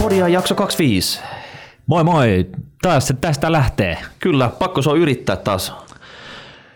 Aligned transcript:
Rahapodia 0.00 0.28
jakso 0.28 0.54
25. 0.54 1.20
Moi 1.86 2.04
moi, 2.04 2.46
taas 2.82 3.08
se 3.08 3.14
tästä 3.14 3.52
lähtee. 3.52 3.98
Kyllä, 4.18 4.48
pakko 4.58 4.82
se 4.82 4.90
on 4.90 4.98
yrittää 4.98 5.36
taas. 5.36 5.72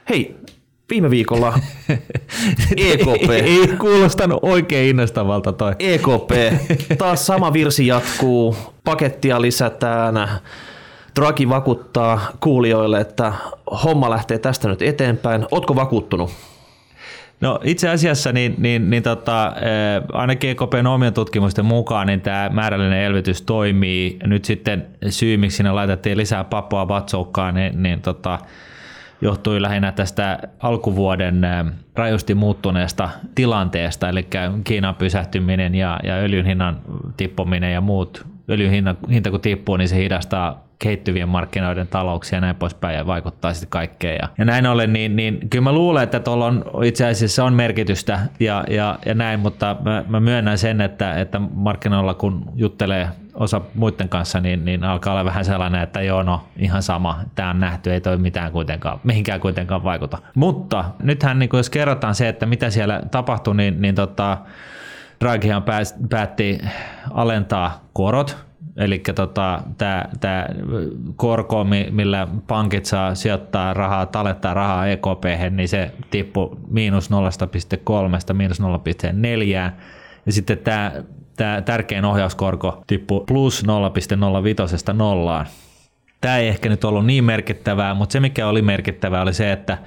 Hei, 0.09 0.37
viime 0.91 1.11
viikolla 1.11 1.53
EKP. 2.77 3.31
ei, 3.31 3.41
ei 3.41 3.69
kuulostanut 3.79 4.39
oikein 4.43 4.91
innostavalta 4.91 5.53
toi. 5.53 5.73
EKP, 5.79 6.31
taas 6.99 7.27
sama 7.27 7.53
virsi 7.53 7.87
jatkuu, 7.87 8.57
pakettia 8.85 9.41
lisätään, 9.41 10.15
Draghi 11.17 11.49
vakuuttaa 11.49 12.21
kuulijoille, 12.41 13.01
että 13.01 13.33
homma 13.85 14.11
lähtee 14.11 14.39
tästä 14.39 14.69
nyt 14.69 14.83
eteenpäin. 14.83 15.47
Ootko 15.51 15.75
vakuuttunut? 15.77 16.31
No 17.45 17.61
itse 17.65 17.89
asiassa 17.89 18.33
niin, 18.33 18.55
niin, 18.59 18.91
niin 18.91 19.03
tota, 19.03 19.53
ainakin 20.13 20.51
EKPn 20.51 20.87
omien 20.87 21.15
tutkimusten 21.15 21.65
mukaan 21.65 22.07
niin 22.07 22.21
tämä 22.21 22.51
määrällinen 22.53 23.03
elvytys 23.03 23.43
toimii. 23.43 24.19
Nyt 24.27 24.45
sitten 24.45 24.87
syy, 25.09 25.37
miksi 25.37 25.57
sinne 25.57 25.73
laitettiin 25.73 26.17
lisää 26.17 26.45
papua 26.45 26.89
vatsoukkaan, 26.89 27.55
niin, 27.55 27.83
niin 27.83 28.01
tota, 28.01 28.39
johtui 29.21 29.63
lähinnä 29.63 29.93
tästä 29.93 30.39
alkuvuoden 30.61 31.47
rajusti 31.95 32.35
muuttuneesta 32.35 33.09
tilanteesta, 33.35 34.09
eli 34.09 34.27
Kiinan 34.65 34.95
pysähtyminen 34.95 35.75
ja, 35.75 36.01
ja 36.05 36.15
öljyn 36.15 36.47
hinnan 36.47 36.81
tippuminen 37.17 37.73
ja 37.73 37.81
muut. 37.81 38.27
Öljyn 38.51 38.71
hinta, 38.71 38.95
hinta 39.11 39.31
kun 39.31 39.41
tippuu, 39.41 39.77
niin 39.77 39.89
se 39.89 39.97
hidastaa 39.97 40.64
kehittyvien 40.79 41.29
markkinoiden 41.29 41.87
talouksia 41.87 42.37
ja 42.37 42.41
näin 42.41 42.57
poispäin 42.57 42.97
ja 42.97 43.07
vaikuttaa 43.07 43.55
sitten 43.55 43.71
kaikkeen. 43.71 44.19
Ja, 44.23 44.29
ja 44.39 44.45
näin 44.45 44.67
ollen, 44.67 44.93
niin, 44.93 45.17
niin 45.17 45.51
kyllä 45.51 45.65
mä 45.65 45.73
luulen, 45.73 46.03
että 46.03 46.21
tuolla 46.21 46.47
on 46.47 46.65
itse 46.85 47.07
asiassa 47.07 47.45
on 47.45 47.55
merkitystä 47.55 48.21
ja, 48.41 48.65
ja, 48.71 48.99
ja 49.07 49.15
näin, 49.15 49.41
mutta 49.41 49.77
mä, 49.85 50.05
mä 50.09 50.21
myönnän 50.21 50.59
sen, 50.59 50.81
että, 50.81 51.21
että 51.21 51.41
markkinoilla 51.55 52.15
kun 52.15 52.45
juttelee 52.55 53.09
osa 53.35 53.61
muiden 53.75 54.09
kanssa, 54.09 54.41
niin, 54.41 54.65
niin 54.65 54.85
alkaa 54.85 55.13
olla 55.13 55.25
vähän 55.25 55.45
sellainen, 55.45 55.83
että 55.83 56.03
joo, 56.03 56.23
no 56.23 56.45
ihan 56.57 56.83
sama, 56.83 57.21
tämä 57.35 57.51
on 57.51 57.61
nähty, 57.61 57.93
ei 57.93 58.01
toi 58.01 58.17
mitään 58.17 58.53
kuitenkaan, 58.53 59.01
mihinkään 59.05 59.41
kuitenkaan 59.41 59.85
vaikuta. 59.85 60.19
Mutta 60.35 60.85
nythän 61.03 61.39
niin 61.39 61.51
jos 61.53 61.71
kerrotaan 61.71 62.15
se, 62.15 62.29
että 62.29 62.47
mitä 62.47 62.71
siellä 62.71 63.03
tapahtui, 63.11 63.57
niin, 63.57 63.83
niin 63.83 63.95
tota, 63.95 64.39
Draghihan 65.21 65.65
päätti 66.11 66.59
alentaa 67.11 67.85
korot 67.93 68.45
Eli 68.77 68.99
tota, 69.15 69.63
tämä 70.21 70.47
korko, 71.17 71.67
millä 71.91 72.29
pankit 72.47 72.87
saa 72.87 73.15
sijoittaa 73.15 73.75
rahaa, 73.75 74.07
tallettaa 74.07 74.55
rahaa 74.55 74.87
EKP, 74.87 75.25
niin 75.51 75.69
se 75.69 75.93
tippui 76.11 76.57
miinus 76.69 77.11
0,3, 77.11 78.35
miinus 78.35 78.61
0,4. 78.61 78.65
Ja 80.27 80.33
sitten 80.33 80.59
tämä, 80.59 80.93
tämä 81.37 81.63
tärkein 81.63 82.05
ohjauskorko 82.05 82.83
tippui 82.87 83.25
plus 83.27 83.65
0,05 84.87 84.93
nollaan. 84.93 85.47
Tämä 86.21 86.39
ei 86.39 86.49
ehkä 86.49 86.69
nyt 86.69 86.85
ollut 86.85 87.07
niin 87.07 87.25
merkittävää, 87.25 87.95
mutta 87.95 88.13
se 88.13 88.21
mikä 88.21 88.49
oli 88.49 88.63
merkittävää 88.63 89.23
oli 89.23 89.35
se, 89.35 89.53
että 89.53 89.79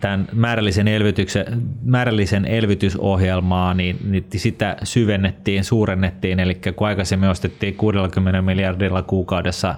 tämän 0.00 0.28
määrällisen, 0.32 0.88
elvytyksen, 0.88 1.62
määrällisen 1.84 2.44
elvytysohjelmaa, 2.44 3.74
niin, 3.74 3.98
niin 4.04 4.26
sitä 4.36 4.76
syvennettiin, 4.82 5.64
suurennettiin, 5.64 6.40
eli 6.40 6.54
kun 6.76 6.86
aikaisemmin 6.86 7.28
ostettiin 7.28 7.74
60 7.74 8.42
miljardilla 8.42 9.02
kuukaudessa 9.02 9.74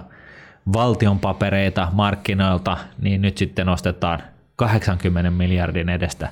valtion 0.73 1.19
papereita 1.19 1.87
markkinoilta, 1.91 2.77
niin 3.01 3.21
nyt 3.21 3.37
sitten 3.37 3.69
ostetaan 3.69 4.19
80 4.55 5.31
miljardin 5.31 5.89
edestä 5.89 6.29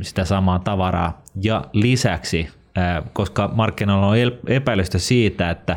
sitä 0.00 0.24
samaa 0.24 0.58
tavaraa. 0.58 1.22
Ja 1.42 1.64
lisäksi, 1.72 2.48
koska 3.12 3.50
markkinoilla 3.54 4.06
on 4.06 4.16
epäilystä 4.46 4.98
siitä, 4.98 5.50
että, 5.50 5.76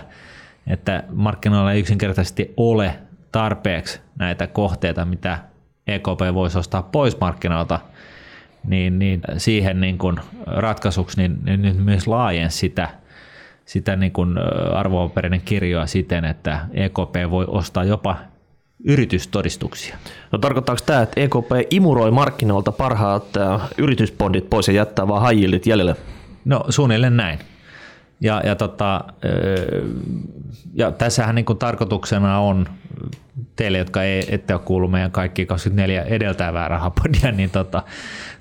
että 0.68 1.04
markkinoilla 1.10 1.72
ei 1.72 1.80
yksinkertaisesti 1.80 2.54
ole 2.58 3.00
tarpeeksi 3.32 4.02
näitä 4.20 4.48
kohteita, 4.48 5.06
mitä 5.06 5.40
EKP 5.88 6.34
voisi 6.34 6.58
ostaa 6.58 6.84
pois 6.84 7.20
markkinoilta, 7.20 7.80
niin, 8.68 9.00
niin 9.00 9.22
siihen 9.38 9.82
niin 9.82 9.98
kuin 9.98 10.20
ratkaisuksi 10.46 11.18
niin, 11.18 11.38
niin 11.44 11.62
nyt 11.62 11.86
myös 11.86 12.08
laajensi 12.08 12.58
sitä, 12.58 12.90
sitä 13.66 13.96
niin 13.96 14.12
kuin 14.12 14.36
arvopaperinen 14.74 15.42
kirjoa 15.42 15.86
siten, 15.86 16.26
että 16.26 16.60
EKP 16.74 17.32
voi 17.32 17.46
ostaa 17.48 17.84
jopa 17.84 18.18
yritystodistuksia. 18.84 19.98
No 20.32 20.38
tarkoittaako 20.40 20.82
tämä, 20.86 21.02
että 21.02 21.22
EKP 21.22 21.52
imuroi 21.70 22.12
markkinoilta 22.12 22.72
parhaat 22.72 23.28
yritysbondit 23.78 24.50
pois 24.50 24.68
ja 24.68 24.74
jättää 24.74 25.08
vain 25.08 25.38
high 25.38 25.68
jäljelle? 25.68 25.96
No 26.46 26.66
suunnilleen 26.70 27.18
näin. 27.18 27.40
Ja, 28.22 28.42
ja, 28.46 28.56
tota, 28.56 29.04
ja 30.74 30.92
tässähän 30.92 31.36
niin 31.36 31.46
kuin 31.46 31.60
tarkoituksena 31.60 32.40
on 32.40 32.68
teille, 33.56 33.78
jotka 33.78 34.04
ei, 34.04 34.36
ette 34.36 34.54
ole 34.54 34.62
kuullut 34.66 34.92
meidän 34.92 35.12
kaikki 35.12 35.46
24 35.46 36.04
edeltävää 36.04 36.68
rahapodia, 36.68 37.32
niin 37.32 37.50
tota, 37.50 37.84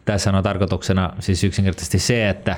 tässä 0.05 0.31
on 0.31 0.43
tarkoituksena 0.43 1.13
siis 1.19 1.45
yksinkertaisesti 1.45 1.99
se, 1.99 2.29
että, 2.29 2.57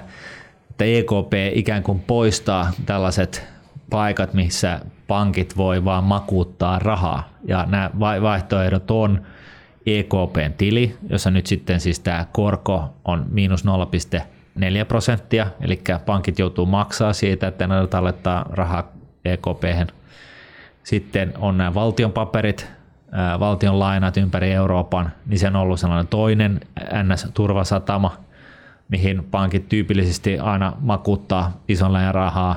että 0.71 0.85
EKP 0.85 1.33
ikään 1.53 1.83
kuin 1.83 2.01
poistaa 2.01 2.71
tällaiset 2.87 3.47
paikat, 3.91 4.35
missä 4.35 4.81
pankit 5.07 5.57
voi 5.57 5.85
vaan 5.85 6.05
makuuttaa 6.05 6.79
rahaa. 6.79 7.29
Ja 7.45 7.67
nämä 7.69 7.91
vaihtoehdot 7.99 8.91
on 8.91 9.27
EKPn 9.87 10.53
tili, 10.59 10.97
jossa 11.11 11.31
nyt 11.31 11.47
sitten 11.47 11.81
siis 11.81 12.01
tämä 12.01 12.27
korko 12.33 12.95
on 13.05 13.27
miinus 13.31 13.65
0,4 14.61 14.85
prosenttia, 14.89 15.47
eli 15.61 15.81
pankit 16.07 16.39
joutuu 16.39 16.67
maksaa 16.67 17.13
siitä, 17.13 17.47
että 17.47 17.67
ne 17.67 17.87
tallettaa 17.87 18.47
rahaa 18.51 18.93
EKPhen 19.25 19.87
sitten 20.89 21.33
on 21.39 21.59
nämä 21.59 21.75
valtion 21.75 22.13
paperit, 22.13 22.71
valtion 23.41 23.79
lainat 23.79 24.17
ympäri 24.17 24.53
Euroopan, 24.53 25.13
niin 25.27 25.39
se 25.39 25.47
on 25.47 25.57
ollut 25.57 25.81
sellainen 25.81 26.07
toinen 26.07 26.61
NS-turvasatama, 26.81 28.17
mihin 28.89 29.25
pankit 29.31 29.69
tyypillisesti 29.69 30.39
aina 30.39 30.73
makuuttaa 30.81 31.61
ison 31.69 31.93
laajan 31.93 32.15
rahaa. 32.15 32.57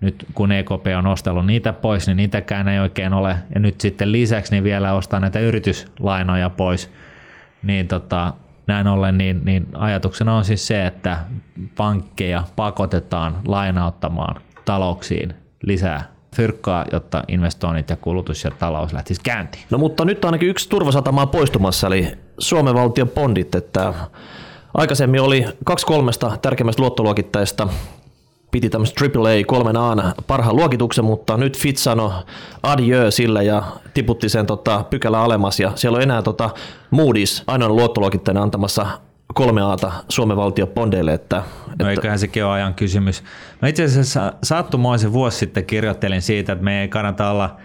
Nyt 0.00 0.26
kun 0.34 0.52
EKP 0.52 0.86
on 0.98 1.06
ostellut 1.06 1.46
niitä 1.46 1.72
pois, 1.72 2.06
niin 2.06 2.16
niitäkään 2.16 2.68
ei 2.68 2.78
oikein 2.78 3.12
ole. 3.12 3.36
Ja 3.54 3.60
nyt 3.60 3.80
sitten 3.80 4.12
lisäksi 4.12 4.52
niin 4.52 4.64
vielä 4.64 4.92
ostaa 4.92 5.20
näitä 5.20 5.40
yrityslainoja 5.40 6.50
pois. 6.50 6.92
Niin 7.62 7.88
tota, 7.88 8.32
näin 8.66 8.86
ollen 8.86 9.18
niin, 9.18 9.40
niin 9.44 9.66
ajatuksena 9.74 10.36
on 10.36 10.44
siis 10.44 10.66
se, 10.66 10.86
että 10.86 11.18
pankkeja 11.76 12.44
pakotetaan 12.56 13.36
lainauttamaan 13.46 14.42
talouksiin 14.64 15.34
lisää 15.62 16.16
fyrkkaa, 16.36 16.84
jotta 16.92 17.24
investoinnit 17.28 17.90
ja 17.90 17.96
kulutus 17.96 18.44
ja 18.44 18.50
talous 18.50 18.92
lähtisi 18.92 19.20
käyntiin. 19.24 19.64
No 19.70 19.78
mutta 19.78 20.04
nyt 20.04 20.24
on 20.24 20.28
ainakin 20.28 20.48
yksi 20.48 20.68
turvasatama 20.68 21.26
poistumassa, 21.26 21.86
eli 21.86 22.12
Suomen 22.38 22.74
valtion 22.74 23.08
bondit, 23.08 23.54
että 23.54 23.94
aikaisemmin 24.74 25.20
oli 25.20 25.44
kaksi 25.64 25.86
kolmesta 25.86 26.38
tärkeimmästä 26.42 26.82
luottoluokittajista 26.82 27.68
piti 28.56 28.70
tämmöistä 28.70 29.04
AAA 29.04 29.44
kolmen 29.46 29.76
a 29.76 30.12
parhaan 30.26 30.56
luokituksen, 30.56 31.04
mutta 31.04 31.36
nyt 31.36 31.58
Fitch 31.58 31.82
sanoi 31.82 32.10
adieu 32.62 33.10
sille 33.10 33.44
ja 33.44 33.62
tiputti 33.94 34.28
sen 34.28 34.46
tota, 34.46 34.84
pykälä 34.90 35.20
alemmas 35.20 35.60
ja 35.60 35.72
siellä 35.74 35.96
on 35.96 36.02
enää 36.02 36.22
tota, 36.22 36.50
Moody's 36.94 37.42
ainoa 37.46 37.68
luottoluokittajana 37.68 38.42
antamassa 38.42 38.86
kolme 39.34 39.62
aata 39.62 39.92
Suomen 40.08 40.36
valtion 40.36 40.68
bondeille. 40.68 41.14
Että, 41.14 41.42
no 41.78 41.90
eiköhän 41.90 42.18
sekin 42.18 42.44
ole 42.44 42.52
ajan 42.52 42.74
kysymys. 42.74 43.24
Mä 43.62 43.68
itse 43.68 43.84
asiassa 43.84 44.32
sattumoisen 44.42 45.12
vuosi 45.12 45.38
sitten 45.38 45.66
kirjoittelin 45.66 46.22
siitä, 46.22 46.52
että 46.52 46.64
me 46.64 46.80
ei 46.80 46.88
kannata 46.88 47.30
olla, 47.30 47.56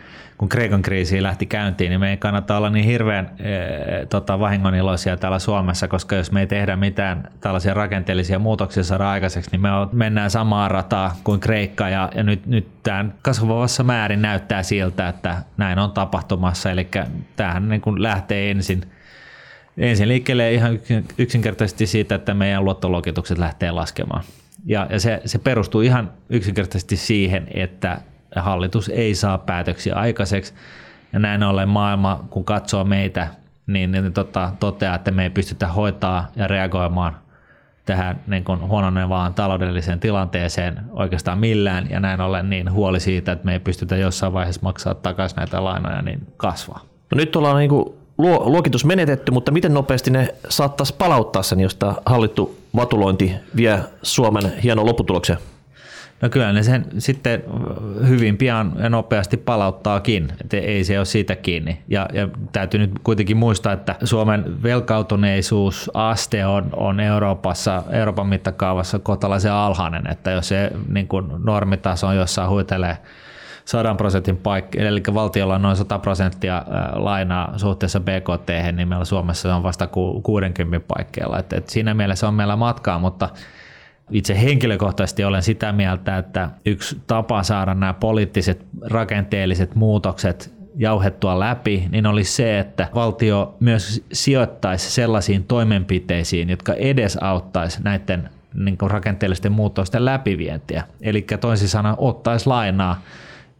kun 0.41 0.49
Kreikan 0.49 0.81
kriisi 0.81 1.23
lähti 1.23 1.45
käyntiin, 1.45 1.89
niin 1.89 1.99
me 1.99 2.09
ei 2.09 2.17
kannata 2.17 2.57
olla 2.57 2.69
niin 2.69 2.85
hirveän 2.85 3.29
e, 3.39 4.05
tota, 4.05 4.39
vahingoniloisia 4.39 5.17
täällä 5.17 5.39
Suomessa, 5.39 5.87
koska 5.87 6.15
jos 6.15 6.31
me 6.31 6.39
ei 6.39 6.47
tehdä 6.47 6.75
mitään 6.75 7.29
tällaisia 7.39 7.73
rakenteellisia 7.73 8.39
muutoksia 8.39 8.83
saada 8.83 9.09
aikaiseksi, 9.09 9.51
niin 9.51 9.61
me 9.61 9.69
mennään 9.91 10.29
samaa 10.29 10.67
rataa 10.67 11.15
kuin 11.23 11.39
Kreikka 11.39 11.89
ja, 11.89 12.11
ja 12.15 12.23
nyt, 12.23 12.45
nyt 12.45 12.67
tämä 12.83 13.05
kasvavassa 13.21 13.83
määrin 13.83 14.21
näyttää 14.21 14.63
siltä, 14.63 15.07
että 15.07 15.37
näin 15.57 15.79
on 15.79 15.91
tapahtumassa. 15.91 16.71
Eli 16.71 16.87
tämähän 17.35 17.69
niin 17.69 17.81
kuin 17.81 18.03
lähtee 18.03 18.51
ensin– 18.51 18.81
ensin 19.77 20.07
liikkeelle 20.07 20.53
ihan 20.53 20.79
yksinkertaisesti 21.17 21.87
siitä, 21.87 22.15
että 22.15 22.33
meidän 22.33 22.65
luottoluokitukset 22.65 23.37
lähtee 23.37 23.71
laskemaan. 23.71 24.23
Ja, 24.65 24.87
ja 24.89 24.99
se, 24.99 25.21
se 25.25 25.39
perustuu 25.39 25.81
ihan 25.81 26.11
yksinkertaisesti 26.29 26.95
siihen, 26.95 27.47
että 27.53 28.01
hallitus 28.35 28.89
ei 28.89 29.15
saa 29.15 29.37
päätöksiä 29.37 29.95
aikaiseksi. 29.95 30.53
Ja 31.13 31.19
näin 31.19 31.43
ollen 31.43 31.69
maailma, 31.69 32.25
kun 32.29 32.45
katsoo 32.45 32.83
meitä, 32.83 33.27
niin, 33.67 33.91
niin 33.91 34.13
tota, 34.13 34.51
toteaa, 34.59 34.95
että 34.95 35.11
me 35.11 35.23
ei 35.23 35.29
pystytä 35.29 35.67
hoitaa 35.67 36.27
ja 36.35 36.47
reagoimaan 36.47 37.17
tähän 37.85 38.21
niin 38.27 38.43
kuin 38.43 38.67
huononevaan 38.67 39.33
taloudelliseen 39.33 39.99
tilanteeseen 39.99 40.79
oikeastaan 40.91 41.37
millään. 41.37 41.89
Ja 41.89 41.99
näin 41.99 42.21
ollen 42.21 42.49
niin 42.49 42.71
huoli 42.71 42.99
siitä, 42.99 43.31
että 43.31 43.45
me 43.45 43.53
ei 43.53 43.59
pystytä 43.59 43.97
jossain 43.97 44.33
vaiheessa 44.33 44.61
maksaa 44.63 44.95
takaisin 44.95 45.35
näitä 45.35 45.63
lainoja, 45.63 46.01
niin 46.01 46.27
kasvaa. 46.37 46.79
No 47.11 47.15
nyt 47.15 47.35
ollaan 47.35 47.57
niin 47.57 47.69
kuin 47.69 47.85
luokitus 48.45 48.85
menetetty, 48.85 49.31
mutta 49.31 49.51
miten 49.51 49.73
nopeasti 49.73 50.11
ne 50.11 50.35
saattaisi 50.49 50.95
palauttaa 50.97 51.43
sen, 51.43 51.59
jos 51.59 51.75
tämä 51.75 51.95
hallittu 52.05 52.57
vatulointi 52.75 53.35
vie 53.55 53.79
Suomen 54.03 54.59
hieno 54.63 54.85
lopputulokseen? 54.85 55.39
No 56.21 56.29
kyllä 56.29 56.53
ne 56.53 56.63
sen 56.63 56.85
sitten 56.97 57.43
hyvin 58.07 58.37
pian 58.37 58.73
ja 58.79 58.89
nopeasti 58.89 59.37
palauttaakin, 59.37 60.27
että 60.41 60.57
ei 60.57 60.83
se 60.83 60.97
ole 60.97 61.05
siitä 61.05 61.35
kiinni. 61.35 61.81
Ja, 61.87 62.07
ja 62.13 62.27
täytyy 62.51 62.79
nyt 62.79 62.91
kuitenkin 63.03 63.37
muistaa, 63.37 63.73
että 63.73 63.95
Suomen 64.03 64.63
velkautuneisuusaste 64.63 66.45
on, 66.45 66.69
on 66.73 66.99
Euroopassa, 66.99 67.83
Euroopan 67.91 68.27
mittakaavassa 68.27 68.99
kotalaisen 68.99 69.51
alhainen, 69.51 70.07
että 70.11 70.31
jos 70.31 70.47
se 70.47 70.71
niin 70.87 71.07
kuin 71.07 71.25
normitaso 71.43 72.07
on 72.07 72.15
jossain 72.15 72.49
huitelee 72.49 72.97
100 73.65 73.95
prosentin 73.95 74.37
paikka, 74.37 74.79
eli 74.79 75.03
valtiolla 75.13 75.55
on 75.55 75.61
noin 75.61 75.75
100 75.75 75.99
prosenttia 75.99 76.65
lainaa 76.93 77.57
suhteessa 77.57 77.99
BKT, 77.99 78.49
niin 78.71 78.87
meillä 78.87 79.05
Suomessa 79.05 79.49
se 79.49 79.53
on 79.53 79.63
vasta 79.63 79.87
60 80.23 80.87
paikkeilla. 80.87 81.39
Et, 81.39 81.53
et 81.53 81.69
siinä 81.69 81.93
mielessä 81.93 82.27
on 82.27 82.33
meillä 82.33 82.55
matkaa, 82.55 82.99
mutta 82.99 83.29
itse 84.11 84.41
henkilökohtaisesti 84.41 85.23
olen 85.23 85.43
sitä 85.43 85.71
mieltä, 85.71 86.17
että 86.17 86.49
yksi 86.65 87.01
tapa 87.07 87.43
saada 87.43 87.73
nämä 87.73 87.93
poliittiset 87.93 88.65
rakenteelliset 88.81 89.75
muutokset 89.75 90.53
jauhettua 90.75 91.39
läpi, 91.39 91.87
niin 91.91 92.05
oli 92.05 92.23
se, 92.23 92.59
että 92.59 92.87
valtio 92.95 93.55
myös 93.59 94.05
sijoittaisi 94.13 94.91
sellaisiin 94.91 95.43
toimenpiteisiin, 95.43 96.49
jotka 96.49 96.73
edesauttaisi 96.73 97.79
näiden 97.83 98.29
niin 98.53 98.77
rakenteellisten 98.81 99.51
muutosten 99.51 100.05
läpivientiä. 100.05 100.83
Eli 101.01 101.25
toisin 101.41 101.67
sanoen 101.67 101.95
ottaisi 101.97 102.47
lainaa 102.47 103.01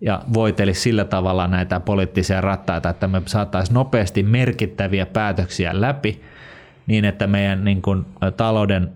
ja 0.02 0.22
voiteli 0.34 0.74
sillä 0.74 1.06
tavalla 1.06 1.48
näitä 1.48 1.80
poliittisia 1.80 2.42
rattaita, 2.42 2.90
että 2.90 3.08
me 3.08 3.22
saataisiin 3.26 3.74
nopeasti 3.74 4.24
merkittäviä 4.24 5.06
päätöksiä 5.06 5.82
läpi 5.82 6.22
niin, 6.88 7.06
että 7.06 7.28
meidän 7.28 7.64
niin 7.64 7.82
kuin, 7.82 8.06
talouden 8.38 8.90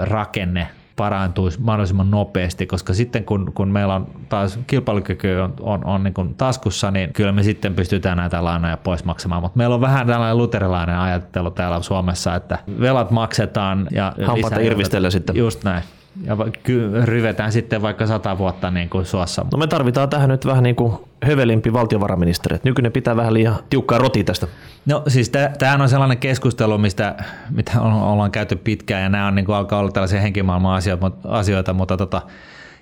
rakenne 0.00 0.68
parantuisi 0.96 1.60
mahdollisimman 1.60 2.10
nopeasti, 2.10 2.66
koska 2.66 2.94
sitten 2.94 3.24
kun, 3.24 3.52
kun 3.54 3.68
meillä 3.68 3.94
on 3.94 4.06
taas 4.28 4.58
kilpailukyky 4.66 5.36
on, 5.36 5.54
on, 5.60 5.84
on 5.84 6.04
niin 6.04 6.14
kuin 6.14 6.34
taskussa, 6.34 6.90
niin 6.90 7.12
kyllä 7.12 7.32
me 7.32 7.42
sitten 7.42 7.74
pystytään 7.74 8.16
näitä 8.16 8.44
lainoja 8.44 8.76
pois 8.76 9.04
maksamaan. 9.04 9.42
Mutta 9.42 9.58
meillä 9.58 9.74
on 9.74 9.80
vähän 9.80 10.06
tällainen 10.06 10.38
luterilainen 10.38 10.98
ajattelu 10.98 11.50
täällä 11.50 11.82
Suomessa, 11.82 12.34
että 12.34 12.58
velat 12.80 13.10
maksetaan 13.10 13.88
ja 13.90 14.12
Hampaita 14.26 14.60
irvistellä 14.60 15.10
sitten. 15.10 15.36
Just 15.36 15.64
näin 15.64 15.82
ja 16.24 16.36
ryvetään 17.04 17.52
sitten 17.52 17.82
vaikka 17.82 18.06
sata 18.06 18.38
vuotta 18.38 18.70
niin 18.70 18.88
kuin 18.88 19.06
suossa. 19.06 19.46
No 19.52 19.58
me 19.58 19.66
tarvitaan 19.66 20.10
tähän 20.10 20.28
nyt 20.28 20.46
vähän 20.46 20.62
niin 20.62 20.76
kuin 20.76 20.92
hövelimpi 21.24 21.72
valtiovarainministeri. 21.72 22.58
Nykyinen 22.62 22.92
pitää 22.92 23.16
vähän 23.16 23.34
liian 23.34 23.56
tiukkaa 23.70 23.98
roti 23.98 24.24
tästä. 24.24 24.46
No 24.86 25.02
siis 25.08 25.30
tämähän 25.58 25.80
on 25.80 25.88
sellainen 25.88 26.18
keskustelu, 26.18 26.78
mistä, 26.78 27.14
mitä 27.50 27.80
ollaan 27.80 28.30
käyty 28.30 28.56
pitkään 28.56 29.02
ja 29.02 29.08
nämä 29.08 29.26
on 29.26 29.34
niin 29.34 29.46
kuin, 29.46 29.56
alkaa 29.56 29.78
olla 29.78 29.90
tällaisia 29.90 30.20
henkimaailman 30.20 30.80
asioita, 31.24 31.72
mutta 31.72 31.96
tota, 31.96 32.22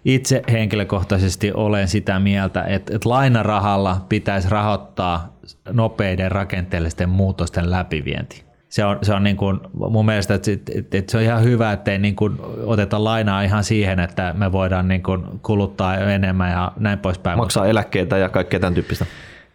itse 0.05 0.43
henkilökohtaisesti 0.53 1.53
olen 1.55 1.89
sitä 1.89 2.19
mieltä, 2.19 2.63
että, 2.63 2.97
että 2.97 3.09
lainarahalla 3.09 4.07
pitäisi 4.09 4.49
rahoittaa 4.49 5.35
nopeiden 5.73 6.33
rakenteellisten 6.33 7.09
muutosten 7.09 7.71
läpivienti 7.71 8.44
se 8.75 8.85
on, 8.85 8.99
se 9.03 9.15
on 9.15 9.25
niin 9.25 9.37
kuin, 9.37 9.61
mun 9.73 10.07
mielestä, 10.07 10.35
että, 10.35 10.51
että, 10.53 10.99
että 10.99 11.11
se 11.11 11.17
on 11.17 11.23
ihan 11.23 11.45
hyvä, 11.45 11.73
ettei 11.73 11.99
niin 11.99 12.17
kuin 12.17 12.39
oteta 12.65 13.05
lainaa 13.05 13.43
ihan 13.43 13.65
siihen, 13.65 14.01
että 14.01 14.35
me 14.39 14.53
voidaan 14.53 14.89
niin 14.89 15.03
kuin 15.03 15.25
kuluttaa 15.43 15.97
enemmän 15.97 16.51
ja 16.51 16.73
näin 16.77 16.99
poispäin. 16.99 17.39
Maksaa 17.39 17.67
eläkkeitä 17.67 18.19
ja 18.19 18.29
kaikkea 18.29 18.61
tämän 18.61 18.75
tyyppistä. 18.75 19.07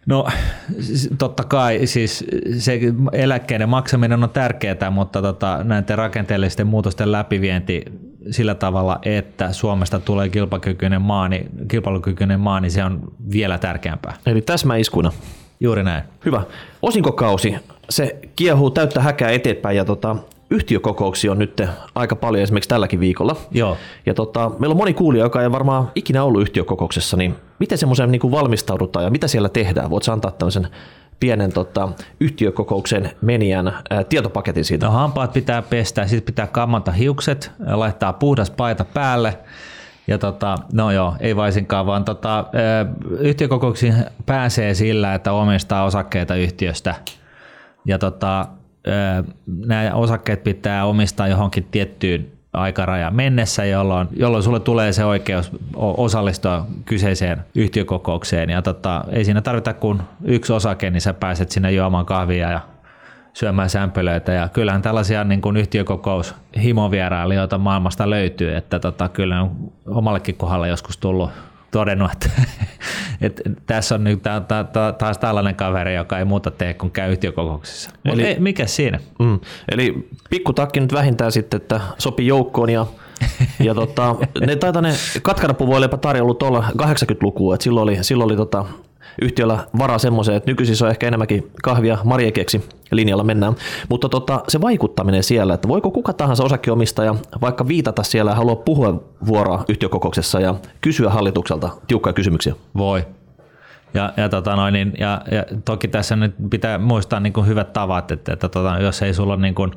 No 0.06 0.26
totta 1.18 1.44
kai, 1.44 1.86
siis 1.86 2.24
se 2.58 2.80
eläkkeiden 3.12 3.68
maksaminen 3.68 4.24
on 4.24 4.30
tärkeää, 4.30 4.90
mutta 4.90 5.22
tota, 5.22 5.64
näiden 5.64 5.98
rakenteellisten 5.98 6.66
muutosten 6.66 7.12
läpivienti 7.12 7.84
sillä 8.30 8.54
tavalla, 8.54 8.98
että 9.02 9.52
Suomesta 9.52 10.00
tulee 10.00 10.28
kilpailukykyinen 10.28 11.02
maa, 11.02 11.28
niin, 11.28 11.50
kilpailukykyinen 11.68 12.40
maa, 12.40 12.60
niin 12.60 12.70
se 12.70 12.84
on 12.84 13.12
vielä 13.32 13.58
tärkeämpää. 13.58 14.16
Eli 14.26 14.42
täsmäiskuna. 14.42 15.12
Juuri 15.60 15.84
näin. 15.84 16.04
Hyvä. 16.24 16.42
Osinkokausi 16.82 17.56
se 17.90 18.18
kiehuu 18.36 18.70
täyttä 18.70 19.00
häkää 19.00 19.30
eteenpäin 19.30 19.76
ja 19.76 19.84
tota, 19.84 20.16
yhtiökokouksia 20.50 21.32
on 21.32 21.38
nyt 21.38 21.62
aika 21.94 22.16
paljon 22.16 22.42
esimerkiksi 22.42 22.68
tälläkin 22.68 23.00
viikolla. 23.00 23.36
Joo. 23.50 23.76
Ja 24.06 24.14
tota, 24.14 24.50
meillä 24.58 24.72
on 24.72 24.76
moni 24.76 24.94
kuulija, 24.94 25.24
joka 25.24 25.42
ei 25.42 25.52
varmaan 25.52 25.90
ikinä 25.94 26.24
ollut 26.24 26.42
yhtiökokouksessa, 26.42 27.16
niin 27.16 27.34
miten 27.58 27.78
semmoiseen 27.78 28.10
niin 28.10 28.30
valmistaudutaan 28.30 29.04
ja 29.04 29.10
mitä 29.10 29.28
siellä 29.28 29.48
tehdään? 29.48 29.90
Voitko 29.90 30.12
antaa 30.12 30.30
tämmöisen 30.30 30.68
pienen 31.20 31.52
tota, 31.52 31.88
yhtiökokouksen 32.20 33.10
menijän 33.20 33.68
ää, 33.90 34.04
tietopaketin 34.04 34.64
siitä? 34.64 34.86
No 34.86 34.92
hampaat 34.92 35.32
pitää 35.32 35.62
pestä, 35.62 36.06
sitten 36.06 36.26
pitää 36.26 36.46
kammata 36.46 36.92
hiukset, 36.92 37.50
laittaa 37.66 38.12
puhdas 38.12 38.50
paita 38.50 38.84
päälle, 38.84 39.38
ja 40.06 40.18
tota, 40.18 40.54
no 40.72 40.90
joo, 40.90 41.14
ei 41.20 41.36
vaisinkaan, 41.36 41.86
vaan 41.86 42.04
tota, 42.04 42.44
yhtiökokouksiin 43.18 43.94
pääsee 44.26 44.74
sillä, 44.74 45.14
että 45.14 45.32
omistaa 45.32 45.84
osakkeita 45.84 46.34
yhtiöstä– 46.34 46.94
ja 47.84 47.98
tota, 47.98 48.46
nämä 49.46 49.90
osakkeet 49.94 50.44
pitää 50.44 50.84
omistaa 50.84 51.28
johonkin 51.28 51.66
tiettyyn 51.70 52.26
aikaraja 52.52 53.10
mennessä, 53.10 53.64
jolloin, 53.64 54.08
jolloin 54.16 54.42
sulle 54.42 54.60
tulee 54.60 54.92
se 54.92 55.04
oikeus 55.04 55.52
osallistua 55.76 56.66
kyseiseen 56.84 57.44
yhtiökokoukseen. 57.54 58.50
Ja 58.50 58.62
tota, 58.62 59.04
ei 59.10 59.24
siinä 59.24 59.40
tarvita 59.40 59.74
kuin 59.74 60.02
yksi 60.24 60.52
osake, 60.52 60.90
niin 60.90 61.00
sä 61.00 61.14
pääset 61.14 61.50
sinne 61.50 61.72
juomaan 61.72 62.06
kahvia 62.06 62.50
ja 62.50 62.60
syömään 63.32 63.70
sämpylöitä. 63.70 64.32
Ja 64.32 64.48
kyllähän 64.48 64.82
tällaisia 64.82 65.24
niin 65.24 65.40
kuin 65.40 65.56
yhtiökokous 65.56 66.34
himovierailijoita 66.62 67.58
maailmasta 67.58 68.10
löytyy, 68.10 68.56
että 68.56 68.78
tota, 68.78 69.08
kyllä 69.08 69.42
on 69.42 69.72
omallekin 69.86 70.34
kohdalla 70.34 70.66
joskus 70.66 70.98
tullut 70.98 71.30
todennut, 71.70 72.12
että, 72.12 72.30
että 73.26 73.42
tässä 73.66 73.94
on 73.94 74.04
nyt 74.04 74.22
taas 74.98 75.18
tällainen 75.18 75.54
kaveri, 75.54 75.94
joka 75.94 76.18
ei 76.18 76.24
muuta 76.24 76.50
tee 76.50 76.74
kuin 76.74 76.90
käy 76.90 77.12
yhtiökokouksessa. 77.12 77.90
Eli, 78.04 78.22
ei, 78.22 78.40
mikä 78.40 78.66
siinä? 78.66 79.00
Mm, 79.18 79.40
eli 79.72 80.08
pikkutakki 80.30 80.80
nyt 80.80 80.92
vähintään 80.92 81.32
sitten, 81.32 81.60
että 81.60 81.80
sopii 81.98 82.26
joukkoon 82.26 82.70
ja 82.70 82.86
ja 83.66 83.74
tota, 83.74 84.16
ne 84.46 84.56
taitaa 84.56 84.82
ne 84.82 84.92
katkarapuvoilepa 85.22 85.96
tarjollut 85.96 86.42
olla 86.42 86.64
80-lukua, 86.82 87.54
että 87.54 87.64
silloin 87.64 87.82
oli, 87.82 88.04
silloin 88.04 88.26
oli 88.26 88.36
tota, 88.36 88.64
yhtiöllä 89.22 89.58
varaa 89.78 89.98
semmoiseen, 89.98 90.36
että 90.36 90.50
nykyisin 90.50 90.76
se 90.76 90.84
on 90.84 90.90
ehkä 90.90 91.06
enemmänkin 91.08 91.50
kahvia 91.62 91.98
marjekeksi 92.04 92.68
linjalla 92.90 93.24
mennään. 93.24 93.54
Mutta 93.88 94.08
tota, 94.08 94.42
se 94.48 94.60
vaikuttaminen 94.60 95.22
siellä, 95.22 95.54
että 95.54 95.68
voiko 95.68 95.90
kuka 95.90 96.12
tahansa 96.12 96.44
osakkeenomistaja 96.44 97.14
vaikka 97.40 97.68
viitata 97.68 98.02
siellä 98.02 98.30
ja 98.30 98.34
halua 98.34 98.56
puhua 98.56 99.02
vuoroa 99.26 99.64
yhtiökokouksessa 99.68 100.40
ja 100.40 100.54
kysyä 100.80 101.10
hallitukselta 101.10 101.70
tiukkoja 101.86 102.12
kysymyksiä? 102.12 102.54
Voi. 102.76 103.06
Ja, 103.94 104.12
ja, 104.16 104.28
tota 104.28 104.56
noin, 104.56 104.72
niin, 104.72 104.92
ja, 104.98 105.22
ja 105.30 105.44
toki 105.64 105.88
tässä 105.88 106.16
nyt 106.16 106.34
pitää 106.50 106.78
muistaa 106.78 107.20
niin 107.20 107.32
kuin 107.32 107.46
hyvät 107.46 107.72
tavat, 107.72 108.10
että, 108.10 108.32
että 108.32 108.48
tota, 108.48 108.78
jos 108.78 109.02
ei 109.02 109.14
sulla 109.14 109.32
ole 109.32 109.42
niin 109.42 109.54
kuin, 109.54 109.72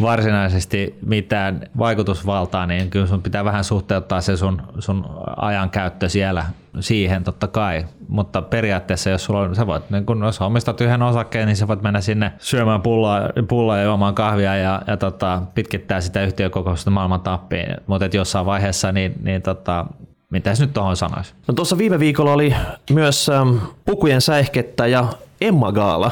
varsinaisesti 0.00 0.98
mitään 1.06 1.60
vaikutusvaltaa, 1.78 2.66
niin 2.66 2.90
kyllä 2.90 3.06
sun 3.06 3.22
pitää 3.22 3.44
vähän 3.44 3.64
suhteuttaa 3.64 4.20
se 4.20 4.36
sun, 4.36 4.62
sun 4.78 5.04
ajankäyttö 5.36 6.08
siellä 6.08 6.44
siihen 6.82 7.24
totta 7.24 7.48
kai. 7.48 7.84
Mutta 8.08 8.42
periaatteessa, 8.42 9.10
jos 9.10 9.24
sulla 9.24 9.40
on, 9.40 9.56
sä 9.56 9.66
voit, 9.66 9.90
niin 9.90 10.06
kun 10.06 10.22
jos 10.22 10.40
omistat 10.40 10.80
yhden 10.80 11.02
osakkeen, 11.02 11.46
niin 11.46 11.56
sä 11.56 11.68
voit 11.68 11.82
mennä 11.82 12.00
sinne 12.00 12.32
syömään 12.38 12.82
pullaa, 12.82 13.20
pullaa 13.48 13.78
ja 13.78 13.84
juomaan 13.84 14.14
kahvia 14.14 14.56
ja, 14.56 14.82
ja 14.86 14.96
tota, 14.96 15.42
pitkittää 15.54 16.00
sitä 16.00 16.24
yhtiökokousta 16.24 16.90
maailman 16.90 17.20
tappiin. 17.20 17.76
Mutta 17.86 18.08
jossain 18.12 18.46
vaiheessa, 18.46 18.92
niin, 18.92 19.14
niin 19.22 19.42
tota, 19.42 19.86
Mitäs 20.32 20.60
nyt 20.60 20.72
tuohon 20.72 20.96
sanoisi? 20.96 21.34
No 21.48 21.54
tuossa 21.54 21.78
viime 21.78 21.98
viikolla 21.98 22.32
oli 22.32 22.54
myös 22.90 23.28
ähm, 23.28 23.56
pukujen 23.84 24.20
säihkettä 24.20 24.86
ja 24.86 25.08
Emma 25.40 25.72
Gaala. 25.72 26.10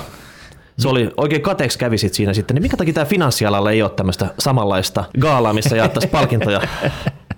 Se 0.79 0.89
oli 0.89 1.11
oikein 1.17 1.43
kateeksi 1.43 1.79
kävisit 1.79 2.15
siinä 2.15 2.35
sitten. 2.35 2.55
Niin 2.55 2.63
minkä 2.63 2.77
takia 2.77 2.95
tämä 2.95 3.05
finanssialalla 3.05 3.71
ei 3.71 3.83
ole 3.83 3.91
tämmöistä 3.91 4.27
samanlaista 4.39 5.05
gaalaa, 5.21 5.53
missä 5.53 5.77
jaettaisiin 5.77 6.11
palkintoja? 6.11 6.61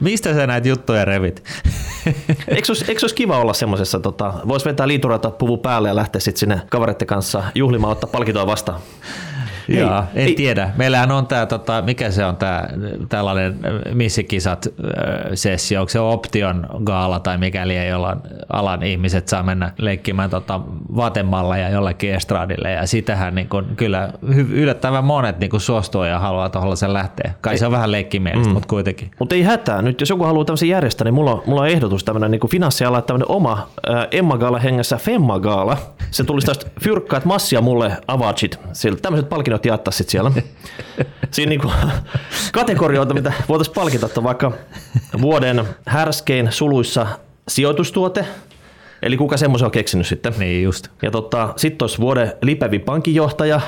Mistä 0.00 0.34
sä 0.34 0.46
näitä 0.46 0.68
juttuja 0.68 1.04
revit? 1.04 1.44
eikö, 2.48 2.66
olisi, 2.68 2.84
eikö 2.88 3.00
olisi 3.02 3.14
kiva 3.14 3.38
olla 3.38 3.54
semmoisessa, 3.54 4.00
tota, 4.00 4.34
voisi 4.48 4.66
vetää 4.66 4.88
liiturata 4.88 5.30
puvu 5.30 5.56
päälle 5.56 5.88
ja 5.88 5.96
lähteä 5.96 6.20
sitten 6.20 6.40
sinne 6.40 6.60
kavereiden 6.70 7.06
kanssa 7.06 7.42
juhlimaan 7.54 7.92
ottaa 7.92 8.10
palkintoa 8.12 8.46
vastaan? 8.46 8.80
Joo, 9.68 10.04
en 10.14 10.26
ei. 10.26 10.34
tiedä. 10.34 10.70
Meillähän 10.76 11.10
on 11.10 11.26
tämä, 11.26 11.46
tota, 11.46 11.82
mikä 11.82 12.10
se 12.10 12.24
on 12.24 12.36
tämä 12.36 12.68
tällainen 13.08 13.52
äh, 13.64 13.94
missikisat 13.94 14.66
äh, 14.66 15.30
sessio, 15.34 15.80
onko 15.80 15.88
se 15.88 16.00
Option 16.00 16.66
gaala 16.84 17.20
tai 17.20 17.38
mikäli 17.38 17.76
ei 17.76 17.92
olla 17.92 18.16
alan 18.52 18.82
ihmiset 18.82 19.28
saa 19.28 19.42
mennä 19.42 19.72
leikkimään 19.78 20.30
tota, 20.30 20.60
vaatemalla 20.96 21.56
ja 21.56 21.68
jollekin 21.68 22.14
estradille 22.14 22.70
ja 22.70 22.86
sitähän 22.86 23.34
niin 23.34 23.48
kun, 23.48 23.66
kyllä 23.76 24.12
yllättävän 24.52 25.04
monet 25.04 25.38
niin 25.38 25.50
kun 25.50 25.60
suostuu 25.60 26.02
ja 26.02 26.18
haluaa 26.18 26.48
tuolla 26.48 26.76
sen 26.76 26.92
lähteä. 26.92 27.32
Kai 27.40 27.54
ei. 27.54 27.58
se 27.58 27.66
on 27.66 27.72
vähän 27.72 27.92
leikkimielistä, 27.92 28.48
mm. 28.48 28.54
mutta 28.54 28.68
kuitenkin. 28.68 29.10
Mutta 29.18 29.34
ei 29.34 29.42
hätää. 29.42 29.82
Nyt 29.82 30.00
jos 30.00 30.10
joku 30.10 30.24
haluaa 30.24 30.44
tämmöisen 30.44 30.68
järjestää, 30.68 31.04
niin 31.04 31.14
mulla 31.14 31.32
on, 31.32 31.42
mulla 31.46 31.60
on 31.60 31.68
ehdotus 31.68 32.04
tämmöinen 32.04 32.30
niin 32.30 32.50
finanssiala, 32.50 33.02
tämmöinen 33.02 33.30
oma 33.30 33.68
äh, 33.90 34.06
Emma 34.10 34.38
Gaala 34.38 34.58
hengessä 34.58 34.96
Femma 34.96 35.38
Gaala. 35.38 35.76
Se 36.10 36.24
tulisi 36.24 36.46
tästä 36.46 36.66
fyrkkaat 36.82 37.24
massia 37.24 37.60
mulle 37.60 37.96
avachit. 38.08 38.60
Tämmöiset 39.02 39.28
palkinnot 39.28 39.57
palkkiot 39.58 39.70
jaettaa 39.70 39.92
sitten 39.92 40.10
siellä. 40.12 40.32
Siinä 41.30 41.50
niinku 41.50 41.72
kategorioita, 42.52 43.14
mitä 43.14 43.32
voitaisiin 43.48 43.74
palkita, 43.74 44.06
että 44.06 44.22
vaikka 44.22 44.52
vuoden 45.20 45.64
härskein 45.86 46.52
suluissa 46.52 47.06
sijoitustuote, 47.48 48.24
eli 49.02 49.16
kuka 49.16 49.36
semmoisen 49.36 49.66
on 49.66 49.70
keksinyt 49.72 50.06
sitten. 50.06 50.34
Niin 50.38 50.62
just. 50.62 50.88
Ja 51.02 51.10
tota, 51.10 51.52
sitten 51.56 51.84
olisi 51.84 51.98
vuoden 51.98 52.32
lipevi 52.42 52.78
pankinjohtaja, 52.78 53.60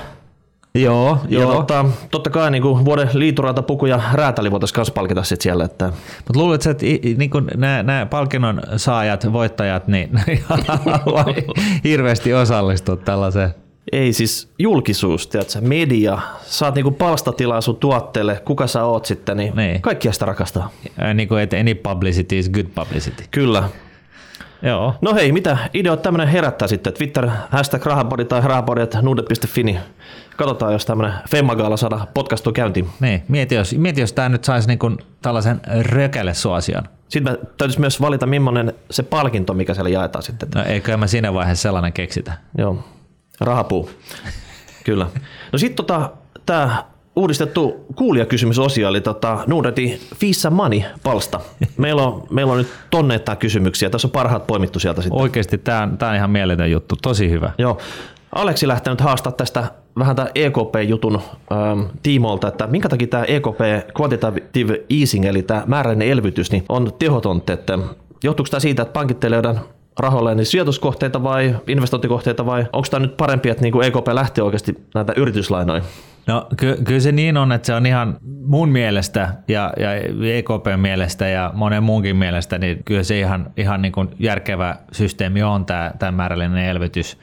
Joo, 0.74 1.18
ja 1.28 1.40
joo. 1.40 1.52
tota, 1.54 1.84
totta 2.10 2.30
kai 2.30 2.50
niin 2.50 2.62
kuin 2.62 2.84
vuoden 2.84 3.08
liituraita, 3.12 3.62
puku 3.62 3.86
ja 3.86 4.00
räätäli 4.12 4.50
voitaisiin 4.50 4.78
myös 4.78 4.90
palkita 4.90 5.22
sit 5.22 5.40
siellä. 5.40 5.64
Että 5.64 5.86
Mutta 6.26 6.38
luuletko, 6.40 6.70
että 6.70 6.86
i- 6.86 7.00
i- 7.02 7.14
niin 7.18 7.30
nämä 7.56 8.06
palkinnon 8.10 8.62
saajat, 8.76 9.32
voittajat, 9.32 9.88
niin 9.88 10.10
haluaa 10.48 11.24
hirveästi 11.84 12.34
osallistua 12.34 12.96
tällaiseen? 12.96 13.54
Ei 13.92 14.12
siis 14.12 14.48
julkisuus, 14.58 15.26
tiedätkö, 15.26 15.60
media, 15.60 16.18
saat 16.42 16.74
niinku 16.74 16.90
palstatilaa 16.90 17.60
sun 17.60 17.76
tuotteelle, 17.76 18.42
kuka 18.44 18.66
sä 18.66 18.84
oot 18.84 19.06
sitten, 19.06 19.36
niin, 19.36 19.56
Niin. 19.56 19.82
kaikkia 19.82 20.12
sitä 20.12 20.26
rakastaa. 20.26 20.70
Ää, 20.98 21.14
Niin 21.14 21.28
kuin, 21.28 21.42
että 21.42 21.56
any 21.56 21.74
publicity 21.74 22.38
is 22.38 22.50
good 22.50 22.66
publicity. 22.74 23.24
Kyllä. 23.30 23.64
Joo. 24.62 24.94
No 25.00 25.14
hei, 25.14 25.32
mitä 25.32 25.58
ideoita 25.74 26.02
tämmönen 26.02 26.28
herättää 26.28 26.68
sitten? 26.68 26.92
Twitter, 26.92 27.28
hashtag 27.50 27.86
rahapodi 27.86 28.24
tai 28.24 28.40
rahapodi, 28.40 28.80
että 28.80 29.02
nuudet.fi, 29.02 29.62
niin 29.62 29.78
katsotaan, 30.36 30.72
jos 30.72 30.86
tämmönen 30.86 31.12
Femmagaala 31.30 31.76
saada 31.76 32.06
podcastua 32.14 32.52
käyntiin. 32.52 32.88
Niin, 33.00 33.22
mieti 33.28 33.54
jos, 33.54 33.74
mieti, 33.78 34.00
jos 34.00 34.12
tämä 34.12 34.28
nyt 34.28 34.44
saisi 34.44 34.68
niin 34.68 34.78
kuin 34.78 34.98
tällaisen 35.22 35.60
rökälesuosion. 35.80 36.82
Sitten 37.08 37.32
mä 37.32 37.38
täytyisi 37.58 37.80
myös 37.80 38.00
valita, 38.00 38.26
millainen 38.26 38.72
se 38.90 39.02
palkinto, 39.02 39.54
mikä 39.54 39.74
siellä 39.74 39.90
jaetaan 39.90 40.22
sitten. 40.22 40.48
No 40.54 40.62
eikö 40.64 40.96
mä 40.96 41.06
siinä 41.06 41.34
vaiheessa 41.34 41.62
sellainen 41.62 41.92
keksitä? 41.92 42.32
Joo, 42.58 42.84
rahapuu. 43.40 43.90
Kyllä. 44.84 45.06
No 45.52 45.58
sitten 45.58 45.76
tota, 45.76 46.10
tämä 46.46 46.84
uudistettu 47.16 47.86
kuulijakysymysosio, 47.96 48.88
eli 48.88 49.00
tota, 49.00 49.38
Nuudetin 49.46 50.00
Fissa 50.14 50.50
Money-palsta. 50.50 51.40
Meillä 51.76 52.02
on, 52.02 52.26
meillä 52.30 52.52
on 52.52 52.58
nyt 52.58 52.68
tonneittain 52.90 53.38
kysymyksiä. 53.38 53.90
Tässä 53.90 54.08
on 54.08 54.12
parhaat 54.12 54.46
poimittu 54.46 54.78
sieltä 54.78 55.02
sitten. 55.02 55.20
Oikeasti 55.20 55.58
tämä 55.58 55.82
on, 55.82 55.98
tää 55.98 56.10
on 56.10 56.16
ihan 56.16 56.30
mieletön 56.30 56.70
juttu, 56.70 56.96
tosi 57.02 57.30
hyvä. 57.30 57.52
Joo. 57.58 57.78
Aleksi 58.34 58.68
lähtee 58.68 58.92
nyt 58.92 59.00
haastaa 59.00 59.32
tästä 59.32 59.64
vähän 59.98 60.16
tämä 60.16 60.28
EKP-jutun 60.34 61.20
ähm, 61.52 61.80
tiimoilta, 62.02 62.48
että 62.48 62.66
minkä 62.66 62.88
takia 62.88 63.06
tämä 63.06 63.24
EKP 63.24 63.60
Quantitative 64.00 64.80
Easing, 65.00 65.24
eli 65.24 65.42
tämä 65.42 65.62
määrällinen 65.66 66.08
elvytys, 66.08 66.52
niin 66.52 66.64
on 66.68 66.92
tehotonta, 66.98 67.52
että 67.52 67.78
johtuuko 68.24 68.50
tämä 68.50 68.60
siitä, 68.60 68.82
että 68.82 68.92
pankit 68.92 69.20
rahoilleen 69.98 70.36
niin 70.36 70.46
sijoituskohteita 70.46 71.22
vai 71.22 71.56
investointikohteita 71.66 72.46
vai 72.46 72.66
onko 72.72 72.88
tämä 72.90 73.06
nyt 73.06 73.16
parempi, 73.16 73.48
että 73.48 73.62
niin 73.62 73.72
kuin 73.72 73.86
EKP 73.86 74.08
lähtee 74.12 74.44
oikeasti 74.44 74.74
näitä 74.94 75.12
yrityslainoja? 75.16 75.82
No 76.26 76.46
ky- 76.56 76.76
kyllä 76.84 77.00
se 77.00 77.12
niin 77.12 77.36
on, 77.36 77.52
että 77.52 77.66
se 77.66 77.74
on 77.74 77.86
ihan 77.86 78.16
mun 78.46 78.68
mielestä 78.68 79.34
ja, 79.48 79.72
ja 79.76 79.94
EKPn 80.34 80.80
mielestä 80.80 81.28
ja 81.28 81.50
monen 81.54 81.82
muunkin 81.82 82.16
mielestä, 82.16 82.58
niin 82.58 82.84
kyllä 82.84 83.02
se 83.02 83.18
ihan, 83.18 83.50
ihan 83.56 83.82
niin 83.82 83.92
kuin 83.92 84.08
järkevä 84.18 84.76
systeemi 84.92 85.42
on 85.42 85.66
tämä, 85.66 85.92
tämä 85.98 86.12
määrällinen 86.12 86.64
elvytys. 86.64 87.18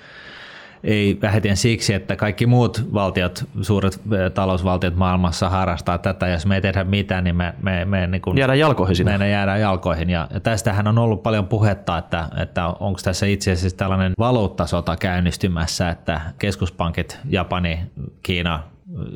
Ei 0.87 1.17
vähiten 1.21 1.57
siksi, 1.57 1.93
että 1.93 2.15
kaikki 2.15 2.45
muut 2.45 2.93
valtiot, 2.93 3.45
suuret 3.61 3.93
eh, 3.93 4.31
talousvaltiot 4.31 4.95
maailmassa 4.95 5.49
harrastaa 5.49 5.97
tätä. 5.97 6.27
Jos 6.27 6.45
me 6.45 6.55
ei 6.55 6.61
tehdä 6.61 6.83
mitään, 6.83 7.23
niin 7.23 7.35
me, 7.35 7.53
me, 7.61 7.85
me 7.85 8.07
niin 8.07 8.21
kuin 8.21 8.37
Jäädään 8.37 8.59
jalkoihin 8.59 8.95
sinne. 8.95 9.11
meidän 9.11 9.29
jäädään 9.29 9.61
jalkoihin. 9.61 10.09
Ja, 10.09 10.27
ja 10.33 10.39
tästähän 10.39 10.87
on 10.87 10.97
ollut 10.97 11.23
paljon 11.23 11.47
puhetta, 11.47 11.97
että, 11.97 12.29
että 12.41 12.67
onko 12.67 12.99
tässä 13.03 13.25
itse 13.25 13.51
asiassa 13.51 13.77
tällainen 13.77 14.13
valuuttasota 14.19 14.95
käynnistymässä, 14.95 15.89
että 15.89 16.21
keskuspankit, 16.39 17.19
Japani, 17.29 17.79
Kiina, 18.23 18.63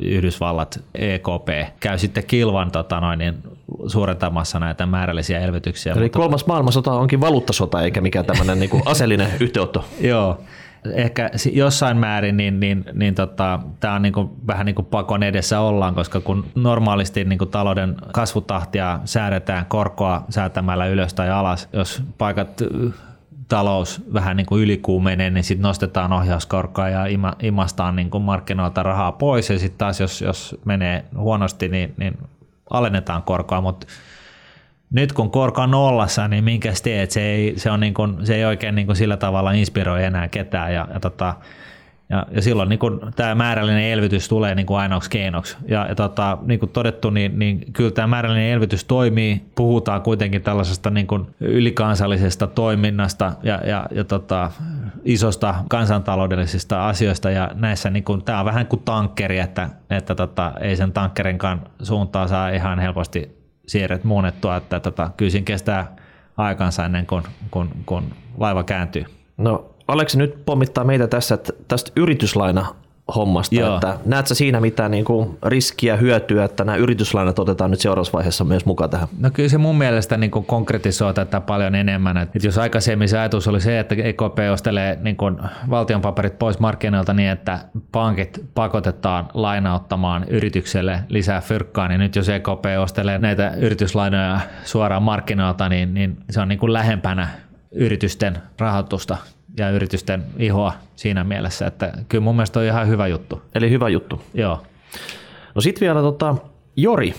Yhdysvallat, 0.02 0.84
EKP 0.96 1.78
käy 1.80 1.98
sitten 1.98 2.24
kilvan 2.28 2.72
tota 2.72 3.00
noin, 3.00 3.20
niin 3.20 3.34
suurentamassa 3.88 4.60
näitä 4.60 4.86
määrällisiä 4.86 5.40
elvytyksiä. 5.40 5.94
Eli 5.94 6.10
kolmas 6.10 6.46
maailmansota 6.46 6.92
onkin 6.92 7.22
valuuttasota 7.22 7.82
eikä 7.82 8.02
mikään 8.02 8.26
tämmöinen 8.26 8.60
niin 8.60 8.82
aseellinen 8.86 9.30
yhteenotto. 9.40 9.86
Joo. 10.02 10.42
Ehkä 10.94 11.30
jossain 11.54 11.98
määrin 11.98 12.38
niin, 12.38 12.60
niin, 12.60 12.86
niin 12.94 13.16
tota, 13.16 13.60
tämä 13.80 13.94
on 13.94 14.02
niin 14.02 14.14
kuin, 14.14 14.30
vähän 14.48 14.66
niin 14.66 14.76
kuin 14.76 14.86
pakon 14.86 15.24
edessä 15.24 15.60
ollaan, 15.60 15.96
koska 15.96 16.20
kun 16.20 16.46
normaalisti 16.56 17.24
niin 17.24 17.40
kuin 17.40 17.50
talouden 17.50 17.96
kasvutahtia 18.14 19.00
säädetään 19.06 19.66
korkoa 19.66 20.26
säätämällä 20.30 20.88
ylös 20.88 21.14
tai 21.14 21.32
alas, 21.32 21.70
jos 21.74 22.04
paikat 22.18 22.62
talous 23.48 24.02
vähän 24.14 24.38
niin 24.38 24.46
kuin 24.46 24.64
ylikuumenee, 24.64 25.30
niin 25.30 25.44
sitten 25.44 25.64
nostetaan 25.64 26.14
ohjauskorkoa 26.14 26.90
ja 26.90 27.06
ima, 27.06 27.34
imastaan 27.42 27.96
niin 27.96 28.10
kuin 28.10 28.24
markkinoilta 28.24 28.84
rahaa 28.84 29.12
pois. 29.12 29.50
Ja 29.50 29.60
sitten 29.60 29.78
taas 29.78 30.00
jos, 30.00 30.22
jos 30.22 30.56
menee 30.66 31.06
huonosti, 31.18 31.68
niin, 31.68 31.94
niin 31.98 32.18
alennetaan 32.70 33.24
korkoa, 33.24 33.62
mutta 33.62 33.88
nyt 34.92 35.14
kun 35.14 35.32
korko 35.32 35.62
on 35.62 35.72
nollassa, 35.72 36.28
niin 36.28 36.44
minkäs 36.44 36.82
teet? 36.82 37.12
Se 37.12 37.22
ei, 37.22 37.54
se 37.58 37.72
on 37.72 37.80
niin 37.80 37.94
kuin, 37.94 38.26
se 38.26 38.36
ei 38.36 38.46
oikein 38.46 38.76
niin 38.76 38.88
kuin 38.88 38.96
sillä 38.96 39.18
tavalla 39.18 39.52
inspiroi 39.52 40.04
enää 40.04 40.28
ketään. 40.28 40.74
Ja, 40.74 40.88
ja, 40.94 41.00
tota, 41.00 41.34
ja, 42.10 42.26
ja 42.32 42.42
silloin 42.42 42.70
niin 42.70 42.80
kuin 42.80 43.00
tämä 43.16 43.36
määrällinen 43.36 43.84
elvytys 43.84 44.30
tulee 44.30 44.56
niin 44.56 44.66
kuin 44.66 44.80
ainoaksi 44.80 45.10
keinoksi. 45.10 45.58
Ja, 45.68 45.86
ja 45.90 45.96
tota, 45.96 46.38
niin 46.42 46.60
kuin 46.60 46.70
todettu, 46.70 47.10
niin, 47.10 47.40
niin 47.40 47.74
kyllä 47.74 47.92
tämä 47.92 48.08
määrällinen 48.08 48.52
elvytys 48.52 48.84
toimii. 48.84 49.42
Puhutaan 49.56 50.02
kuitenkin 50.02 50.42
tällaisesta 50.42 50.90
niin 50.90 51.08
kuin 51.08 51.28
ylikansallisesta 51.40 52.48
toiminnasta 52.48 53.34
ja, 53.44 53.60
ja, 53.66 53.86
ja 53.92 54.04
tota, 54.04 54.52
isosta 55.06 55.56
kansantaloudellisista 55.70 56.88
asioista. 56.88 57.30
Ja 57.30 57.52
näissä 57.54 57.90
niin 57.90 58.04
kuin, 58.04 58.24
tämä 58.24 58.40
on 58.40 58.46
vähän 58.46 58.68
kuin 58.68 58.82
tankkeri, 58.86 59.40
että, 59.40 59.70
että 59.90 60.16
tota, 60.16 60.54
ei 60.60 60.76
sen 60.76 60.92
tankkerinkaan 60.92 61.62
suuntaan 61.82 62.30
saa 62.30 62.50
ihan 62.50 62.80
helposti 62.80 63.41
siirret 63.72 64.04
muunnettua, 64.04 64.56
että 64.56 64.80
tota, 64.80 65.12
kyllä 65.18 65.32
siinä 65.32 65.46
kestää 65.46 65.96
aikansa 66.38 66.86
ennen 66.86 67.06
kuin 67.06 67.24
kun, 67.52 67.70
kun 67.86 68.04
laiva 68.38 68.64
kääntyy. 68.64 69.06
No 69.38 69.72
Aleksi 69.88 70.18
nyt 70.18 70.46
pommittaa 70.46 70.84
meitä 70.84 71.08
tässä 71.08 71.36
että 71.36 71.54
tästä 71.68 71.92
yrityslaina 71.96 72.76
hommasta, 73.16 73.56
Joo. 73.56 73.74
että 73.74 73.98
näet 74.06 74.28
sä 74.28 74.36
siinä 74.36 74.60
mitään 74.60 74.92
niin 74.92 75.06
kuin 75.06 75.38
riskiä, 75.46 75.96
hyötyä, 75.96 76.44
että 76.44 76.64
nämä 76.64 76.76
yrityslainat 76.76 77.40
otetaan 77.40 77.72
nyt 77.72 77.80
seuraavassa 77.80 78.14
vaiheessa 78.14 78.44
myös 78.44 78.66
mukaan 78.66 78.90
tähän? 78.90 79.08
No 79.20 79.30
kyllä 79.32 79.50
se 79.50 79.58
mun 79.58 79.78
mielestä 79.78 80.18
niin 80.18 80.32
kuin 80.32 80.46
konkretisoi 80.46 81.14
tätä 81.14 81.42
paljon 81.42 81.76
enemmän. 81.76 82.18
Että 82.18 82.40
jos 82.44 82.58
aikaisemmin 82.58 83.10
se 83.10 83.20
ajatus 83.20 83.48
oli 83.48 83.62
se, 83.62 83.80
että 83.80 83.96
EKP 83.96 84.38
ostelee 84.54 84.98
niin 85.02 85.16
kuin 85.16 85.38
valtionpaperit 85.70 86.40
pois 86.40 86.60
markkinoilta 86.60 87.14
niin, 87.14 87.30
että 87.30 87.60
pankit 87.92 88.46
pakotetaan 88.54 89.28
lainauttamaan 89.34 90.26
yritykselle 90.30 91.00
lisää 91.08 91.42
fyrkkaa, 91.42 91.88
niin 91.88 92.00
nyt 92.00 92.16
jos 92.16 92.30
EKP 92.30 92.66
ostelee 92.82 93.18
näitä 93.18 93.54
yrityslainoja 93.58 94.40
suoraan 94.64 95.04
markkinoilta, 95.04 95.70
niin, 95.70 95.94
niin 95.94 96.18
se 96.30 96.42
on 96.42 96.48
niin 96.48 96.60
kuin 96.60 96.74
lähempänä 96.74 97.28
yritysten 97.72 98.38
rahoitusta 98.60 99.18
ja 99.58 99.70
yritysten 99.70 100.24
ihoa 100.38 100.74
siinä 100.96 101.24
mielessä, 101.24 101.68
että 101.68 101.94
kyllä 102.10 102.24
mun 102.24 102.36
mielestä 102.36 102.60
on 102.60 102.66
ihan 102.66 102.88
hyvä 102.88 103.08
juttu. 103.08 103.42
Eli 103.56 103.70
hyvä 103.70 103.90
juttu. 103.90 104.22
Joo. 104.34 104.62
No 105.56 105.62
sitten 105.62 105.82
vielä 105.82 106.02
tota, 106.02 106.36
Jori. 106.76 107.14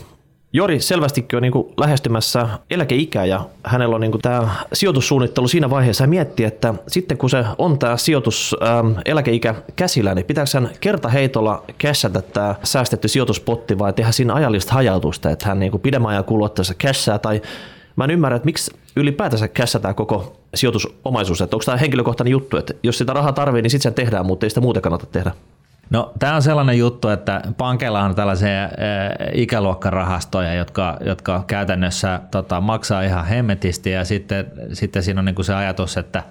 Jori 0.54 0.80
selvästikin 0.80 1.36
on 1.36 1.42
niin 1.42 1.52
kuin 1.52 1.74
lähestymässä 1.76 2.48
eläkeikää 2.70 3.24
ja 3.24 3.46
hänellä 3.64 3.94
on 3.94 4.00
niin 4.00 4.10
kuin 4.10 4.22
tämä 4.22 4.48
sijoitussuunnittelu 4.72 5.48
siinä 5.48 5.70
vaiheessa 5.70 6.04
ja 6.04 6.08
miettii, 6.08 6.46
että 6.46 6.74
sitten 6.88 7.18
kun 7.18 7.30
se 7.30 7.44
on 7.58 7.78
tämä 7.78 7.96
sijoitus 7.96 8.56
ähm, 8.62 8.92
eläkeikä 9.04 9.54
käsillä, 9.76 10.14
niin 10.14 10.26
pitääkö 10.26 10.50
hän 10.54 10.70
kertaheitolla 10.80 11.64
cashata 11.80 12.22
tämä 12.22 12.54
säästetty 12.62 13.08
sijoituspotti 13.08 13.78
vai 13.78 13.92
tehdä 13.92 14.12
siinä 14.12 14.34
ajallista 14.34 14.74
hajautusta, 14.74 15.30
että 15.30 15.46
hän 15.46 15.58
niin 15.58 15.70
kuin 15.70 15.80
pidemmän 15.80 16.10
ajan 16.10 16.24
kuluessa 16.24 16.74
cashaa 16.74 17.18
tai 17.18 17.42
mä 17.96 18.04
en 18.04 18.10
ymmärrä, 18.10 18.36
että 18.36 18.46
miksi 18.46 18.70
ylipäätänsä 18.96 19.48
cashataan 19.48 19.94
koko 19.94 20.40
sijoitusomaisuus, 20.54 21.40
että 21.40 21.56
onko 21.56 21.64
tämä 21.64 21.76
henkilökohtainen 21.76 22.32
juttu, 22.32 22.56
että 22.56 22.74
jos 22.82 22.98
sitä 22.98 23.12
rahaa 23.12 23.32
tarvii, 23.32 23.62
niin 23.62 23.70
sitten 23.70 23.82
sen 23.82 23.94
tehdään, 23.94 24.26
mutta 24.26 24.46
ei 24.46 24.50
sitä 24.50 24.60
muuten 24.60 24.82
kannata 24.82 25.06
tehdä. 25.06 25.32
No, 25.90 26.12
tämä 26.18 26.34
on 26.34 26.42
sellainen 26.42 26.78
juttu, 26.78 27.08
että 27.08 27.42
pankeilla 27.56 28.02
on 28.02 28.14
tällaisia 28.14 28.64
äh, 28.64 28.70
ikäluokkarahastoja, 29.34 30.54
jotka, 30.54 30.96
jotka 31.04 31.44
käytännössä 31.46 32.20
tota, 32.30 32.60
maksaa 32.60 33.02
ihan 33.02 33.26
hemmetisti 33.26 33.90
ja 33.90 34.04
sitten, 34.04 34.46
sitten 34.72 35.02
siinä 35.02 35.20
on 35.20 35.24
niinku 35.24 35.42
se 35.42 35.54
ajatus, 35.54 35.96
että 35.96 36.22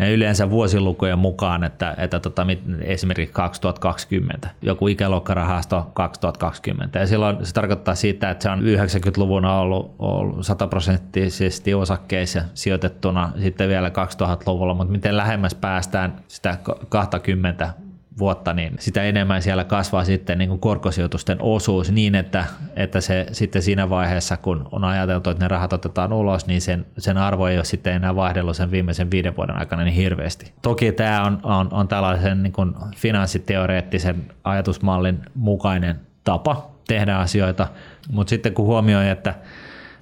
ne 0.00 0.12
yleensä 0.12 0.50
vuosilukujen 0.50 1.18
mukaan, 1.18 1.64
että, 1.64 1.94
että 1.98 2.20
tota, 2.20 2.46
esimerkiksi 2.80 3.32
2020, 3.32 4.48
joku 4.62 4.88
ikäluokkarahasto 4.88 5.90
2020. 5.94 6.98
Ja 6.98 7.06
silloin 7.06 7.46
se 7.46 7.54
tarkoittaa 7.54 7.94
sitä, 7.94 8.30
että 8.30 8.42
se 8.42 8.50
on 8.50 8.60
90-luvun 8.60 9.44
ollut, 9.44 9.94
ollut 9.98 10.46
100 10.46 10.66
prosenttisesti 10.66 11.74
osakkeissa 11.74 12.42
sijoitettuna 12.54 13.32
sitten 13.42 13.68
vielä 13.68 13.88
2000-luvulla, 13.88 14.74
mutta 14.74 14.92
miten 14.92 15.16
lähemmäs 15.16 15.54
päästään 15.54 16.16
sitä 16.28 16.56
20 16.88 17.70
vuotta, 18.20 18.52
niin 18.52 18.76
sitä 18.78 19.02
enemmän 19.02 19.42
siellä 19.42 19.64
kasvaa 19.64 20.04
sitten 20.04 20.38
niin 20.38 20.48
kuin 20.48 20.60
korkosijoitusten 20.60 21.38
osuus 21.40 21.92
niin, 21.92 22.14
että, 22.14 22.44
että 22.76 23.00
se 23.00 23.26
sitten 23.32 23.62
siinä 23.62 23.90
vaiheessa, 23.90 24.36
kun 24.36 24.68
on 24.72 24.84
ajateltu, 24.84 25.30
että 25.30 25.44
ne 25.44 25.48
rahat 25.48 25.72
otetaan 25.72 26.12
ulos, 26.12 26.46
niin 26.46 26.60
sen, 26.60 26.86
sen 26.98 27.18
arvo 27.18 27.46
ei 27.46 27.56
ole 27.56 27.64
sitten 27.64 27.94
enää 27.94 28.16
vaihdellut 28.16 28.56
sen 28.56 28.70
viimeisen 28.70 29.10
viiden 29.10 29.36
vuoden 29.36 29.56
aikana 29.56 29.84
niin 29.84 29.94
hirveästi. 29.94 30.52
Toki 30.62 30.92
tämä 30.92 31.24
on, 31.24 31.40
on, 31.42 31.68
on 31.72 31.88
tällaisen 31.88 32.42
niin 32.42 32.52
kuin 32.52 32.74
finanssiteoreettisen 32.96 34.24
ajatusmallin 34.44 35.20
mukainen 35.34 36.00
tapa 36.24 36.70
tehdä 36.88 37.16
asioita, 37.16 37.68
mutta 38.12 38.30
sitten 38.30 38.54
kun 38.54 38.66
huomioi, 38.66 39.08
että 39.08 39.34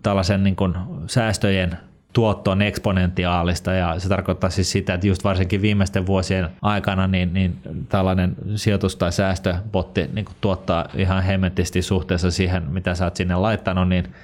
tällaisen 0.03 0.45
niin 0.45 0.57
kuin 0.57 0.75
säästöjen 1.07 1.79
tuotto 2.13 2.51
on 2.51 2.63
eksponentiaalista 2.63 3.73
ja 3.73 3.99
se 3.99 4.09
tarkoittaa 4.09 4.51
siis 4.51 4.73
sitä, 4.73 4.95
että 4.95 5.07
just 5.07 5.25
varsinkin 5.25 5.63
viimeisten 5.63 6.07
vuosien 6.07 6.49
aikana 6.63 7.07
niin, 7.07 7.35
niin 7.35 7.59
tällainen 7.89 8.37
sijoitus- 8.57 8.97
tai 8.97 9.13
säästöpotti 9.13 10.11
niin 10.13 10.27
tuottaa 10.41 10.89
ihan 10.95 11.23
hemmetisti 11.23 11.83
suhteessa 11.83 12.31
siihen, 12.31 12.63
mitä 12.71 12.95
sä 12.95 13.05
oot 13.05 13.17
sinne 13.17 13.35
laittanut, 13.35 13.89
niin 13.89 14.15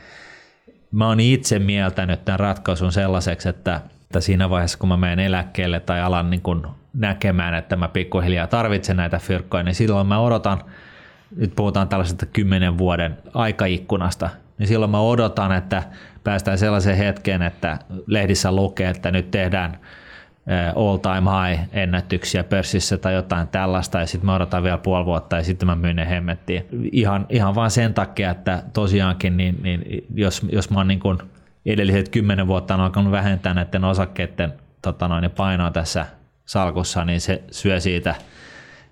mä 0.92 1.08
oon 1.08 1.20
itse 1.20 1.58
mieltänyt 1.58 2.24
tämän 2.24 2.40
ratkaisun 2.40 2.92
sellaiseksi, 2.92 3.48
että, 3.48 3.80
että 4.02 4.20
siinä 4.20 4.50
vaiheessa 4.50 4.78
kun 4.78 4.88
mä 4.88 4.96
menen 4.96 5.18
eläkkeelle 5.18 5.80
tai 5.80 6.00
alan 6.00 6.30
niin 6.30 6.42
näkemään, 6.94 7.54
että 7.54 7.76
mä 7.76 7.88
pikkuhiljaa 7.88 8.46
tarvitsen 8.46 8.96
näitä 8.96 9.18
fyrkkoja, 9.18 9.62
niin 9.62 9.74
silloin 9.74 10.06
mä 10.06 10.18
odotan, 10.18 10.64
nyt 11.36 11.52
puhutaan 11.56 11.88
tällaisesta 11.88 12.26
kymmenen 12.26 12.78
vuoden 12.78 13.18
aikaikkunasta, 13.34 14.30
niin 14.58 14.66
silloin 14.66 14.90
mä 14.90 15.00
odotan, 15.00 15.52
että 15.52 15.82
päästään 16.25 16.58
sellaiseen 16.58 16.96
hetkeen, 16.99 17.42
että 17.42 17.78
lehdissä 18.06 18.52
lukee, 18.52 18.88
että 18.88 19.11
nyt 19.11 19.30
tehdään 19.30 19.78
all 20.76 20.96
time 20.96 21.30
high 21.30 21.68
ennätyksiä 21.73 22.44
pörssissä 22.44 22.99
tai 22.99 23.14
jotain 23.14 23.49
tällaista 23.49 24.00
ja 24.00 24.06
sitten 24.06 24.26
mä 24.26 24.34
odotan 24.34 24.62
vielä 24.62 24.78
puoli 24.78 25.04
vuotta 25.04 25.37
ja 25.37 25.42
sitten 25.42 25.66
mä 25.66 25.75
myyn 25.75 25.96
ne 25.96 26.08
hemmettiin. 26.08 26.66
Ihan, 26.92 27.26
ihan 27.28 27.54
vaan 27.54 27.70
sen 27.70 27.94
takia, 27.94 28.30
että 28.30 28.62
tosiaankin 28.73 29.37
niin, 29.37 29.62
niin 29.62 30.06
jos, 30.14 30.46
jos 30.52 30.70
mä 30.70 30.78
oon 30.78 30.88
niin 30.88 31.00
kuin 31.00 31.18
edelliset 31.66 32.08
kymmenen 32.08 32.46
vuotta 32.46 32.75
on 32.75 32.80
alkanut 32.80 33.12
vähentää 33.12 33.54
näiden 33.54 33.84
osakkeiden 33.84 34.52
tota 34.82 35.08
noin, 35.08 35.30
painoa 35.30 35.70
tässä 35.70 36.06
salkussa, 36.46 37.04
niin 37.04 37.20
se 37.20 37.42
syö 37.50 37.80
siitä 37.80 38.14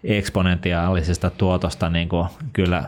eksponentiaalisesta 0.04 1.31
tuotosta 1.31 1.90
niin 1.90 2.09
kuin 2.09 2.28
kyllä 2.52 2.85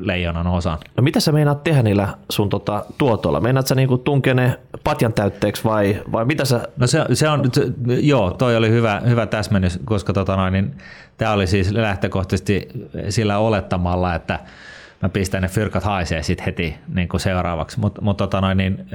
leijonan 0.00 0.46
osan. 0.46 0.78
No 0.96 1.02
mitä 1.02 1.20
sä 1.20 1.32
meinaat 1.32 1.64
tehdä 1.64 1.82
niillä 1.82 2.08
sun 2.30 2.48
tota, 2.48 2.84
tuotolla? 2.98 3.40
Meinaat 3.40 3.66
sä 3.66 3.74
niinku 3.74 3.98
tunkea 3.98 4.34
ne 4.34 4.58
patjan 4.84 5.12
täytteeksi 5.12 5.64
vai, 5.64 6.02
vai 6.12 6.24
mitä 6.24 6.44
sä... 6.44 6.68
No 6.76 6.86
se, 6.86 7.04
se 7.12 7.28
on, 7.28 7.50
se, 7.52 7.66
joo, 8.00 8.30
toi 8.30 8.56
oli 8.56 8.70
hyvä, 8.70 9.02
hyvä 9.08 9.26
täsmennys, 9.26 9.80
koska 9.84 10.12
tota 10.12 10.36
noin, 10.36 10.52
niin, 10.52 10.74
tämä 11.16 11.32
oli 11.32 11.46
siis 11.46 11.72
lähtökohtaisesti 11.72 12.68
sillä 13.08 13.38
olettamalla, 13.38 14.14
että 14.14 14.38
mä 15.02 15.08
pistän 15.08 15.42
ne 15.42 15.48
fyrkat 15.48 15.84
haisee 15.84 16.22
sitten 16.22 16.44
heti 16.44 16.76
niin 16.94 17.08
kuin 17.08 17.20
seuraavaksi. 17.20 17.80
Mutta 17.80 18.02
mut, 18.02 18.16
tota 18.16 18.54
niin, 18.54 18.86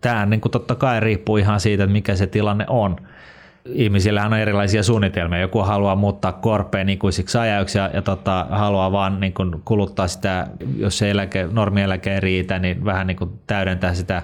tämä 0.00 0.26
niin 0.26 0.40
kuin 0.40 0.52
totta 0.52 0.74
kai 0.74 1.00
riippuu 1.00 1.36
ihan 1.36 1.60
siitä, 1.60 1.84
että 1.84 1.92
mikä 1.92 2.16
se 2.16 2.26
tilanne 2.26 2.64
on 2.68 2.96
ihmisillähän 3.64 4.32
on 4.32 4.38
erilaisia 4.38 4.82
suunnitelmia. 4.82 5.40
Joku 5.40 5.58
haluaa 5.58 5.96
muuttaa 5.96 6.32
korpeen 6.32 6.88
ikuisiksi 6.88 7.38
ajaksi 7.38 7.78
ja, 7.78 7.90
ja 7.94 8.02
tota, 8.02 8.46
haluaa 8.50 8.92
vaan 8.92 9.20
niin 9.20 9.34
kuin 9.34 9.62
kuluttaa 9.64 10.08
sitä, 10.08 10.46
jos 10.76 10.98
se 10.98 11.10
eläke, 11.10 11.48
normieläke 11.52 12.14
ei 12.14 12.20
riitä, 12.20 12.58
niin 12.58 12.84
vähän 12.84 13.06
niin 13.06 13.16
kuin 13.16 13.30
täydentää 13.46 13.94
sitä 13.94 14.22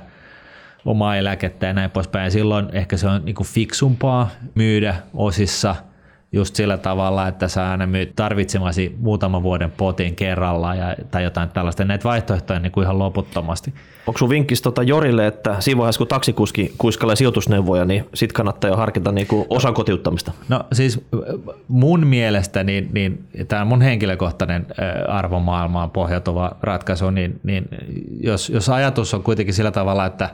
omaa 0.84 1.16
eläkettä 1.16 1.66
ja 1.66 1.72
näin 1.72 1.90
poispäin. 1.90 2.30
Silloin 2.30 2.68
ehkä 2.72 2.96
se 2.96 3.08
on 3.08 3.24
niin 3.24 3.34
kuin 3.34 3.46
fiksumpaa 3.46 4.30
myydä 4.54 4.94
osissa– 5.14 5.76
just 6.32 6.54
sillä 6.54 6.78
tavalla, 6.78 7.28
että 7.28 7.48
sä 7.48 7.70
aina 7.70 7.86
myyt 7.86 8.16
tarvitsemasi 8.16 8.96
muutaman 8.98 9.42
vuoden 9.42 9.70
potin 9.70 10.16
kerralla 10.16 10.74
ja, 10.74 10.94
tai 11.10 11.24
jotain 11.24 11.48
tällaista. 11.48 11.84
Näitä 11.84 12.04
vaihtoehtoja 12.04 12.60
niin 12.60 12.72
kuin 12.72 12.84
ihan 12.84 12.98
loputtomasti. 12.98 13.74
Onko 14.06 14.18
sun 14.18 14.30
vinkkis 14.30 14.62
tota 14.62 14.82
Jorille, 14.82 15.26
että 15.26 15.56
siinä 15.60 15.78
vaiheessa 15.78 15.98
kun 15.98 16.06
taksikuski 16.06 16.74
kuiskalee 16.78 17.16
sijoitusneuvoja, 17.16 17.84
niin 17.84 18.04
sit 18.14 18.32
kannattaa 18.32 18.70
jo 18.70 18.76
harkita 18.76 19.12
niin 19.12 19.26
kuin 19.26 19.46
osan 19.48 19.74
kotiuttamista? 19.74 20.32
No 20.48 20.64
siis 20.72 21.00
mun 21.68 22.06
mielestä, 22.06 22.64
niin, 22.64 22.88
niin 22.92 23.24
tämä 23.48 23.64
mun 23.64 23.82
henkilökohtainen 23.82 24.66
arvomaailmaan 25.08 25.90
pohjautuva 25.90 26.56
ratkaisu, 26.62 27.10
niin, 27.10 27.40
niin 27.42 27.68
jos, 28.20 28.50
jos 28.50 28.68
ajatus 28.68 29.14
on 29.14 29.22
kuitenkin 29.22 29.54
sillä 29.54 29.70
tavalla, 29.70 30.06
että 30.06 30.30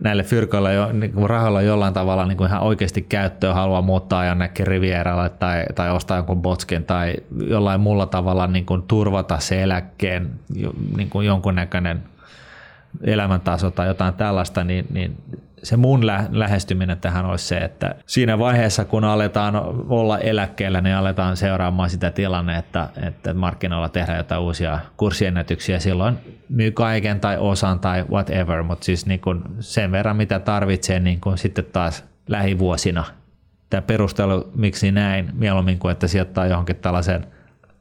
näille 0.00 0.22
fyrkoille 0.22 0.74
jo, 0.74 0.92
niin 0.92 1.12
rahalla 1.24 1.62
jollain 1.62 1.94
tavalla 1.94 2.26
niin 2.26 2.36
kuin 2.36 2.48
ihan 2.48 2.62
oikeasti 2.62 3.02
käyttöön 3.02 3.54
haluaa 3.54 3.82
muuttaa 3.82 4.24
jonnekin 4.24 4.66
Rivieralle 4.66 5.28
tai, 5.28 5.64
tai 5.74 5.90
ostaa 5.90 6.16
jonkun 6.16 6.42
botskin 6.42 6.84
tai 6.84 7.14
jollain 7.46 7.80
muulla 7.80 8.06
tavalla 8.06 8.46
niin 8.46 8.66
kuin 8.66 8.82
turvata 8.82 9.38
se 9.38 9.62
eläkkeen 9.62 10.30
niin 10.96 11.10
kuin 11.10 11.26
jonkunnäköinen 11.26 12.02
elämäntaso 13.02 13.70
tai 13.70 13.86
jotain 13.86 14.14
tällaista, 14.14 14.64
niin, 14.64 14.86
niin 14.90 15.16
se 15.62 15.76
mun 15.76 16.06
lä- 16.06 16.28
lähestyminen 16.30 16.98
tähän 16.98 17.26
olisi 17.26 17.46
se, 17.46 17.58
että 17.58 17.94
siinä 18.06 18.38
vaiheessa, 18.38 18.84
kun 18.84 19.04
aletaan 19.04 19.56
olla 19.88 20.18
eläkkeellä, 20.18 20.80
niin 20.80 20.96
aletaan 20.96 21.36
seuraamaan 21.36 21.90
sitä 21.90 22.10
tilannetta, 22.10 22.88
että 23.06 23.34
markkinoilla 23.34 23.88
tehdään 23.88 24.18
jotain 24.18 24.40
uusia 24.40 24.78
kurssiennätyksiä. 24.96 25.78
Silloin 25.78 26.39
myy 26.50 26.70
kaiken 26.70 27.20
tai 27.20 27.38
osan 27.38 27.80
tai 27.80 28.04
whatever, 28.10 28.62
mutta 28.62 28.84
siis 28.84 29.06
niin 29.06 29.20
kuin 29.20 29.42
sen 29.60 29.92
verran, 29.92 30.16
mitä 30.16 30.38
tarvitsee 30.38 31.00
niin 31.00 31.20
kuin 31.20 31.38
sitten 31.38 31.64
taas 31.64 32.04
lähivuosina. 32.28 33.04
Tämä 33.70 33.82
perustelu, 33.82 34.50
miksi 34.54 34.92
näin, 34.92 35.30
mieluummin 35.32 35.78
kuin 35.78 35.92
että 35.92 36.06
sijoittaa 36.06 36.46
johonkin 36.46 36.76
tällaiseen– 36.76 37.26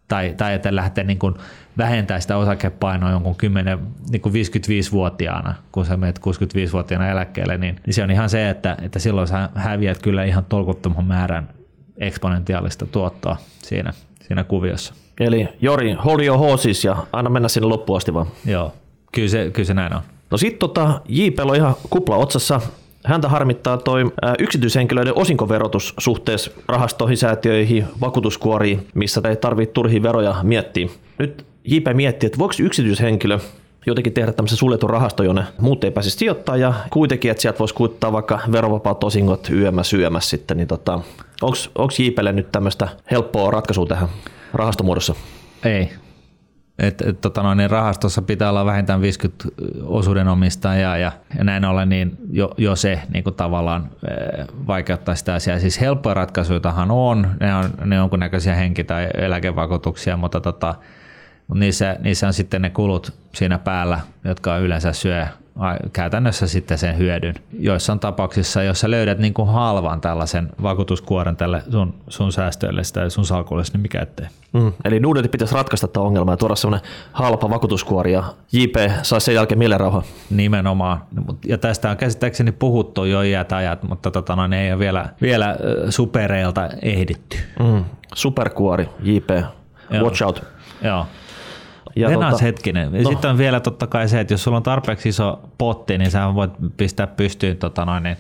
tai, 0.10 0.34
tai 0.38 0.54
että 0.54 0.76
lähtee 0.76 1.04
niin 1.04 1.20
kuin 1.20 1.36
vähentää 1.78 2.20
sitä 2.20 2.38
osakepainoa 2.38 3.12
jonkun 3.12 3.36
10, 3.36 3.80
niin 4.10 4.22
kuin 4.22 4.34
55-vuotiaana, 4.36 5.56
kun 5.72 5.86
sä 5.86 5.98
menet 5.98 6.20
65-vuotiaana 6.20 7.10
eläkkeelle, 7.10 7.58
niin, 7.58 7.76
niin 7.86 7.94
se 7.94 8.04
on 8.04 8.12
ihan 8.12 8.30
se, 8.30 8.50
että, 8.50 8.78
että 8.82 9.00
silloin 9.00 9.28
sä 9.28 9.50
häviät 9.56 10.02
kyllä 10.02 10.24
ihan 10.24 10.46
tolkuttoman 10.46 11.06
määrän 11.06 11.50
eksponentiaalista 11.98 12.86
tuottoa 12.86 13.38
siinä, 13.64 13.94
siinä 14.28 14.44
kuviossa. 14.44 14.94
Eli 15.20 15.48
Jori, 15.62 15.94
hold 15.94 16.20
your 16.20 16.40
horses 16.40 16.86
ja 16.86 16.98
anna 17.14 17.30
mennä 17.30 17.48
sinne 17.48 17.68
loppuun 17.68 17.98
asti 17.98 18.14
vaan. 18.14 18.28
Joo, 18.46 18.74
kyllä 19.12 19.28
se, 19.28 19.50
kyllä 19.54 19.68
se 19.68 19.74
näin 19.74 19.96
on. 19.96 20.02
No 20.32 20.38
sitten 20.38 20.60
tota, 20.60 21.02
JP 21.08 21.40
on 21.40 21.56
ihan 21.56 21.76
kupla 21.90 22.16
otsassa 22.16 22.62
häntä 23.06 23.30
harmittaa 23.30 23.78
toi 23.78 24.12
yksityishenkilöiden 24.40 25.18
osinkoverotus 25.18 25.94
suhteessa 25.98 26.52
rahastoihin, 26.68 27.18
säätiöihin, 27.18 27.86
vakuutuskuoriin, 28.02 28.88
missä 28.94 29.22
ei 29.30 29.36
tarvitse 29.36 29.74
turhia 29.74 30.04
veroja 30.04 30.36
miettiä. 30.44 30.88
Nyt 31.18 31.46
JP 31.64 31.88
miettii, 31.94 32.28
että 32.28 32.40
voiko 32.40 32.54
yksityishenkilö 32.60 33.40
jotenkin 33.86 34.14
tehdä 34.14 34.34
tämmöisen 34.34 34.58
suljetun 34.58 34.90
rahasto, 34.90 35.24
jonne 35.24 35.44
muut 35.62 35.84
ei 35.84 35.92
pääsisi 35.92 36.18
sijoittaa 36.18 36.58
ja 36.58 36.74
kuitenkin, 36.90 37.32
että 37.32 37.42
sieltä 37.42 37.60
voisi 37.60 37.74
kuittaa 37.74 38.12
vaikka 38.12 38.40
verovapaat 38.52 39.04
osingot 39.04 39.50
yömä 39.50 39.84
syömässä 39.84 40.30
sitten, 40.30 40.58
niin 40.58 40.68
tota, 40.68 41.00
onko 41.76 41.92
JPlle 42.00 42.32
nyt 42.32 42.52
tämmöistä 42.52 42.88
helppoa 43.12 43.52
ratkaisua 43.52 43.86
tähän 43.86 44.10
rahastomuodossa? 44.54 45.16
Ei, 45.64 45.90
et, 46.80 47.02
et, 47.02 47.22
tota 47.22 47.44
noin, 47.44 47.58
niin 47.58 47.70
rahastossa 47.70 48.22
pitää 48.22 48.50
olla 48.50 48.66
vähintään 48.66 49.02
50 49.02 49.46
osuuden 49.84 50.28
omistajaa 50.28 50.98
ja, 50.98 51.12
ja 51.38 51.44
näin 51.44 51.66
ollen 51.66 51.90
niin 51.90 52.18
jo, 52.32 52.52
jo 52.58 52.76
se 52.76 53.02
niin 53.10 53.24
kuin 53.24 53.36
tavallaan 53.36 53.90
vaikeuttaa 54.68 55.16
sitä 55.16 55.34
asiaa. 55.34 55.60
Siis 55.60 55.82
helppoja 55.82 56.14
ratkaisuitahan 56.14 56.92
on, 56.92 57.28
ne 57.40 57.56
on, 57.56 57.70
ne 57.86 58.02
on 58.02 58.10
näköisiä 58.18 58.56
henki- 58.56 58.84
tai 58.84 59.08
eläkevakuutuksia, 59.14 60.18
mutta 60.18 60.42
tota, 60.42 60.76
niissä, 61.54 61.96
niissä 62.00 62.28
on 62.28 62.34
sitten 62.34 62.62
ne 62.62 62.70
kulut 62.70 63.14
siinä 63.36 63.60
päällä, 63.60 64.00
jotka 64.24 64.58
yleensä 64.58 64.94
syö 64.94 65.28
käytännössä 65.94 66.48
sitten 66.48 66.78
sen 66.78 66.98
hyödyn. 66.98 67.36
Joissain 67.60 68.00
tapauksissa, 68.00 68.64
jos 68.64 68.80
sä 68.80 68.92
löydät 68.92 69.20
niin 69.20 69.34
kuin 69.34 69.48
halvan 69.48 70.02
tällaisen 70.02 70.50
vakuutuskuoren 70.64 71.36
tälle 71.36 71.64
sun, 71.72 71.94
sun 72.08 72.32
säästöille 72.32 72.82
tai 72.94 73.12
sun 73.12 73.26
salkulle, 73.26 73.64
niin 73.74 73.82
mikä 73.82 74.02
ettei. 74.02 74.26
Mm. 74.54 74.74
Eli 74.86 75.00
Nuudenti 75.00 75.30
pitäisi 75.30 75.56
ratkaista 75.56 75.88
tämä 75.88 76.06
ongelma 76.06 76.32
ja 76.32 76.38
tuoda 76.38 76.56
semmoinen 76.56 76.90
halpa 77.12 77.50
vakuutuskuori 77.50 78.14
ja 78.14 78.24
JP 78.52 78.76
saisi 79.02 79.26
sen 79.26 79.36
jälkeen 79.36 79.60
mielenrauha. 79.60 80.04
Nimenomaan. 80.30 81.02
Ja 81.46 81.58
tästä 81.58 81.92
on 81.92 81.98
käsittääkseni 81.98 82.52
puhuttu 82.52 83.06
jo 83.06 83.22
iät 83.22 83.52
ajat, 83.52 83.84
mutta 83.84 84.12
tota, 84.12 84.36
no, 84.36 84.48
ne 84.48 84.66
ei 84.66 84.72
ole 84.72 84.80
vielä, 84.80 85.10
vielä 85.22 85.56
supereilta 85.90 86.70
ehditty. 86.82 87.38
Mm. 87.60 87.86
Superkuori, 88.16 88.90
JP. 89.04 89.30
Joo. 89.90 90.04
Watch 90.04 90.24
out. 90.24 90.44
Joo. 90.82 91.06
Ja 91.96 92.10
Venas 92.10 92.32
tota, 92.32 92.44
hetkinen. 92.44 92.92
No. 92.92 93.10
Sitten 93.10 93.32
on 93.32 93.38
vielä 93.38 93.60
totta 93.60 93.88
kai 93.88 94.08
se, 94.08 94.20
että 94.20 94.34
jos 94.34 94.44
sulla 94.44 94.58
on 94.58 94.64
tarpeeksi 94.64 95.10
iso 95.10 95.40
potti, 95.58 95.98
niin 95.98 96.12
sä 96.12 96.34
voit 96.36 96.52
pistää 96.78 97.08
pystyyn 97.08 97.58
tota 97.58 97.86
noin, 97.86 98.04
niin 98.04 98.18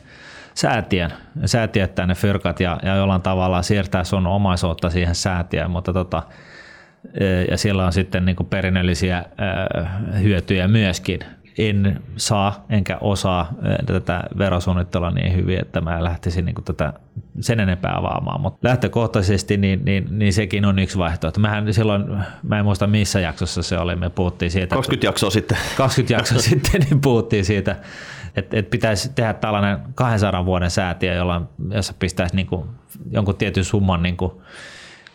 säätien, 0.53 1.13
säätiöttää 1.45 2.05
ne 2.05 2.15
fyrkat 2.15 2.59
ja, 2.59 2.79
ja 2.83 2.95
jollain 2.95 3.21
tavalla 3.21 3.61
siirtää 3.61 4.03
sun 4.03 4.27
omaisuutta 4.27 4.89
siihen 4.89 5.15
säätiöön, 5.15 5.71
mutta 5.71 5.93
tota, 5.93 6.23
e, 7.19 7.43
ja 7.43 7.57
siellä 7.57 7.85
on 7.85 7.93
sitten 7.93 8.25
niin 8.25 8.35
perinnöllisiä 8.49 9.25
hyötyjä 10.23 10.67
myöskin. 10.67 11.19
En 11.57 12.01
saa 12.17 12.65
enkä 12.69 12.97
osaa 13.01 13.53
tätä 13.85 14.23
verosuunnittelua 14.37 15.11
niin 15.11 15.35
hyvin, 15.35 15.59
että 15.59 15.81
mä 15.81 16.03
lähtisin 16.03 16.45
niin 16.45 16.55
tätä 16.65 16.93
sen 17.39 17.59
enempää 17.59 17.97
avaamaan, 17.97 18.41
mutta 18.41 18.67
lähtökohtaisesti 18.67 19.57
niin, 19.57 19.85
niin, 19.85 20.07
niin, 20.19 20.33
sekin 20.33 20.65
on 20.65 20.79
yksi 20.79 20.97
vaihtoehto. 20.97 21.39
Mähän 21.39 21.73
silloin, 21.73 22.05
mä 22.43 22.59
en 22.59 22.65
muista 22.65 22.87
missä 22.87 23.19
jaksossa 23.19 23.63
se 23.63 23.77
oli, 23.77 23.95
me 23.95 24.09
puhuttiin 24.09 24.51
siitä. 24.51 24.75
20 24.75 25.07
jaksoa 25.07 25.29
sitten. 25.29 25.57
20 25.77 26.13
jaksoa 26.13 26.39
sitten, 26.49 26.81
niin 26.81 27.01
puhuttiin 27.01 27.45
siitä, 27.45 27.75
että, 28.35 28.57
että 28.57 28.69
pitäisi 28.69 29.11
tehdä 29.15 29.33
tällainen 29.33 29.79
200 29.95 30.45
vuoden 30.45 30.71
säätiö, 30.71 31.13
jolla, 31.13 31.41
jossa 31.69 31.93
pistäisi 31.99 32.35
niin 32.35 32.47
kuin 32.47 32.65
jonkun 33.11 33.35
tietyn 33.35 33.63
summan 33.63 34.03
niin 34.03 34.17
kuin 34.17 34.31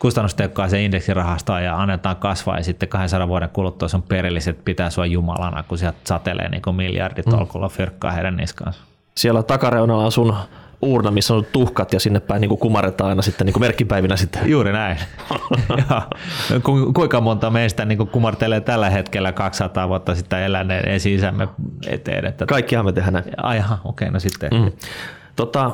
kustannustehokkaaseen 0.05 0.83
indeksirahastoon 0.83 1.63
ja 1.63 1.81
annetaan 1.81 2.15
kasvaa 2.15 2.57
ja 2.57 2.63
sitten 2.63 2.89
200 2.89 3.27
vuoden 3.27 3.49
kuluttua 3.49 3.87
sun 3.87 4.03
perilliset 4.03 4.65
pitää 4.65 4.89
sua 4.89 5.05
jumalana, 5.05 5.63
kun 5.63 5.77
sieltä 5.77 5.97
satelee 6.03 6.49
niin 6.49 6.61
kuin 6.61 6.75
miljarditolkulla 6.75 7.67
mm. 7.67 7.71
fyrkkaa 7.71 8.11
heidän 8.11 8.37
niskaansa. 8.37 8.79
Siellä 9.15 9.43
takareunalla 9.43 10.05
on 10.05 10.11
sun 10.11 10.35
uurna, 10.81 11.11
missä 11.11 11.33
on 11.33 11.45
tuhkat 11.51 11.93
ja 11.93 11.99
sinne 11.99 12.19
päin 12.19 12.41
niin 12.41 12.57
kumaretaan 12.57 13.09
aina 13.09 13.21
sitten 13.21 13.45
niin 13.45 13.59
merkkipäivinä 13.59 14.15
sitten. 14.17 14.49
Juuri 14.49 14.73
näin. 14.73 14.97
ku, 16.63 16.93
kuinka 16.93 17.21
monta 17.21 17.49
meistä 17.49 17.85
niin 17.85 18.07
kumartelee 18.07 18.61
tällä 18.61 18.89
hetkellä 18.89 19.31
200 19.31 19.89
vuotta 19.89 20.15
sitten 20.15 20.39
eläneen 20.39 20.87
esi-isämme 20.87 21.47
eteen? 21.87 22.25
Että... 22.25 22.45
Kaikkihan 22.45 22.85
me 22.85 22.91
tehdään 22.91 23.13
näin. 23.13 23.25
Ai 23.37 23.57
okei, 23.59 23.77
okay, 23.83 24.09
no 24.09 24.19
sitten. 24.19 24.49
Mm. 24.53 24.71
Tota, 25.35 25.71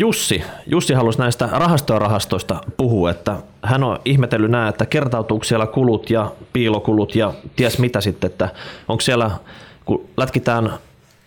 Jussi, 0.00 0.42
Jussi 0.66 0.94
halusi 0.94 1.18
näistä 1.18 1.48
rahastoja 1.52 1.98
rahastoista 1.98 2.60
puhua, 2.76 3.10
että 3.10 3.36
hän 3.62 3.84
on 3.84 3.98
ihmetellyt 4.04 4.50
nämä, 4.50 4.68
että 4.68 4.86
kertautuuko 4.86 5.44
siellä 5.44 5.66
kulut 5.66 6.10
ja 6.10 6.32
piilokulut 6.52 7.14
ja 7.14 7.32
ties 7.56 7.78
mitä 7.78 8.00
sitten, 8.00 8.30
että 8.30 8.48
onko 8.88 9.00
siellä, 9.00 9.30
kun 9.84 10.04
lätkitään 10.16 10.72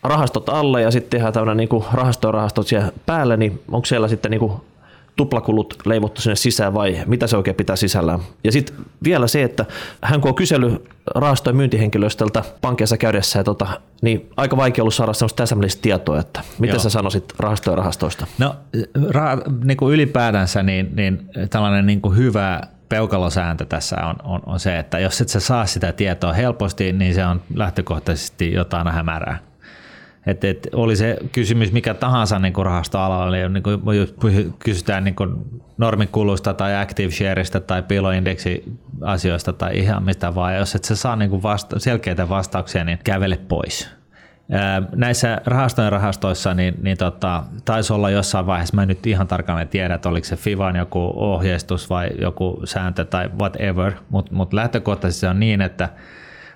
rahastot 0.03 0.49
alle 0.49 0.81
ja 0.81 0.91
sitten 0.91 1.09
tehdään 1.09 1.33
tämmöinen 1.33 1.57
niin 1.57 1.83
rahastoja 1.93 2.31
rahastot 2.31 2.67
siellä 2.67 2.91
päälle, 3.05 3.37
niin 3.37 3.61
onko 3.71 3.85
siellä 3.85 4.07
sitten 4.07 4.31
niin 4.31 4.39
kuin 4.39 4.53
tuplakulut 5.15 5.77
leivottu 5.85 6.21
sinne 6.21 6.35
sisään 6.35 6.73
vai 6.73 7.03
mitä 7.05 7.27
se 7.27 7.37
oikein 7.37 7.55
pitää 7.55 7.75
sisällään. 7.75 8.19
Ja 8.43 8.51
sitten 8.51 8.75
vielä 9.03 9.27
se, 9.27 9.43
että 9.43 9.65
hän 10.01 10.21
kun 10.21 10.29
on 10.29 10.35
kysely 10.35 10.85
rahastojen 11.15 11.57
myyntihenkilöstöltä 11.57 12.43
pankkeissa 12.61 12.97
käydessä, 12.97 13.39
ja 13.39 13.43
tota, 13.43 13.67
niin 14.01 14.29
aika 14.37 14.57
vaikea 14.57 14.83
ollut 14.83 14.93
saada 14.93 15.13
sellaista 15.13 15.43
täsmällistä 15.43 15.81
tietoa, 15.81 16.19
että 16.19 16.41
miten 16.59 16.73
Joo. 16.73 16.79
sä 16.79 16.89
sanoisit 16.89 17.33
rahastojen 17.39 17.77
rahastoista? 17.77 18.27
No 18.37 18.55
rah- 18.97 19.65
niin 19.65 19.77
kuin 19.77 19.93
ylipäätänsä 19.93 20.63
niin, 20.63 20.95
niin 20.95 21.29
tällainen 21.49 21.85
niin 21.85 22.01
kuin 22.01 22.17
hyvä 22.17 22.61
peukalosääntö 22.89 23.65
tässä 23.65 23.95
on, 24.05 24.15
on, 24.23 24.41
on 24.45 24.59
se, 24.59 24.79
että 24.79 24.99
jos 24.99 25.21
et 25.21 25.29
sä 25.29 25.39
saa 25.39 25.65
sitä 25.65 25.91
tietoa 25.91 26.33
helposti, 26.33 26.93
niin 26.93 27.13
se 27.13 27.25
on 27.25 27.41
lähtökohtaisesti 27.55 28.53
jotain 28.53 28.87
hämärää. 28.87 29.39
Et, 30.25 30.43
et 30.43 30.67
oli 30.73 30.95
se 30.95 31.17
kysymys 31.31 31.71
mikä 31.71 31.93
tahansa 31.93 32.39
niin 32.39 32.53
rahastoalalla, 32.63 33.49
niin, 33.49 33.63
kuin, 33.63 33.81
kysytään 34.59 35.03
niin 35.03 35.15
normikuluista 35.77 36.53
tai 36.53 36.75
active 36.81 37.11
shareista 37.11 37.59
tai 37.59 37.83
piiloindeksi 37.83 38.63
asioista 39.01 39.53
tai 39.53 39.77
ihan 39.77 40.03
mistä 40.03 40.35
vaan, 40.35 40.55
jos 40.55 40.75
et 40.75 40.83
sä 40.83 40.95
saa 40.95 41.15
niin 41.15 41.43
vasta- 41.43 41.79
selkeitä 41.79 42.29
vastauksia, 42.29 42.83
niin 42.83 42.99
kävele 43.03 43.39
pois. 43.47 43.89
Näissä 44.95 45.41
rahastojen 45.45 45.91
rahastoissa 45.91 46.53
niin, 46.53 46.73
niin 46.81 46.97
tota, 46.97 47.43
taisi 47.65 47.93
olla 47.93 48.09
jossain 48.09 48.45
vaiheessa, 48.45 48.75
mä 48.75 48.81
en 48.81 48.87
nyt 48.87 49.07
ihan 49.07 49.27
tarkalleen 49.27 49.67
tiedä, 49.67 49.93
että 49.93 50.09
oliko 50.09 50.25
se 50.25 50.35
FIVAN 50.35 50.75
joku 50.75 51.13
ohjeistus 51.15 51.89
vai 51.89 52.09
joku 52.21 52.61
sääntö 52.63 53.05
tai 53.05 53.29
whatever, 53.39 53.93
mutta 54.09 54.33
mut 54.35 54.53
lähtökohtaisesti 54.53 55.19
se 55.19 55.27
on 55.27 55.39
niin, 55.39 55.61
että 55.61 55.89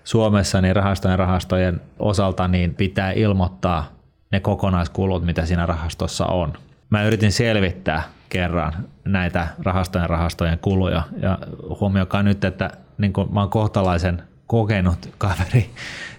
Suomessa 0.06 0.62
niin 0.62 0.76
rahastojen 0.76 1.20
rahastojen 1.20 1.82
osalta 2.00 2.48
niin 2.48 2.76
pitää 2.76 3.12
ilmoittaa 3.12 3.92
ne 4.32 4.40
kokonaiskulut, 4.40 5.26
mitä 5.26 5.46
siinä 5.46 5.66
rahastossa 5.66 6.26
on. 6.26 6.54
Mä 6.90 7.04
yritin 7.04 7.32
selvittää 7.32 8.04
kerran 8.30 8.74
näitä 9.06 9.48
rahastojen 9.64 10.10
rahastojen 10.10 10.60
kuluja 10.60 11.04
ja 11.22 11.38
huomioikaa 11.80 12.24
nyt, 12.24 12.44
että 12.44 12.70
niin 12.98 13.14
kun 13.14 13.34
mä 13.34 13.40
oon 13.40 13.50
kohtalaisen 13.50 14.24
kokenut 14.48 15.10
kaveri 15.18 15.70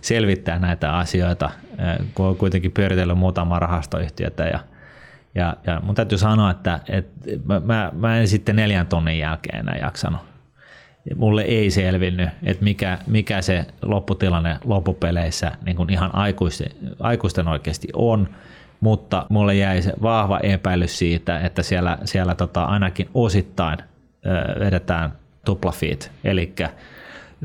selvittää 0.00 0.58
näitä 0.58 0.96
asioita, 0.96 1.50
kun 2.14 2.26
on 2.26 2.36
kuitenkin 2.36 2.72
pyöritellyt 2.72 3.18
muutama 3.18 3.58
rahastoyhtiötä 3.58 4.44
ja 4.44 4.60
ja, 5.34 5.56
ja 5.66 5.80
mun 5.80 5.94
täytyy 5.94 6.18
sanoa, 6.18 6.50
että, 6.50 6.80
että 6.88 7.32
mä, 7.64 7.92
mä 7.92 8.18
en 8.18 8.28
sitten 8.28 8.56
neljän 8.56 8.86
tunnin 8.86 9.18
jälkeen 9.18 9.58
enää 9.58 9.76
jaksanut 9.76 10.35
mulle 11.16 11.42
ei 11.42 11.70
selvinnyt, 11.70 12.28
että 12.42 12.64
mikä, 12.64 12.98
mikä 13.06 13.42
se 13.42 13.66
lopputilanne 13.82 14.58
loppupeleissä 14.64 15.52
niin 15.64 15.76
kuin 15.76 15.90
ihan 15.90 16.14
aikuisten, 16.14 16.70
aikuisten 17.00 17.48
oikeasti 17.48 17.88
on, 17.92 18.28
mutta 18.80 19.26
mulle 19.28 19.54
jäi 19.54 19.82
se 19.82 19.92
vahva 20.02 20.38
epäilys 20.38 20.98
siitä, 20.98 21.40
että 21.40 21.62
siellä, 21.62 21.98
siellä 22.04 22.34
tota 22.34 22.64
ainakin 22.64 23.08
osittain 23.14 23.78
ö, 23.78 24.60
vedetään 24.60 25.12
tuplafeet, 25.44 26.12
eli 26.24 26.54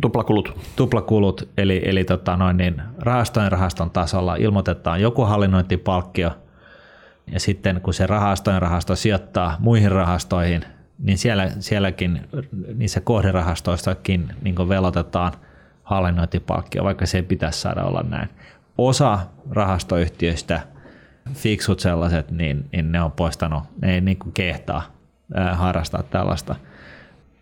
Tuplakulut. 0.01 0.57
Tuplakulut, 0.75 1.49
eli, 1.57 1.81
eli 1.85 2.03
tota 2.03 2.37
noin 2.37 2.57
niin, 2.57 2.81
rahastojen 2.99 3.51
rahaston 3.51 3.89
tasolla 3.91 4.35
ilmoitetaan 4.35 5.01
joku 5.01 5.25
hallinnointipalkkio, 5.25 6.31
ja 7.31 7.39
sitten 7.39 7.81
kun 7.81 7.93
se 7.93 8.07
rahastojen 8.07 8.61
rahasto 8.61 8.95
sijoittaa 8.95 9.55
muihin 9.59 9.91
rahastoihin, 9.91 10.65
niin 11.01 11.17
siellä, 11.17 11.51
sielläkin 11.59 12.21
niissä 12.75 13.01
kohderahastoistakin 13.01 14.33
niin 14.41 14.69
velotetaan 14.69 15.33
hallinnointipalkkio, 15.83 16.83
vaikka 16.83 17.05
se 17.05 17.17
ei 17.17 17.23
pitäisi 17.23 17.61
saada 17.61 17.83
olla 17.83 18.03
näin. 18.09 18.29
Osa 18.77 19.19
rahastoyhtiöistä, 19.49 20.61
fiksut 21.33 21.79
sellaiset, 21.79 22.31
niin, 22.31 22.69
niin 22.71 22.91
ne 22.91 23.01
on 23.01 23.11
poistanut, 23.11 23.63
ne 23.81 23.93
ei 23.93 24.01
niin 24.01 24.17
kuin 24.17 24.33
kehtaa 24.33 24.83
ää, 25.33 25.55
harrastaa 25.55 26.03
tällaista. 26.03 26.55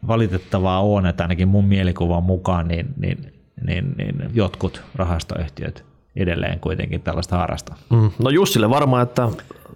Valitettavaa 0.07 0.81
on, 0.81 1.05
että 1.05 1.23
ainakin 1.23 1.47
mun 1.47 1.65
mielikuvan 1.65 2.23
mukaan 2.23 2.67
niin, 2.67 2.93
niin, 2.97 3.33
niin, 3.67 3.95
niin 3.97 4.29
jotkut 4.33 4.83
rahastoyhtiöt 4.95 5.85
edelleen 6.15 6.59
kuitenkin 6.59 7.01
tällaista 7.01 7.37
harrastaa. 7.37 7.77
Mm. 7.89 8.11
No 8.23 8.29
Jussille 8.29 8.69
varmaan, 8.69 9.03
että 9.03 9.29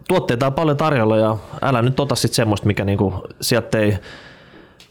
tuotteita 0.08 0.48
on 0.48 0.54
paljon 0.54 0.78
tarjolla 0.78 1.18
ja 1.18 1.38
älä 1.62 1.82
nyt 1.82 2.00
ota 2.00 2.16
sitten 2.16 2.36
semmoista, 2.36 2.68
mikä 2.68 2.86
niinku, 2.86 3.28
sieltä 3.42 3.80
ei 3.80 3.98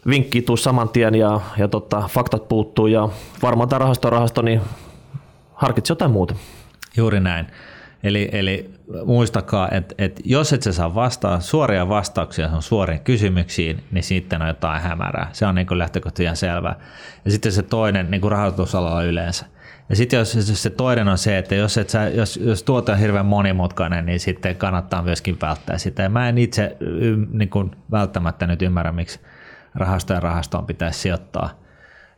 vinkki 0.07 0.41
tuu 0.41 0.57
saman 0.57 0.89
tien 0.89 1.15
ja, 1.15 1.41
ja 1.57 1.67
tota, 1.67 2.03
faktat 2.09 2.47
puuttuu 2.47 2.87
ja 2.87 3.09
varmaan 3.41 3.69
tämä 3.69 3.79
rahasto 3.79 4.09
rahasto, 4.09 4.41
niin 4.41 4.61
harkitsi 5.53 5.91
jotain 5.91 6.11
muuta. 6.11 6.35
Juuri 6.97 7.19
näin. 7.19 7.47
Eli, 8.03 8.29
eli 8.31 8.69
muistakaa, 9.05 9.69
että, 9.71 9.95
että 9.97 10.21
jos 10.25 10.53
et 10.53 10.63
sä 10.63 10.71
saa 10.71 10.95
vastaa, 10.95 11.39
suoria 11.39 11.89
vastauksia 11.89 12.49
on 12.49 12.61
suoriin 12.61 12.99
kysymyksiin, 12.99 13.83
niin 13.91 14.03
sitten 14.03 14.41
on 14.41 14.47
jotain 14.47 14.81
hämärää. 14.81 15.29
Se 15.33 15.45
on 15.45 15.55
niin 15.55 15.79
lähtökohtaisesti 15.79 16.23
ihan 16.23 16.35
selvää. 16.35 16.75
Ja 17.25 17.31
sitten 17.31 17.51
se 17.51 17.63
toinen 17.63 18.11
niin 18.11 18.31
rahoitusalalla 18.31 19.03
yleensä. 19.03 19.45
Ja 19.93 19.97
sitten 19.97 20.17
jos, 20.17 20.35
jos 20.35 20.63
se 20.63 20.69
toinen 20.69 21.07
on 21.07 21.17
se, 21.17 21.37
että 21.37 21.55
jos, 21.55 21.77
et 21.77 21.89
sä, 21.89 22.09
jos, 22.09 22.37
jos 22.37 22.63
tuote 22.63 22.91
on 22.91 22.97
hirveän 22.97 23.25
monimutkainen, 23.25 24.05
niin 24.05 24.19
sitten 24.19 24.55
kannattaa 24.55 25.01
myöskin 25.01 25.37
välttää 25.41 25.77
sitä. 25.77 26.03
Ja 26.03 26.09
mä 26.09 26.29
en 26.29 26.37
itse 26.37 26.77
niin 27.31 27.49
kuin 27.49 27.71
välttämättä 27.91 28.47
nyt 28.47 28.61
ymmärrä, 28.61 28.91
miksi 28.91 29.19
rahastojen 29.75 30.23
rahastoon 30.23 30.65
pitäisi 30.65 30.99
sijoittaa 30.99 31.49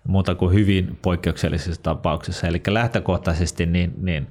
muuta 0.07 0.35
kuin 0.35 0.53
hyvin 0.53 0.99
poikkeuksellisissa 1.01 1.83
tapauksissa. 1.83 2.47
Eli 2.47 2.61
lähtökohtaisesti 2.67 3.65
niin, 3.65 3.93
niin 3.97 4.27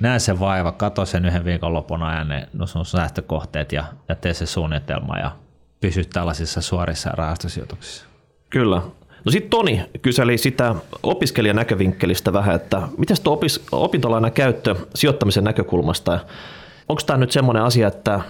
näe 0.00 0.18
se 0.18 0.40
vaiva, 0.40 0.72
katso 0.72 1.04
sen 1.04 1.24
yhden 1.24 1.44
viikonlopun 1.44 2.02
ajan 2.02 2.28
ne 2.28 2.48
no 2.52 2.66
sun 2.66 2.86
säästökohteet 2.86 3.72
ja, 3.72 3.84
ja 4.08 4.14
tee 4.14 4.34
se 4.34 4.46
suunnitelma 4.46 5.18
ja 5.18 5.36
pysy 5.80 6.04
tällaisissa 6.04 6.60
suorissa 6.60 7.10
rahastosijoituksissa. 7.10 8.04
Kyllä. 8.50 8.82
No 9.24 9.32
sitten 9.32 9.50
Toni 9.50 9.82
kyseli 10.02 10.38
sitä 10.38 10.74
opiskelijan 11.02 11.56
näkövinkkelistä 11.56 12.32
vähän, 12.32 12.54
että 12.54 12.82
miten 12.98 13.16
tuo 13.22 13.32
opis, 13.32 13.66
opintolainan 13.72 14.32
käyttö 14.32 14.76
sijoittamisen 14.94 15.44
näkökulmasta, 15.44 16.20
onko 16.88 17.02
tämä 17.06 17.16
nyt 17.16 17.32
semmoinen 17.32 17.62
asia, 17.62 17.88
että 17.88 18.20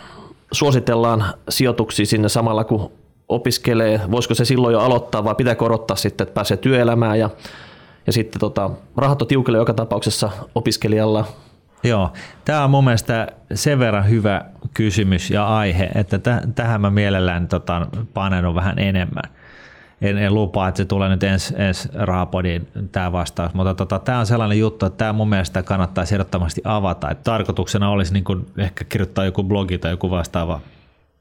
suositellaan 0.53 1.25
sijoituksia 1.49 2.07
sinne 2.07 2.29
samalla 2.29 2.65
kun 2.65 2.93
opiskelee, 3.29 4.01
voisiko 4.11 4.35
se 4.35 4.45
silloin 4.45 4.73
jo 4.73 4.81
aloittaa 4.81 5.25
vai 5.25 5.35
pitääkö 5.35 5.65
odottaa 5.65 5.97
sitten, 5.97 6.25
että 6.25 6.35
pääsee 6.35 6.57
työelämään 6.57 7.19
ja, 7.19 7.31
ja 8.07 8.13
sitten 8.13 8.41
tota, 8.41 8.71
rahat 8.97 9.23
on 9.23 9.29
tiukille 9.29 9.59
joka 9.59 9.75
tapauksessa 9.75 10.31
opiskelijalla. 10.55 11.25
Joo, 11.85 12.13
tämä 12.45 12.65
on 12.65 12.71
mun 12.71 12.85
mielestä 12.85 13.27
sen 13.55 13.79
verran 13.79 14.09
hyvä 14.09 14.45
kysymys 14.75 15.31
ja 15.31 15.47
aihe, 15.47 15.91
että 15.95 16.17
täh- 16.17 16.53
tähän 16.55 16.81
mä 16.81 16.91
mielellään 16.91 17.49
tota, 17.49 17.87
paneudun 18.15 18.55
vähän 18.55 18.79
enemmän 18.79 19.25
en, 20.03 20.19
en 20.19 20.35
lupaa, 20.35 20.69
että 20.69 20.77
se 20.77 20.85
tulee 20.85 21.09
nyt 21.09 21.23
ensi 21.23 21.55
ens 21.57 21.89
Rahapodin 21.95 22.69
tämä 22.93 23.13
vastaus, 23.13 23.55
mutta 23.55 23.75
tota, 23.75 23.99
tämä 23.99 24.19
on 24.19 24.27
sellainen 24.27 24.59
juttu, 24.59 24.87
että 24.87 24.97
tämä 24.97 25.13
mun 25.13 25.29
mielestä 25.29 25.63
kannattaa 25.63 26.05
ehdottomasti 26.13 26.61
avata. 26.65 27.11
Että 27.11 27.25
tarkoituksena 27.25 27.91
olisi 27.91 28.13
niin 28.13 28.25
ehkä 28.59 28.85
kirjoittaa 28.85 29.25
joku 29.25 29.43
blogi 29.43 29.79
tai 29.79 29.91
joku 29.91 30.11
vastaava 30.11 30.61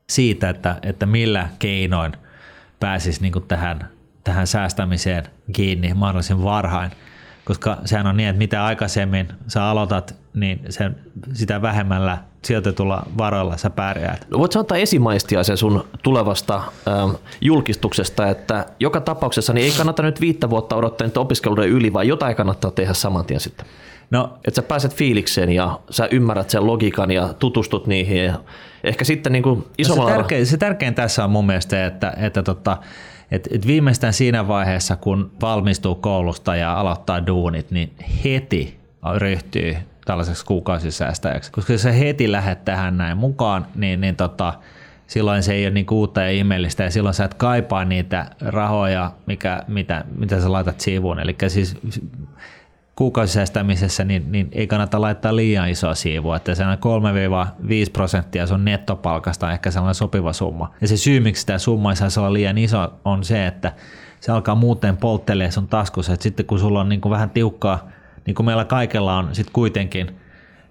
siitä, 0.09 0.49
että, 0.49 0.75
että 0.83 1.05
millä 1.05 1.49
keinoin 1.59 2.11
pääsisi 2.79 3.21
niin 3.21 3.33
tähän, 3.47 3.89
tähän 4.23 4.47
säästämiseen 4.47 5.23
kiinni 5.53 5.93
mahdollisimman 5.93 6.45
varhain. 6.45 6.91
Koska 7.45 7.77
sehän 7.85 8.07
on 8.07 8.17
niin, 8.17 8.29
että 8.29 8.37
mitä 8.37 8.65
aikaisemmin 8.65 9.27
sä 9.47 9.63
aloitat 9.63 10.15
niin 10.33 10.61
sen, 10.69 10.95
sitä 11.33 11.61
vähemmällä 11.61 12.17
sijoitetulla 12.45 13.05
varoilla 13.17 13.57
sä 13.57 13.69
pärjäät. 13.69 14.27
No 14.29 14.39
voit 14.39 14.55
antaa 14.55 14.77
esimaistia 14.77 15.43
sen 15.43 15.57
sun 15.57 15.87
tulevasta 16.03 16.55
ähm, 16.55 17.11
julkistuksesta, 17.41 18.27
että 18.27 18.65
joka 18.79 19.01
tapauksessa 19.01 19.53
niin 19.53 19.65
ei 19.65 19.77
kannata 19.77 20.03
nyt 20.03 20.21
viittä 20.21 20.49
vuotta 20.49 20.75
odottaa 20.75 21.07
niitä 21.07 21.19
opiskeluiden 21.19 21.69
yli, 21.69 21.93
vaan 21.93 22.07
jotain 22.07 22.35
kannattaa 22.35 22.71
tehdä 22.71 22.93
saman 22.93 23.25
tien 23.25 23.39
sitten. 23.39 23.65
No, 24.11 24.37
että 24.47 24.55
sä 24.55 24.67
pääset 24.67 24.95
fiilikseen 24.95 25.49
ja 25.49 25.79
sä 25.89 26.07
ymmärrät 26.11 26.49
sen 26.49 26.67
logiikan 26.67 27.11
ja 27.11 27.33
tutustut 27.33 27.87
niihin 27.87 28.25
ja 28.25 28.33
ehkä 28.83 29.05
sitten 29.05 29.31
niin 29.31 29.43
kuin 29.43 29.63
isommalla... 29.77 30.09
No 30.09 30.15
se, 30.15 30.19
tärkein, 30.19 30.45
se 30.45 30.57
tärkein 30.57 30.95
tässä 30.95 31.23
on 31.23 31.29
mun 31.29 31.45
mielestä, 31.45 31.85
että, 31.85 32.13
että 32.17 32.43
tota, 32.43 32.77
et, 33.31 33.47
et 33.51 33.67
viimeistään 33.67 34.13
siinä 34.13 34.47
vaiheessa, 34.47 34.95
kun 34.95 35.31
valmistuu 35.41 35.95
koulusta 35.95 36.55
ja 36.55 36.73
aloittaa 36.73 37.27
duunit, 37.27 37.71
niin 37.71 37.93
heti 38.23 38.79
ryhtyy 39.17 39.77
tällaiseksi 40.05 40.45
kuukausisäästäjäksi. 40.45 41.51
Koska 41.51 41.73
jos 41.73 41.81
sä 41.81 41.91
heti 41.91 42.31
lähdet 42.31 42.65
tähän 42.65 42.97
näin 42.97 43.17
mukaan, 43.17 43.67
niin, 43.75 44.01
niin 44.01 44.15
tota, 44.15 44.53
silloin 45.07 45.43
se 45.43 45.53
ei 45.53 45.65
ole 45.65 45.73
niin 45.73 45.85
uutta 45.91 46.21
ja 46.21 46.31
ihmeellistä 46.31 46.83
ja 46.83 46.91
silloin 46.91 47.13
sä 47.13 47.25
et 47.25 47.33
kaipaa 47.33 47.85
niitä 47.85 48.25
rahoja, 48.41 49.11
mikä, 49.25 49.63
mitä, 49.67 50.05
mitä 50.17 50.41
sä 50.41 50.51
laitat 50.51 50.79
sivuun. 50.79 51.19
Eli 51.19 51.35
siis 51.47 51.77
kuukausisäästämisessä 52.95 54.03
niin, 54.03 54.31
niin 54.31 54.49
ei 54.51 54.67
kannata 54.67 55.01
laittaa 55.01 55.35
liian 55.35 55.69
isoa 55.69 55.95
siivua, 55.95 56.35
että 56.35 56.55
se 56.55 56.63
on 56.65 56.77
3-5 56.77 57.91
prosenttia 57.93 58.47
sun 58.47 58.65
nettopalkasta 58.65 59.47
on 59.47 59.53
ehkä 59.53 59.71
sellainen 59.71 59.95
sopiva 59.95 60.33
summa. 60.33 60.73
Ja 60.81 60.87
se 60.87 60.97
syy, 60.97 61.19
miksi 61.19 61.45
tämä 61.45 61.59
summa 61.59 61.91
ei 61.91 61.95
saisi 61.95 62.19
olla 62.19 62.33
liian 62.33 62.57
iso, 62.57 62.93
on 63.05 63.23
se, 63.23 63.47
että 63.47 63.73
se 64.19 64.31
alkaa 64.31 64.55
muuten 64.55 64.97
polttelee 64.97 65.51
sun 65.51 65.67
taskussa, 65.67 66.13
että 66.13 66.23
sitten 66.23 66.45
kun 66.45 66.59
sulla 66.59 66.81
on 66.81 66.89
niin 66.89 67.01
kuin 67.01 67.11
vähän 67.11 67.29
tiukkaa, 67.29 67.89
niin 68.25 68.35
kuin 68.35 68.45
meillä 68.45 68.65
kaikella 68.65 69.17
on 69.17 69.35
sitten 69.35 69.53
kuitenkin 69.53 70.15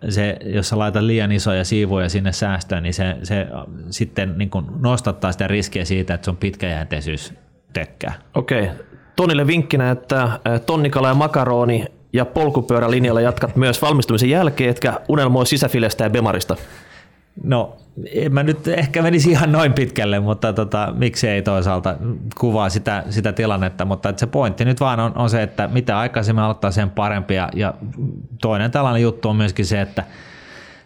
se, 0.09 0.37
jos 0.45 0.69
sä 0.69 0.79
laitat 0.79 1.03
liian 1.03 1.33
isoja 1.33 1.65
siivuja 1.65 2.09
sinne 2.09 2.33
säästöön, 2.33 2.83
niin 2.83 2.95
se, 2.95 3.17
se 3.23 3.47
sitten 3.91 4.39
niin 4.39 4.51
kuin 4.51 4.67
nostattaa 4.81 5.33
sitä 5.33 5.49
riskiä 5.49 5.85
siitä, 5.85 6.15
että 6.15 6.25
sun 6.25 6.37
pitkäjänteisyys 6.37 7.35
tökkää. 7.73 8.15
Okei. 8.35 8.71
Tonille 9.17 9.47
vinkkinä, 9.47 9.91
että 9.91 10.41
tonnikala 10.67 11.09
ja 11.09 11.15
makaroni 11.15 11.85
ja 12.13 12.25
polkupyörälinjalla 12.25 13.21
jatkat 13.21 13.57
myös 13.57 13.83
valmistumisen 13.83 14.31
jälkeen, 14.31 14.71
etkä 14.71 15.01
unelmoi 15.09 15.47
sisäfilestä 15.47 16.05
ja 16.05 16.11
bemarista? 16.11 16.57
No, 17.45 17.77
en 18.13 18.35
mä 18.35 18.43
nyt 18.43 18.69
ehkä 18.69 19.03
menisi 19.03 19.31
ihan 19.31 19.53
noin 19.53 19.73
pitkälle, 19.73 20.21
mutta 20.21 20.53
tota, 20.53 20.93
miksi 20.97 21.29
ei 21.29 21.43
toisaalta 21.43 21.97
kuvaa 22.39 22.69
sitä, 22.69 23.05
sitä 23.11 23.33
tilannetta, 23.33 23.85
mutta 23.85 24.13
se 24.17 24.27
pointti 24.27 24.65
nyt 24.65 24.81
vaan 24.81 25.01
on, 25.01 25.13
on 25.19 25.31
se, 25.31 25.43
että 25.43 25.69
mitä 25.69 25.99
aikaisemmin 25.99 26.45
aloittaa 26.45 26.71
sen 26.71 26.91
parempi 26.91 27.35
ja, 27.35 27.49
ja 27.55 27.75
toinen 28.41 28.71
tällainen 28.71 29.03
juttu 29.03 29.29
on 29.29 29.37
myöskin 29.37 29.67
se, 29.67 29.81
että, 29.81 30.05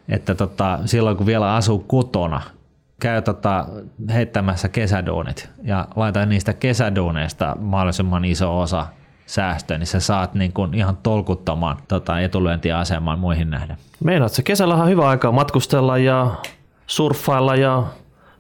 että 0.09 0.35
tota, 0.35 0.79
silloin 0.85 1.17
kun 1.17 1.27
vielä 1.27 1.55
asuu 1.55 1.79
kotona, 1.79 2.41
käy 3.01 3.23
tota 3.23 3.67
heittämässä 4.13 4.69
kesäduunit 4.69 5.51
ja 5.63 5.89
laita 5.97 6.27
niistä 6.27 6.53
kesäduuneista 6.53 7.57
mahdollisimman 7.61 8.25
iso 8.25 8.61
osa 8.61 8.87
säästöä, 9.27 9.79
niin 9.79 9.87
sä 9.87 10.01
saat 10.01 10.35
niin 10.35 10.53
kuin 10.53 10.75
ihan 10.75 10.97
tolkuttamaan 11.03 11.77
tota 11.89 12.21
etulyöntiaseman 12.21 13.19
muihin 13.19 13.51
nähden. 13.51 13.77
Meinaat, 14.05 14.33
se 14.33 14.43
kesällä 14.43 14.75
on 14.75 14.89
hyvä 14.89 15.09
aika 15.09 15.33
matkustella 15.33 15.99
ja 15.99 16.31
surffailla 16.87 17.57
ja 17.57 17.85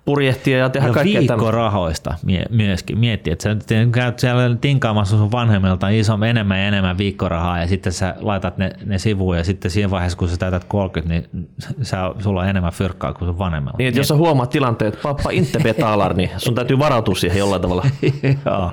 purjehtia 0.05 0.59
ja 0.59 0.68
tehdä 0.70 0.87
no 0.87 0.94
kaikkea 0.94 1.20
viikko 1.20 1.51
rahoista 1.51 2.14
mie- 2.25 2.47
myöskin. 2.51 2.99
Mietti, 2.99 3.31
että 3.31 3.42
sä 3.42 3.57
käyt 3.92 4.18
siellä 4.18 4.57
tinkaamassa 4.61 5.16
sun 5.16 5.33
vanhemmilta 5.33 5.88
iso, 5.88 6.18
enemmän 6.29 6.59
ja 6.59 6.66
enemmän 6.66 6.99
viikkorahaa 6.99 7.59
ja 7.59 7.66
sitten 7.66 7.92
sä 7.92 8.14
laitat 8.20 8.59
ne, 8.59 8.73
ne 8.85 8.99
sivuun 8.99 9.37
ja 9.37 9.44
sitten 9.44 9.70
siinä 9.70 9.90
vaiheessa, 9.90 10.18
kun 10.18 10.29
sä 10.29 10.37
täytät 10.37 10.64
30, 10.64 11.29
niin 11.33 11.49
sä, 11.83 11.99
sulla 12.18 12.40
on 12.40 12.49
enemmän 12.49 12.73
fyrkkaa 12.73 13.12
kuin 13.12 13.29
sun 13.29 13.38
vanhemmilla. 13.38 13.77
Niin, 13.79 13.88
että 13.88 14.01
jos 14.01 14.09
sä 14.09 14.16
huomaat 14.16 14.51
tilanteet, 14.51 14.94
että 14.94 15.03
pappa 15.03 15.31
inte 15.31 15.59
betalar, 15.59 16.14
niin 16.14 16.31
sun 16.37 16.55
täytyy 16.55 16.79
varautua 16.79 17.14
siihen 17.14 17.38
jollain 17.38 17.62
tavalla. 17.62 17.87
joo, 18.47 18.73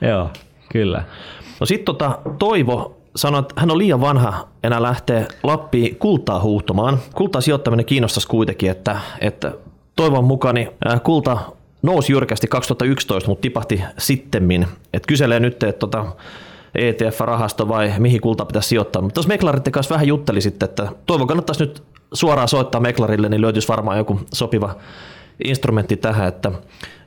joo, 0.00 0.30
kyllä. 0.72 1.04
No 1.60 1.66
sitten 1.66 1.84
tota, 1.84 2.18
Toivo 2.38 2.96
sanoi, 3.16 3.40
että 3.40 3.54
hän 3.60 3.70
on 3.70 3.78
liian 3.78 4.00
vanha 4.00 4.48
enää 4.62 4.82
lähteä 4.82 5.26
Lappiin 5.42 5.96
kultaa 5.96 6.40
huuhtomaan. 6.40 6.98
Kultaa 7.14 7.40
sijoittaminen 7.40 7.86
kiinnostaisi 7.86 8.28
kuitenkin, 8.28 8.70
että, 8.70 9.00
että 9.20 9.52
Toivon 9.96 10.24
mukaan 10.24 10.54
niin, 10.54 10.70
kulta 11.02 11.38
nousi 11.82 12.12
jyrkästi 12.12 12.46
2011, 12.46 13.30
mutta 13.30 13.42
tipahti 13.42 13.82
sittemmin. 13.98 14.66
Et 14.92 15.06
kyselee 15.06 15.40
nyt, 15.40 15.62
että 15.62 15.78
tota, 15.78 16.06
ETF-rahasto 16.74 17.68
vai 17.68 17.92
mihin 17.98 18.20
kulta 18.20 18.44
pitäisi 18.44 18.68
sijoittaa. 18.68 19.02
Mutta 19.02 19.18
jos 19.18 19.26
Meklaritten 19.26 19.72
kanssa 19.72 19.94
vähän 19.94 20.08
juttelisitte, 20.08 20.64
että 20.64 20.88
toivon 21.06 21.26
kannattaisi 21.26 21.64
nyt 21.64 21.82
suoraan 22.12 22.48
soittaa 22.48 22.80
Meklarille, 22.80 23.28
niin 23.28 23.40
löytyisi 23.40 23.68
varmaan 23.68 23.98
joku 23.98 24.20
sopiva 24.34 24.76
instrumentti 25.44 25.96
tähän, 25.96 26.28
että 26.28 26.52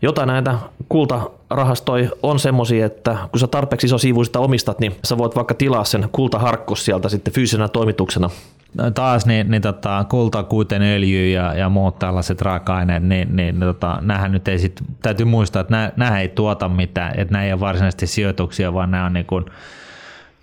jotain 0.02 0.28
näitä 0.28 0.56
kultarahastoja 0.89 2.10
on 2.24 2.39
semmoisia, 2.39 2.86
että 2.86 3.17
kun 3.32 3.39
sä 3.39 3.48
tarpeeksi 3.48 3.88
iso 3.88 3.98
siivu 3.98 4.24
sitä 4.24 4.39
omistat, 4.39 4.80
niin 4.80 4.95
sä 5.04 5.17
voit 5.17 5.36
vaikka 5.36 5.54
tilaa 5.54 5.84
sen 5.84 6.10
kultaharkkus 6.12 6.86
sieltä 6.86 7.10
sitten 7.10 7.34
fyysisenä 7.34 7.67
toimituksena. 7.67 8.30
No, 8.78 8.91
taas 8.91 9.26
niin, 9.26 9.52
niin 9.52 9.62
tota, 9.62 10.06
kulta, 10.10 10.43
kuten 10.43 10.82
öljy 10.82 11.30
ja, 11.30 11.54
ja 11.54 11.69
muut 11.69 12.00
tällaiset 12.00 12.41
raaka-aineet, 12.41 13.04
niin, 13.04 13.36
niin 13.36 13.60
tota, 13.60 13.98
nämähän 14.02 14.32
nyt 14.32 14.48
ei 14.48 14.60
sit, 14.60 14.82
täytyy 15.02 15.26
muistaa, 15.26 15.60
että 15.60 15.91
nämä, 15.95 16.19
ei 16.19 16.28
tuota 16.28 16.69
mitään, 16.69 17.19
että 17.19 17.32
nämä 17.32 17.43
ei 17.43 17.54
ole 17.54 17.60
varsinaisesti 17.60 18.08
sijoituksia, 18.08 18.74
vaan 18.74 18.91
nämä 18.91 19.06
on 19.06 19.13
niin 19.13 19.26
kuin, 19.26 19.45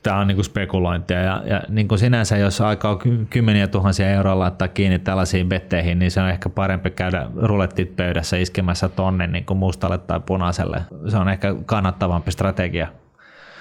tämä 0.03 0.19
on 0.19 0.27
niinku 0.27 0.43
spekulointia 0.43 1.21
ja, 1.21 1.43
ja 1.47 1.63
niinku 1.69 1.99
sinänsä 1.99 2.37
jos 2.37 2.61
aikaa 2.61 2.99
kymmeniä 3.31 3.69
tuhansia 3.69 4.11
euroa 4.11 4.39
laittaa 4.39 4.69
kiinni 4.69 4.99
tällaisiin 4.99 5.49
betteihin, 5.49 5.99
niin 5.99 6.11
se 6.11 6.21
on 6.21 6.29
ehkä 6.29 6.49
parempi 6.49 6.91
käydä 6.91 7.27
rulettit 7.37 7.97
pöydässä 7.97 8.37
iskemässä 8.37 8.89
tonne 8.89 9.27
niinku 9.27 9.55
mustalle 9.55 9.99
tai 9.99 10.21
punaiselle. 10.27 10.83
Se 11.09 11.17
on 11.17 11.29
ehkä 11.29 11.55
kannattavampi 11.67 12.31
strategia. 12.31 12.89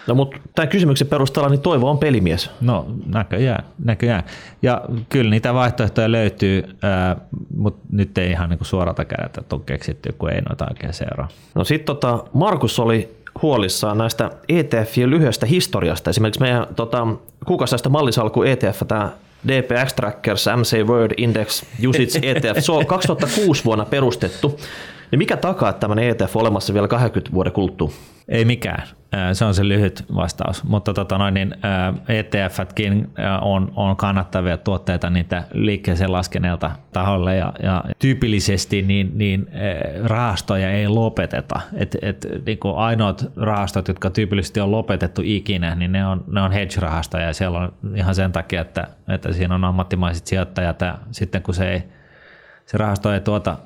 No 0.08 0.15
mutta 0.15 0.38
tämän 0.56 0.69
kysymyksen 0.69 1.08
perusteella 1.08 1.49
niin 1.49 1.62
Toivo 1.62 1.89
on 1.89 1.97
pelimies. 1.97 2.51
No 2.62 2.86
näköjään, 3.06 3.63
näköjään. 3.86 4.23
Ja 4.62 4.82
kyllä 5.10 5.32
niitä 5.32 5.54
vaihtoehtoja 5.54 6.12
löytyy, 6.12 6.63
ää, 6.82 7.15
mutta 7.58 7.86
nyt 7.91 8.17
ei 8.17 8.32
ihan 8.32 8.49
niinku 8.49 8.63
suoralta 8.63 9.06
kädeltä 9.06 9.41
ole 9.51 9.62
keksitty, 9.65 10.15
kun 10.17 10.30
ei 10.30 10.41
noita 10.41 10.65
oikein 10.69 10.93
seuraa. 10.93 11.27
No 11.56 11.63
sitten 11.63 11.86
tota, 11.86 12.23
Markus 12.34 12.80
oli 12.80 13.20
huolissaan 13.41 13.98
näistä 13.98 14.32
ETFien 14.50 15.10
lyhyestä 15.10 15.46
historiasta. 15.46 16.10
Esimerkiksi 16.10 16.41
meidän 16.41 16.67
tota, 16.76 17.08
kuukausisaista 17.46 17.89
mallisalku 17.89 18.44
ETF, 18.44 18.82
tämä 18.88 19.10
DPX 19.48 19.94
Trackers 19.94 20.46
MC 20.56 20.84
World 20.88 21.13
Index 21.17 21.63
Usage 21.88 22.32
ETF, 22.32 22.60
se 22.60 22.72
on 22.72 22.86
2006 22.86 23.65
vuonna 23.65 23.86
perustettu. 23.86 24.60
Niin 25.12 25.19
mikä 25.19 25.38
takaa, 25.38 25.69
että 25.69 25.80
tämmöinen 25.80 26.10
ETF 26.10 26.36
on 26.36 26.41
olemassa 26.41 26.74
vielä 26.74 26.88
20 26.88 27.34
vuoden 27.34 27.54
kuluttua? 27.54 27.91
Ei 28.30 28.45
mikään. 28.45 28.88
Se 29.34 29.45
on 29.45 29.54
se 29.54 29.67
lyhyt 29.67 30.06
vastaus, 30.15 30.63
mutta 30.63 30.93
tota 30.93 31.17
noin, 31.17 31.34
niin, 31.34 31.56
ETFtkin 32.08 33.10
on, 33.41 33.71
on 33.76 33.95
kannattavia 33.95 34.58
tuotteita 34.58 35.10
niitä 35.10 35.43
liikkeeseen 35.54 36.12
laskeneelta 36.12 36.71
taholle 36.93 37.36
ja, 37.36 37.54
ja 37.63 37.84
tyypillisesti 38.00 38.82
niin, 38.82 39.12
niin 39.13 39.47
rahastoja 40.04 40.71
ei 40.71 40.88
lopeteta. 40.88 41.60
Et, 41.74 41.97
et, 42.02 42.28
niin 42.45 42.60
kuin 42.60 42.76
ainoat 42.76 43.32
rahastot, 43.36 43.88
jotka 43.88 44.10
tyypillisesti 44.10 44.60
on 44.60 44.71
lopetettu 44.71 45.21
ikinä, 45.26 45.76
niin 45.76 45.91
ne 45.91 46.06
on, 46.06 46.24
ne 46.28 46.41
on 46.41 46.52
hedge-rahastoja 46.52 47.26
ja 47.26 47.34
siellä 47.34 47.60
on 47.60 47.74
ihan 47.95 48.15
sen 48.15 48.32
takia, 48.32 48.62
että, 48.62 48.88
että 49.08 49.34
siinä 49.34 49.56
on 49.56 49.63
ammattimaiset 49.63 50.28
sijoittajat 50.28 50.82
ja 50.82 50.97
sitten 51.12 51.41
kun 51.41 51.54
se, 51.54 51.71
ei, 51.71 51.84
se 52.65 52.78
rahasto 52.78 53.13
ei 53.13 53.19
tuota 53.19 53.58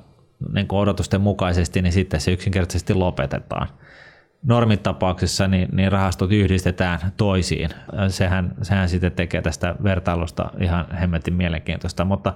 niin 0.52 0.68
kuin 0.68 0.80
odotusten 0.80 1.20
mukaisesti, 1.20 1.82
niin 1.82 1.92
sitten 1.92 2.20
se 2.20 2.32
yksinkertaisesti 2.32 2.94
lopetetaan– 2.94 3.68
normitapauksessa 4.46 5.48
niin, 5.48 5.68
niin 5.72 5.92
rahastot 5.92 6.32
yhdistetään 6.32 6.98
toisiin. 7.16 7.70
Sehän, 8.08 8.54
sehän 8.62 8.88
sitten 8.88 9.12
tekee 9.12 9.42
tästä 9.42 9.74
vertailusta 9.82 10.50
ihan 10.60 10.86
hemmetin 11.00 11.34
mielenkiintoista, 11.34 12.04
mutta 12.04 12.34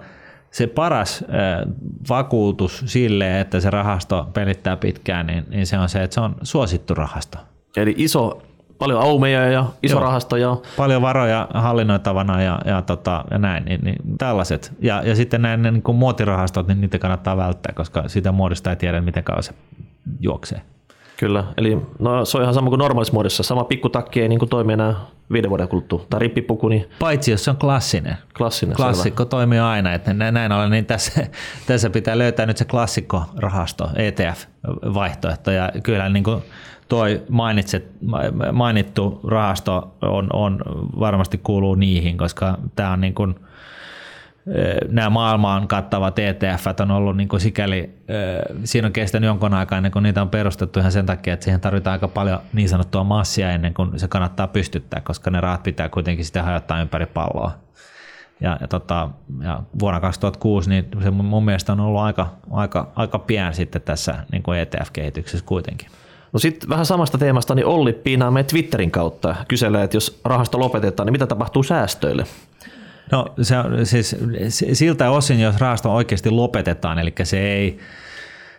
se 0.50 0.66
paras 0.66 1.24
vakuutus 2.08 2.82
sille, 2.86 3.40
että 3.40 3.60
se 3.60 3.70
rahasto 3.70 4.30
pelittää 4.32 4.76
pitkään, 4.76 5.26
niin, 5.26 5.44
niin 5.48 5.66
se 5.66 5.78
on 5.78 5.88
se, 5.88 6.02
että 6.02 6.14
se 6.14 6.20
on 6.20 6.34
suosittu 6.42 6.94
rahasto. 6.94 7.38
Eli 7.76 7.94
iso, 7.96 8.42
paljon 8.80 9.00
aumeja 9.00 9.48
ja 9.48 9.66
iso 9.82 9.94
Joo. 9.94 10.02
rahasto. 10.02 10.36
Ja... 10.36 10.56
Paljon 10.76 11.02
varoja 11.02 11.48
hallinnoitavana 11.54 12.42
ja, 12.42 12.58
ja, 12.64 12.82
tota, 12.82 13.24
ja 13.30 13.38
näin, 13.38 13.64
niin, 13.64 13.80
niin 13.84 13.96
tällaiset. 14.18 14.72
Ja, 14.80 15.02
ja 15.04 15.16
sitten 15.16 15.42
näin 15.42 15.62
niin 15.62 15.82
kuin 15.82 15.96
muotirahastot, 15.96 16.66
niin 16.66 16.80
niitä 16.80 16.98
kannattaa 16.98 17.36
välttää, 17.36 17.72
koska 17.76 18.08
sitä 18.08 18.32
muodosta 18.32 18.70
ei 18.70 18.76
tiedä, 18.76 19.00
miten 19.00 19.24
kauan 19.24 19.42
se 19.42 19.52
juoksee. 20.20 20.62
Kyllä, 21.16 21.44
eli 21.56 21.78
no, 21.98 22.24
se 22.24 22.36
on 22.36 22.42
ihan 22.42 22.54
sama 22.54 22.68
kuin 22.68 22.78
normaalissa 22.78 23.12
muodossa. 23.12 23.42
Sama 23.42 23.64
pikkutakki 23.64 24.22
ei 24.22 24.28
niin 24.28 24.38
kuin 24.38 24.48
toimi 24.48 24.72
enää 24.72 24.94
viiden 25.32 25.50
vuoden 25.50 25.68
kuluttua. 25.68 26.06
Tai 26.10 26.20
rippipuku. 26.20 26.68
Niin... 26.68 26.90
Paitsi 26.98 27.30
jos 27.30 27.44
se 27.44 27.50
on 27.50 27.56
klassinen. 27.56 28.16
Klassinen, 28.36 28.76
Klassikko 28.76 29.22
selvä. 29.22 29.30
toimii 29.30 29.58
aina. 29.58 29.92
Että 29.92 30.14
näin 30.14 30.52
ollen, 30.52 30.70
niin 30.70 30.86
tässä, 30.86 31.26
tässä 31.66 31.90
pitää 31.90 32.18
löytää 32.18 32.46
nyt 32.46 32.56
se 32.56 32.64
klassikko-rahasto, 32.64 33.90
ETF-vaihtoehto. 33.96 35.50
Ja 35.50 35.72
kyllä 35.82 36.08
niin 36.08 36.24
kuin 36.24 36.42
toi 36.90 37.22
mainitset, 37.28 37.90
mainittu 38.52 39.20
rahasto 39.28 39.96
on, 40.02 40.28
on, 40.32 40.58
varmasti 41.00 41.38
kuuluu 41.38 41.74
niihin, 41.74 42.18
koska 42.18 42.58
tämä 42.76 42.92
on 42.92 43.00
niin 43.00 43.14
kuin– 43.14 43.34
nämä 44.88 45.10
maailmaan 45.10 45.68
kattavat 45.68 46.18
ETF 46.18 46.66
on 46.80 46.90
ollut 46.90 47.16
niin 47.16 47.28
kuin 47.28 47.40
sikäli, 47.40 47.90
siinä 48.64 48.86
on 48.86 48.92
kestänyt 48.92 49.26
jonkun 49.26 49.54
aikaa 49.54 49.76
ennen 49.76 49.92
kuin 49.92 50.02
niitä 50.02 50.22
on 50.22 50.28
perustettu 50.28 50.80
ihan 50.80 50.92
sen 50.92 51.06
takia, 51.06 51.34
että 51.34 51.44
siihen 51.44 51.60
tarvitaan 51.60 51.92
aika 51.92 52.08
paljon 52.08 52.40
niin 52.52 52.68
sanottua 52.68 53.04
massia 53.04 53.50
ennen 53.50 53.74
kuin 53.74 53.98
se 53.98 54.08
kannattaa 54.08 54.46
pystyttää, 54.46 55.00
koska 55.00 55.30
ne 55.30 55.40
rahat 55.40 55.62
pitää 55.62 55.88
kuitenkin 55.88 56.24
sitä 56.24 56.42
hajottaa 56.42 56.80
ympäri 56.80 57.06
palloa. 57.06 57.52
Ja, 58.40 58.58
ja, 58.60 58.68
tota, 58.68 59.08
ja 59.42 59.62
vuonna 59.78 60.00
2006 60.00 60.70
niin 60.70 60.88
se 61.02 61.10
mun 61.10 61.44
mielestä 61.44 61.72
on 61.72 61.80
ollut 61.80 62.00
aika, 62.00 62.28
aika, 62.50 62.92
aika 62.96 63.18
pian 63.18 63.54
sitten 63.54 63.82
tässä 63.82 64.24
niin 64.32 64.42
kuin 64.42 64.58
ETF-kehityksessä 64.58 65.46
kuitenkin. 65.46 65.88
No 66.32 66.38
sitten 66.38 66.68
vähän 66.68 66.86
samasta 66.86 67.18
teemasta, 67.18 67.54
niin 67.54 67.66
Olli 67.66 67.92
piinaa 67.92 68.30
meidän 68.30 68.50
Twitterin 68.50 68.90
kautta 68.90 69.34
kyselee, 69.48 69.84
että 69.84 69.96
jos 69.96 70.20
rahasto 70.24 70.58
lopetetaan, 70.58 71.06
niin 71.06 71.12
mitä 71.12 71.26
tapahtuu 71.26 71.62
säästöille? 71.62 72.24
No 73.12 73.26
se 73.42 73.58
on 73.58 73.86
siis 73.86 74.16
siltä 74.72 75.10
osin, 75.10 75.40
jos 75.40 75.58
rahasto 75.58 75.94
oikeasti 75.94 76.30
lopetetaan, 76.30 76.98
eli 76.98 77.12
se 77.22 77.40
ei, 77.40 77.78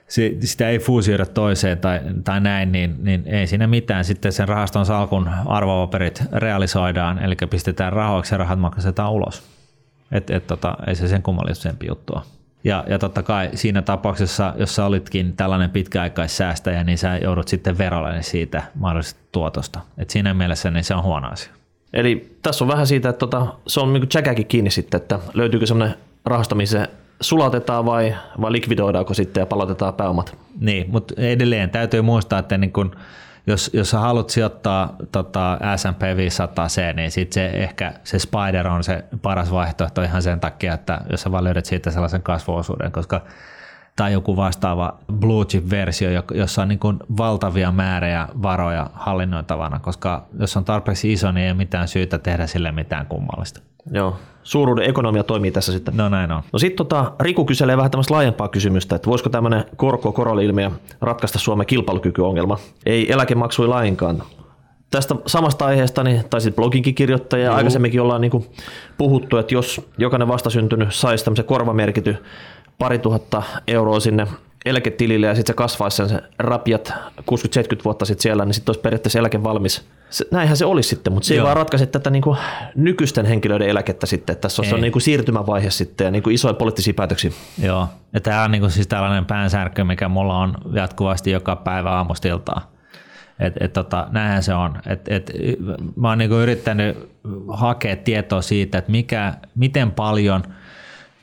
se, 0.08 0.36
sitä 0.40 0.70
ei 0.70 0.80
fuusioida 0.80 1.26
toiseen 1.26 1.78
tai, 1.78 2.00
tai 2.24 2.42
näin, 2.42 2.72
niin, 2.72 2.96
niin 3.00 3.24
ei 3.26 3.48
siinä 3.48 3.68
mitään. 3.68 4.06
Sitten 4.06 4.32
sen 4.32 4.48
rahaston 4.48 4.86
salkun 4.86 5.30
arvopaperit 5.46 6.24
realisoidaan, 6.32 7.20
eli 7.20 7.36
pistetään 7.50 7.94
rahoiksi 7.94 8.34
ja 8.34 8.38
rahat 8.38 8.60
maksetaan 8.60 9.12
ulos. 9.12 9.44
Et, 10.12 10.30
et, 10.30 10.48
tota, 10.48 10.78
ei 10.88 10.96
se 10.96 11.08
sen 11.08 11.24
kummallisempi 11.24 11.88
juttua. 11.88 12.26
Ja, 12.64 12.84
ja 12.88 13.00
totta 13.00 13.24
kai 13.24 13.50
siinä 13.54 13.82
tapauksessa, 13.82 14.54
jos 14.58 14.76
sä 14.76 14.86
olitkin 14.86 15.36
tällainen 15.36 15.70
pitkäaikaissäästäjä, 15.70 16.84
niin 16.84 16.98
sä 16.98 17.18
joudut 17.18 17.48
sitten 17.48 17.78
verolle 17.78 18.24
siitä 18.24 18.64
mahdollisesta 18.76 19.22
tuotosta. 19.32 19.80
Et 19.98 20.10
siinä 20.10 20.34
mielessä 20.34 20.72
niin 20.72 20.84
se 20.84 20.96
on 20.96 21.04
huono 21.04 21.28
asia. 21.28 21.54
Eli 21.94 22.38
tässä 22.42 22.64
on 22.64 22.68
vähän 22.68 22.88
siitä, 22.88 23.10
että 23.10 23.20
tota, 23.20 23.48
se 23.68 23.80
on 23.80 23.94
niin 23.94 24.08
jäkäkin 24.14 24.48
kiinni 24.48 24.70
sitten, 24.72 25.02
että 25.02 25.20
löytyykö 25.34 25.66
semmoinen 25.66 25.98
rahasto, 26.26 26.56
missä 26.56 26.88
sulatetaan 27.22 27.86
vai, 27.86 28.16
vai 28.42 28.52
likvidoidaanko 28.52 29.14
sitten 29.14 29.42
ja 29.42 29.46
palautetaan 29.46 29.94
pääomat. 29.94 30.38
Niin, 30.60 30.86
mutta 30.92 31.14
edelleen 31.18 31.70
täytyy 31.70 32.02
muistaa, 32.02 32.40
että 32.40 32.58
niin 32.58 32.74
kun, 32.74 32.96
jos, 33.52 33.70
jos 33.74 33.90
sä 33.90 34.00
haluat 34.00 34.30
sijoittaa 34.30 34.96
tota 35.12 35.60
S&P 35.76 36.02
500C, 36.02 36.94
niin 36.96 37.12
sit 37.12 37.34
se 37.34 37.46
ehkä 37.46 37.94
se 38.04 38.20
Spider 38.20 38.68
on 38.68 38.84
se 38.84 39.04
paras 39.22 39.52
vaihtoehto 39.52 40.02
ihan 40.02 40.22
sen 40.22 40.40
takia, 40.40 40.74
että 40.74 41.02
jos 41.10 41.22
sä 41.22 41.32
vaan 41.32 41.44
löydät 41.44 41.66
siitä 41.66 41.92
sellaisen 41.92 42.24
kasvuosuuden, 42.24 42.92
koska 42.92 43.22
tai 43.96 44.14
joku 44.14 44.36
vastaava 44.36 44.98
blue 45.14 45.46
chip-versio, 45.46 46.10
jossa 46.34 46.62
on 46.62 46.68
niin 46.68 46.80
kuin 46.80 47.00
valtavia 47.18 47.72
määriä 47.72 48.28
varoja 48.42 48.90
hallinnoitavana, 48.94 49.80
koska 49.80 50.26
jos 50.40 50.58
on 50.58 50.66
tarpeeksi 50.66 51.14
iso, 51.14 51.32
niin 51.32 51.44
ei 51.44 51.52
ole 51.52 51.58
mitään 51.58 51.88
syytä 51.88 52.18
tehdä 52.18 52.48
sille 52.48 52.72
mitään 52.72 53.06
kummallista. 53.06 53.62
Joo, 53.92 54.16
suuruuden 54.44 54.90
ekonomia 54.90 55.24
toimii 55.24 55.52
tässä 55.52 55.72
sitten. 55.72 55.98
No 55.98 56.10
näin 56.10 56.32
on. 56.32 56.44
No 56.54 56.60
sitten 56.60 56.78
tota, 56.78 57.12
Riku 57.20 57.46
kyselee 57.46 57.78
vähän 57.78 57.92
tämmöistä 57.92 58.14
laajempaa 58.14 58.48
kysymystä, 58.48 58.96
että 58.96 59.10
voisiko 59.10 59.30
tämmöinen 59.30 59.66
korko 59.76 60.12
korolilmiö 60.12 60.72
ratkaista 61.02 61.40
Suomen 61.40 61.66
kilpailukykyongelma? 61.66 62.58
Ei 62.86 63.12
eläkemaksui 63.12 63.68
lainkaan. 63.68 64.24
Tästä 64.92 65.16
samasta 65.26 65.66
aiheesta 65.66 66.04
niin 66.04 66.24
taisit 66.30 66.56
bloginkin 66.56 66.96
kirjoittaa 66.96 67.40
ja 67.40 67.56
aikaisemminkin 67.56 68.02
ollaan 68.02 68.22
niin 68.22 68.46
puhuttu, 68.98 69.38
että 69.38 69.54
jos 69.54 69.90
jokainen 69.98 70.28
vastasyntynyt 70.28 70.94
saisi 70.94 71.24
tämmöisen 71.26 71.46
korvamerkity 71.46 72.18
pari 72.82 73.00
tuhatta 73.00 73.44
euroa 73.68 74.00
sinne 74.00 74.28
eläketilille 74.66 75.28
ja 75.28 75.36
sitten 75.36 75.54
se 75.54 75.58
kasvaisi 75.58 75.98
sen 75.98 76.10
se 76.10 76.22
rapiat 76.40 76.94
60-70 77.22 77.24
vuotta 77.86 78.06
sitten 78.06 78.22
siellä, 78.22 78.46
niin 78.46 78.54
sitten 78.54 78.70
olisi 78.70 78.82
periaatteessa 78.82 79.20
eläke 79.20 79.44
valmis. 79.44 79.86
Se, 80.10 80.26
näinhän 80.32 80.58
se 80.58 80.66
olisi 80.66 80.90
sitten, 80.90 81.14
mutta 81.14 81.28
se 81.28 81.36
Joo. 81.36 81.42
ei 81.42 81.46
vaan 81.46 81.58
ratkaise 81.58 81.86
tätä 81.86 82.10
niin 82.10 82.22
kuin 82.22 82.38
nykyisten 82.76 83.26
henkilöiden 83.26 83.70
eläkettä 83.70 84.06
sitten. 84.06 84.34
Että 84.34 84.42
tässä 84.42 84.76
on 84.76 84.82
niin 84.82 84.92
kuin 84.92 85.02
siirtymävaihe 85.02 85.70
sitten 85.70 86.06
ja 86.06 86.12
niin 86.12 86.24
kuin 86.24 86.34
isoja 86.34 86.54
poliittisia 86.54 86.94
päätöksiä. 86.94 87.32
Joo, 87.64 87.88
ja 88.14 88.22
tämä 88.22 88.44
on 88.44 88.52
niin 88.52 88.62
kuin 88.62 88.72
siis 88.72 88.88
tällainen 88.88 89.26
päänsärkö, 89.26 89.84
mikä 89.84 90.10
mulla 90.10 90.38
on 90.38 90.54
jatkuvasti 90.74 91.32
joka 91.32 91.56
päivä 91.56 91.92
aamustiltaan. 91.92 92.62
Et, 93.40 93.54
et 93.60 93.74
tota, 93.74 94.08
näinhän 94.12 94.44
se 94.44 94.54
on. 94.54 94.78
Et, 94.88 95.02
et, 95.08 95.32
mä 95.96 96.10
oon 96.10 96.18
niin 96.18 96.32
yrittänyt 96.32 96.98
hakea 97.48 97.96
tietoa 97.96 98.42
siitä, 98.42 98.78
että 98.78 98.92
mikä, 98.92 99.34
miten 99.56 99.92
paljon– 99.92 100.44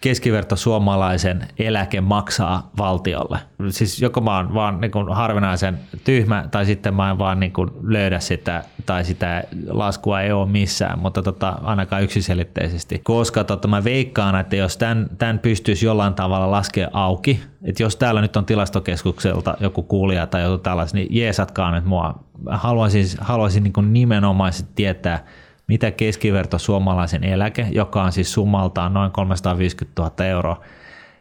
keskiverto 0.01 0.57
suomalaisen 0.57 1.49
eläke 1.59 2.01
maksaa 2.01 2.71
valtiolle. 2.79 3.39
Siis 3.71 4.03
joko 4.03 4.21
mä 4.21 4.37
oon 4.37 4.55
vaan 4.55 4.81
niin 4.81 4.91
kuin 4.91 5.15
harvinaisen 5.15 5.79
tyhmä 6.05 6.45
tai 6.51 6.67
sitten 6.67 6.95
mä 6.95 7.11
en 7.11 7.19
vaan 7.19 7.41
niin 7.41 7.53
kuin 7.53 7.71
löydä 7.83 8.21
sitä 8.21 8.65
tai 8.87 9.05
sitä 9.05 9.45
laskua 9.69 10.21
ei 10.21 10.33
ole 10.33 10.49
missään, 10.49 10.99
mutta 10.99 11.23
tota, 11.23 11.59
ainakaan 11.63 12.03
yksiselitteisesti. 12.03 13.01
Koska 13.05 13.45
tota, 13.45 13.69
mä 13.69 13.85
veikkaan, 13.85 14.41
että 14.41 14.57
jos 14.57 14.77
tämän, 14.77 15.07
tämän 15.19 15.39
pystyisi 15.39 15.87
jollain 15.87 16.15
tavalla 16.15 16.51
laskea 16.51 16.89
auki, 16.93 17.41
että 17.63 17.83
jos 17.83 17.97
täällä 17.97 18.21
nyt 18.21 18.37
on 18.37 18.45
tilastokeskukselta 18.45 19.57
joku 19.61 19.83
kuulija 19.83 20.27
tai 20.27 20.43
joku 20.43 20.59
tällainen, 20.59 20.95
niin 20.95 21.09
jeesatkaa 21.11 21.73
nyt 21.73 21.85
mua. 21.85 22.25
Haluaisin, 22.47 23.07
haluaisin 23.21 23.63
niin 23.63 23.93
nimenomaisesti 23.93 24.73
tietää, 24.75 25.25
mitä 25.69 25.91
keskiverto 25.91 26.59
suomalaisen 26.59 27.25
eläke, 27.25 27.67
joka 27.71 28.03
on 28.03 28.13
siis 28.13 28.33
summaltaan 28.33 28.95
noin 28.95 29.13
350 29.13 30.03
000 30.03 30.25
euroa, 30.25 30.61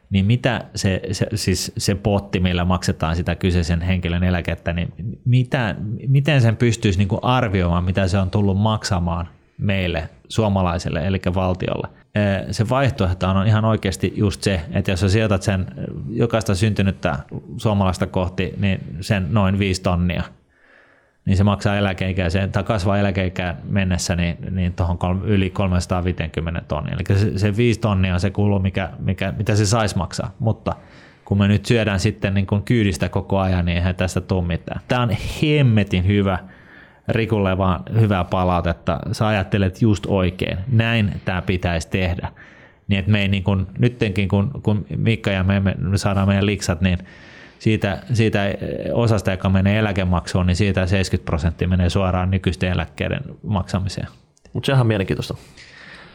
niin 0.10 0.26
mitä 0.26 0.66
se, 0.76 1.02
se, 1.12 1.28
siis 1.36 1.72
se 1.78 1.96
potti, 1.96 2.40
millä 2.40 2.66
maksetaan 2.66 3.16
sitä 3.16 3.36
kyseisen 3.36 3.82
henkilön 3.82 4.24
eläkettä, 4.24 4.74
niin 4.74 4.94
mitä, 5.26 5.76
miten 6.08 6.42
sen 6.42 6.56
pystyisi 6.56 7.00
niin 7.00 7.20
arvioimaan, 7.22 7.84
mitä 7.84 8.08
se 8.08 8.18
on 8.18 8.30
tullut 8.30 8.58
maksamaan 8.58 9.28
meille, 9.58 10.10
suomalaiselle, 10.30 11.08
eli 11.08 11.22
valtiolle. 11.36 11.88
Se 12.52 12.70
vaihtoehto 12.70 13.28
on 13.28 13.48
ihan 13.48 13.66
oikeasti 13.66 14.14
just 14.16 14.44
se, 14.44 14.62
että 14.72 14.92
jos 14.92 15.00
sä 15.00 15.10
sijoitat 15.10 15.44
sen 15.44 15.66
jokaista 16.10 16.56
syntynyttä 16.56 17.20
suomalaista 17.58 18.08
kohti, 18.08 18.54
niin 18.58 18.80
sen 19.02 19.28
noin 19.30 19.60
viisi 19.60 19.82
tonnia– 19.82 20.24
niin 21.28 21.38
se 21.38 21.44
maksaa 21.44 21.78
eläkeikäiseen 21.78 22.52
tai 22.52 22.64
kasvaa 22.64 22.98
eläkeikään 22.98 23.58
mennessä 23.70 24.16
niin, 24.16 24.38
niin 24.52 24.74
tuohon 24.74 25.22
yli 25.24 25.50
350 25.50 26.62
tonnia. 26.68 26.96
Eli 26.96 27.20
se, 27.20 27.38
se 27.38 27.58
5 27.58 27.80
tonnia 27.80 28.14
on 28.14 28.20
se 28.20 28.30
kulu, 28.30 28.60
mikä, 28.60 28.90
mikä, 29.00 29.34
mitä 29.38 29.56
se 29.56 29.66
saisi 29.66 29.98
maksaa, 29.98 30.36
mutta 30.40 30.76
kun 31.26 31.38
me 31.38 31.48
nyt 31.48 31.66
syödään 31.66 32.00
sitten 32.00 32.34
niin 32.34 32.48
kuin 32.48 32.64
kyydistä 32.64 33.10
koko 33.10 33.40
ajan, 33.40 33.66
niin 33.66 33.78
eihän 33.78 33.96
tästä 33.96 34.22
tule 34.22 34.46
mitään. 34.46 34.82
Tämä 34.88 35.02
on 35.02 35.10
hemmetin 35.42 36.08
hyvä, 36.08 36.40
Rikulle 37.08 37.58
vaan 37.58 37.84
hyvää 38.00 38.24
palautetta. 38.24 39.00
Sä 39.12 39.28
ajattelet 39.28 39.82
just 39.82 40.06
oikein. 40.08 40.58
Näin 40.72 41.22
tämä 41.26 41.42
pitäisi 41.42 41.90
tehdä. 41.90 42.32
Niin 42.88 43.00
että 43.00 43.12
me 43.12 43.22
ei 43.22 43.28
niin 43.28 43.44
kuin, 43.44 43.68
nyttenkin 43.80 44.28
kun, 44.28 44.52
kun 44.64 44.86
Mikka 44.98 45.32
ja 45.32 45.44
me, 45.44 45.60
me 45.60 45.98
saadaan 45.98 46.28
meidän 46.28 46.46
liksat, 46.46 46.82
niin 46.82 46.98
siitä, 47.60 48.04
siitä 48.14 48.40
osasta, 48.94 49.32
joka 49.32 49.50
menee 49.50 49.80
eläkemaksuun, 49.80 50.48
niin 50.48 50.56
siitä 50.56 50.86
70 50.86 51.26
prosenttia 51.26 51.68
menee 51.68 51.90
suoraan 51.90 52.32
nykyisten 52.32 52.72
eläkkeiden 52.72 53.22
maksamiseen. 53.44 54.08
Mutta 54.54 54.66
sehän 54.66 54.82
on 54.82 54.88
mielenkiintoista. 54.88 55.36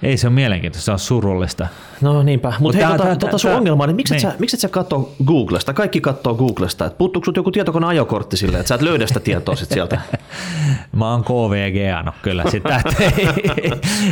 Ei 0.03 0.17
se 0.17 0.27
ole 0.27 0.35
mielenkiintoista, 0.35 0.85
se 0.85 0.93
on 0.93 0.99
surullista. 0.99 1.67
No 2.01 2.23
niinpä, 2.23 2.49
mutta 2.49 2.61
Mut 2.61 2.75
hei, 2.75 2.85
tota, 2.85 3.05
tää, 3.05 3.17
tota 3.17 3.39
sun 3.39 3.49
tää, 3.49 3.59
ongelma, 3.59 3.87
niin 3.87 3.97
miksi 3.97 4.15
niin. 4.15 4.27
et 4.27 4.33
sä, 4.33 4.39
miksi 4.39 4.57
et 4.57 4.61
sä 4.61 4.69
katso 4.69 5.15
Googlesta? 5.25 5.75
Kaikki 5.75 6.01
katsoo 6.01 6.35
Googlesta. 6.35 6.87
Et 6.87 6.99
puuttuuko 6.99 7.33
joku 7.37 7.51
tietokone 7.51 7.87
ajokortti 7.87 8.37
silleen, 8.37 8.61
että 8.61 8.69
sä 8.69 8.75
et 8.75 8.83
löydä 8.83 9.07
sitä 9.07 9.21
tietoa 9.21 9.57
sit 9.57 9.71
sieltä? 9.71 10.01
mä 10.97 11.11
oon 11.11 11.25
KVG 11.25 12.05
no 12.05 12.13
kyllä 12.23 12.45
sitä, 12.51 12.83
että 12.87 13.05
ei, 13.19 13.29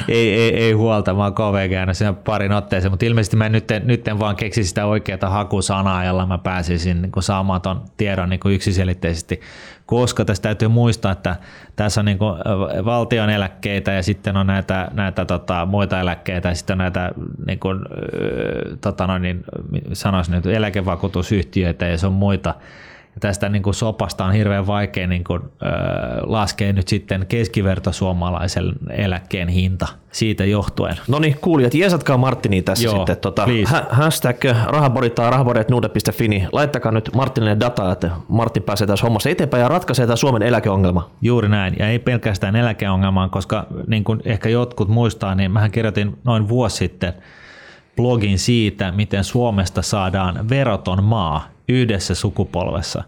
ei, 0.08 0.34
ei, 0.34 0.56
ei, 0.56 0.72
huolta, 0.72 1.14
mä 1.14 1.22
oon 1.24 1.34
KVG 1.34 1.94
siinä 1.94 2.12
parin 2.12 2.52
otteeseen, 2.52 2.92
mutta 2.92 3.06
ilmeisesti 3.06 3.36
mä 3.36 3.48
nyt, 3.48 3.68
nyt 3.84 4.08
en 4.08 4.18
vaan 4.18 4.36
keksi 4.36 4.64
sitä 4.64 4.86
oikeaa 4.86 5.30
hakusanaa, 5.30 6.04
jolla 6.04 6.26
mä 6.26 6.38
pääsisin 6.38 7.02
niin 7.02 7.12
saamaan 7.20 7.60
ton 7.60 7.82
tiedon 7.96 8.28
niin 8.28 8.40
yksiselitteisesti 8.44 9.40
koska 9.90 10.24
tässä 10.24 10.42
täytyy 10.42 10.68
muistaa, 10.68 11.12
että 11.12 11.36
tässä 11.76 12.00
on 12.00 12.04
niin 12.04 12.18
valtion 12.84 13.30
eläkkeitä 13.30 13.92
ja 13.92 14.02
sitten 14.02 14.36
on 14.36 14.46
näitä, 14.46 14.90
näitä 14.92 15.24
tota, 15.24 15.66
muita 15.66 16.00
eläkkeitä 16.00 16.48
ja 16.48 16.54
sitten 16.54 16.74
on 16.74 16.78
näitä 16.78 17.10
niin 17.46 17.58
kuin, 17.58 17.80
tota 18.80 19.06
noin, 19.06 19.22
niin, 19.22 19.44
sanoisin 19.92 20.48
eläkevakuutusyhtiöitä 20.48 21.86
ja 21.86 21.98
se 21.98 22.06
on 22.06 22.12
muita 22.12 22.54
ja 23.14 23.20
tästä 23.20 23.48
niin 23.48 23.62
kuin 23.62 23.74
sopasta 23.74 24.24
on 24.24 24.32
hirveän 24.32 24.66
vaikea 24.66 25.06
niin 25.06 25.24
kuin, 25.24 25.42
ö, 25.42 25.66
laskea 26.22 26.72
nyt 26.72 26.88
sitten 26.88 27.26
keskiverto 27.28 27.92
suomalaisen 27.92 28.72
eläkkeen 28.90 29.48
hinta 29.48 29.88
siitä 30.12 30.44
johtuen. 30.44 30.96
No 31.08 31.18
niin, 31.18 31.36
kuulijat, 31.40 31.74
jeesatkaa 31.74 32.16
Martini 32.16 32.62
tässä 32.62 32.84
Joo, 32.84 32.96
sitten. 32.96 33.16
Tota, 33.16 33.48
ha- 33.66 33.86
hashtag 33.90 34.36
rahaborit 34.64 35.14
tai 35.14 35.30
rahaborit.nuude.fi, 35.30 36.28
niin 36.28 36.48
laittakaa 36.52 36.92
nyt 36.92 37.10
Martinille 37.14 37.56
dataa, 37.60 37.92
että 37.92 38.10
Martin 38.28 38.62
pääsee 38.62 38.86
tässä 38.86 39.06
hommassa 39.06 39.30
eteenpäin 39.30 39.60
ja 39.60 39.68
ratkaisee 39.68 40.06
tämä 40.06 40.16
Suomen 40.16 40.42
eläkeongelma. 40.42 41.10
Juuri 41.22 41.48
näin, 41.48 41.76
ja 41.78 41.88
ei 41.88 41.98
pelkästään 41.98 42.56
eläkeongelmaan, 42.56 43.30
koska 43.30 43.66
niin 43.86 44.04
kuin 44.04 44.20
ehkä 44.24 44.48
jotkut 44.48 44.88
muistaa, 44.88 45.34
niin 45.34 45.50
mähän 45.50 45.70
kirjoitin 45.70 46.18
noin 46.24 46.48
vuosi 46.48 46.76
sitten 46.76 47.12
blogin 47.96 48.38
siitä, 48.38 48.92
miten 48.92 49.24
Suomesta 49.24 49.82
saadaan 49.82 50.48
veroton 50.48 51.04
maa 51.04 51.48
yhdessä 51.70 52.14
sukupolvessa. 52.14 53.04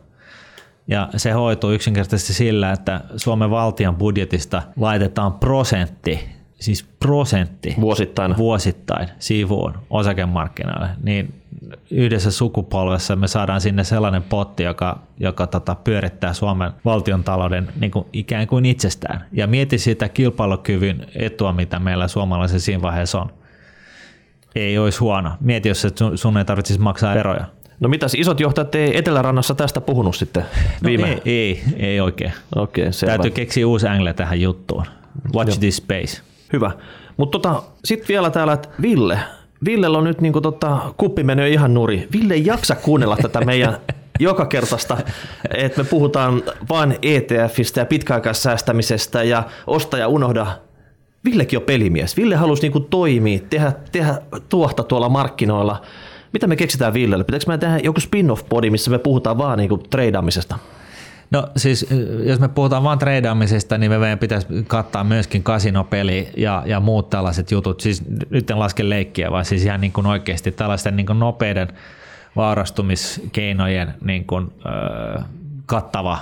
Ja 0.89 1.09
se 1.17 1.31
hoituu 1.31 1.71
yksinkertaisesti 1.71 2.33
sillä, 2.33 2.73
että 2.73 3.01
Suomen 3.17 3.51
valtion 3.51 3.97
budjetista 3.97 4.63
laitetaan 4.77 5.33
prosentti 5.33 6.21
siis 6.63 6.83
prosentti 6.83 7.75
Vuosittain. 7.81 8.37
vuosittain 8.37 9.09
sivuun 9.19 9.75
osakemarkkinoille, 9.91 10.89
niin 11.03 11.35
yhdessä 11.91 12.31
sukupolvessa 12.31 13.17
me 13.17 13.29
saadaan 13.29 13.61
sinne 13.61 13.85
sellainen 13.85 14.23
potti, 14.23 14.63
joka, 14.63 14.99
joka 15.21 15.47
tota, 15.47 15.75
pyörittää 15.75 16.33
Suomen 16.33 16.73
valtion 16.85 17.25
talouden 17.25 17.69
niin 17.81 17.91
kuin 17.91 18.07
ikään 18.13 18.47
kuin 18.47 18.65
itsestään. 18.65 19.25
Ja 19.33 19.47
mieti 19.47 19.79
sitä 19.79 20.09
kilpailukyvyn 20.09 21.07
etua, 21.15 21.53
mitä 21.53 21.79
meillä 21.79 22.09
suomalaisilla 22.09 22.61
siinä 22.61 22.83
vaiheessa 22.83 23.21
on. 23.21 23.31
Ei 24.55 24.79
olisi 24.79 24.99
huono. 24.99 25.31
Mieti, 25.41 25.69
jos 25.69 25.87
sun, 25.99 26.19
sun 26.19 26.39
ei 26.39 26.45
tarvitsisi 26.45 26.81
maksaa 26.81 27.15
veroja. 27.15 27.45
No 27.83 27.89
mitäs 27.89 28.15
isot 28.15 28.41
johtajat 28.41 28.75
ei 28.75 28.99
Etelärannassa 28.99 29.55
tästä 29.55 29.81
puhunut 29.81 30.17
sitten 30.17 30.45
No 30.83 30.89
viime? 30.89 31.09
ei, 31.09 31.21
ei, 31.25 31.63
ei 31.77 32.01
oikein. 32.01 32.33
Okei, 32.57 32.83
okay, 32.83 32.93
selvä. 32.93 33.13
Täytyy 33.13 33.31
keksiä 33.31 33.67
uusi 33.67 33.87
angle 33.87 34.13
tähän 34.13 34.41
juttuun. 34.41 34.85
Watch 35.35 35.59
this 35.59 35.77
space. 35.77 36.23
Hyvä. 36.53 36.71
Mutta 37.17 37.39
tota, 37.39 37.63
sitten 37.85 38.09
vielä 38.09 38.31
täällä, 38.31 38.53
että 38.53 38.69
Ville. 38.83 39.19
Villellä 39.65 39.99
on 39.99 40.05
nyt 40.05 40.21
niinku 40.21 40.41
tota, 40.41 40.79
kuppi 40.97 41.23
mennyt 41.23 41.53
ihan 41.53 41.75
nuri. 41.75 42.09
Ville 42.13 42.35
ei 42.35 42.47
jaksa 42.47 42.75
kuunnella 42.75 43.17
tätä 43.17 43.41
meidän 43.41 43.77
joka 44.21 44.47
kertaista, 44.47 44.97
että 45.55 45.83
me 45.83 45.89
puhutaan 45.89 46.43
vain 46.69 46.99
ETFistä 47.03 47.81
ja 47.81 47.87
pitkäaikaissäästämisestä 47.87 49.23
ja 49.23 49.43
osta 49.67 49.99
ja 49.99 50.09
unohda. 50.09 50.47
Villekin 51.25 51.59
on 51.59 51.65
pelimies. 51.65 52.17
Ville 52.17 52.37
halusi 52.37 52.63
niinku 52.63 52.81
toimia, 52.81 53.39
tehdä, 53.51 53.73
tehdä 53.93 54.19
tuohta 54.49 54.83
tuolla 54.83 55.09
markkinoilla. 55.09 55.83
Mitä 56.33 56.47
me 56.47 56.57
keksitään 56.57 56.95
Villelle? 56.95 57.25
Pitääkö 57.25 57.45
me 57.49 57.59
tehdä 57.59 57.79
joku 57.79 58.01
spin-off-podi, 58.01 58.71
missä 58.71 58.91
me 58.91 58.99
puhutaan 58.99 59.39
vaan 59.39 59.59
niinku 59.59 59.79
treidaamisesta? 59.79 60.59
No 61.31 61.49
siis, 61.57 61.87
jos 62.25 62.41
me 62.41 62.49
puhutaan 62.49 62.83
vain 62.83 62.99
treidaamisesta, 62.99 63.79
niin 63.79 63.91
me 63.91 63.99
meidän 63.99 64.19
pitäisi 64.19 64.47
kattaa 64.67 65.05
myöskin 65.05 65.43
kasinopeli 65.43 66.29
ja, 66.37 66.63
ja 66.67 66.81
muut 66.81 67.11
tällaiset 67.11 67.51
jutut. 67.51 67.81
Siis 67.81 68.03
nyt 68.31 68.51
en 68.51 68.59
laske 68.59 68.89
leikkiä, 68.89 69.31
vaan 69.31 69.45
siis 69.45 69.65
ihan 69.65 69.81
niin 69.81 69.93
kuin 69.93 70.07
oikeasti 70.07 70.53
tällaisten 70.53 70.97
niin 70.97 71.07
kuin 71.07 71.19
nopeiden 71.19 71.69
vaarastumiskeinojen 72.37 73.95
niin 74.05 74.27
kuin, 74.27 74.53
ö, 74.67 75.23
kattava 75.67 76.19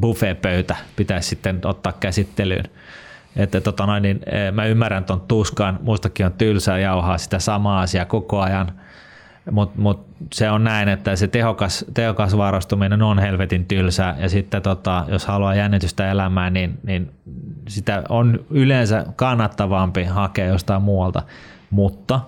buffetpöytä 0.00 0.76
pitäisi 0.96 1.28
sitten 1.28 1.60
ottaa 1.64 1.92
käsittelyyn. 1.92 2.64
Että 3.36 3.60
tota 3.60 3.86
noin, 3.86 4.02
niin, 4.02 4.20
mä 4.52 4.66
ymmärrän 4.66 5.04
ton 5.04 5.20
tuskan, 5.20 5.78
mustakin 5.82 6.26
on 6.26 6.32
tylsää 6.32 6.78
jauhaa 6.78 7.18
sitä 7.18 7.38
samaa 7.38 7.80
asiaa 7.80 8.04
koko 8.04 8.40
ajan, 8.40 8.72
mutta 9.50 9.80
mut 9.80 10.06
se 10.32 10.50
on 10.50 10.64
näin, 10.64 10.88
että 10.88 11.16
se 11.16 11.28
tehokas, 11.28 11.84
tehokas 11.94 12.36
varastuminen 12.36 13.02
on 13.02 13.18
helvetin 13.18 13.64
tylsää. 13.64 14.16
Ja 14.18 14.28
sitten 14.28 14.62
tota, 14.62 15.04
jos 15.08 15.26
haluaa 15.26 15.54
jännitystä 15.54 16.10
elämään, 16.10 16.52
niin, 16.52 16.78
niin 16.82 17.10
sitä 17.68 18.02
on 18.08 18.44
yleensä 18.50 19.06
kannattavampi 19.16 20.04
hakea 20.04 20.46
jostain 20.46 20.82
muualta, 20.82 21.22
mutta 21.70 22.20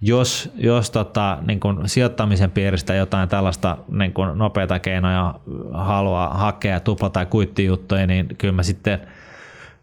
jos, 0.00 0.52
jos 0.54 0.90
tota, 0.90 1.38
niin 1.46 1.60
kun 1.60 1.82
sijoittamisen 1.86 2.50
piiristä 2.50 2.94
jotain 2.94 3.28
tällaista 3.28 3.78
niin 3.88 4.12
kun 4.12 4.38
nopeita 4.38 4.78
keinoja 4.78 5.34
haluaa 5.72 6.34
hakea, 6.34 6.80
tupla- 6.80 7.10
tai 7.10 7.26
kuittijuttuja, 7.26 8.06
niin 8.06 8.28
kyllä 8.38 8.54
mä 8.54 8.62
sitten 8.62 9.00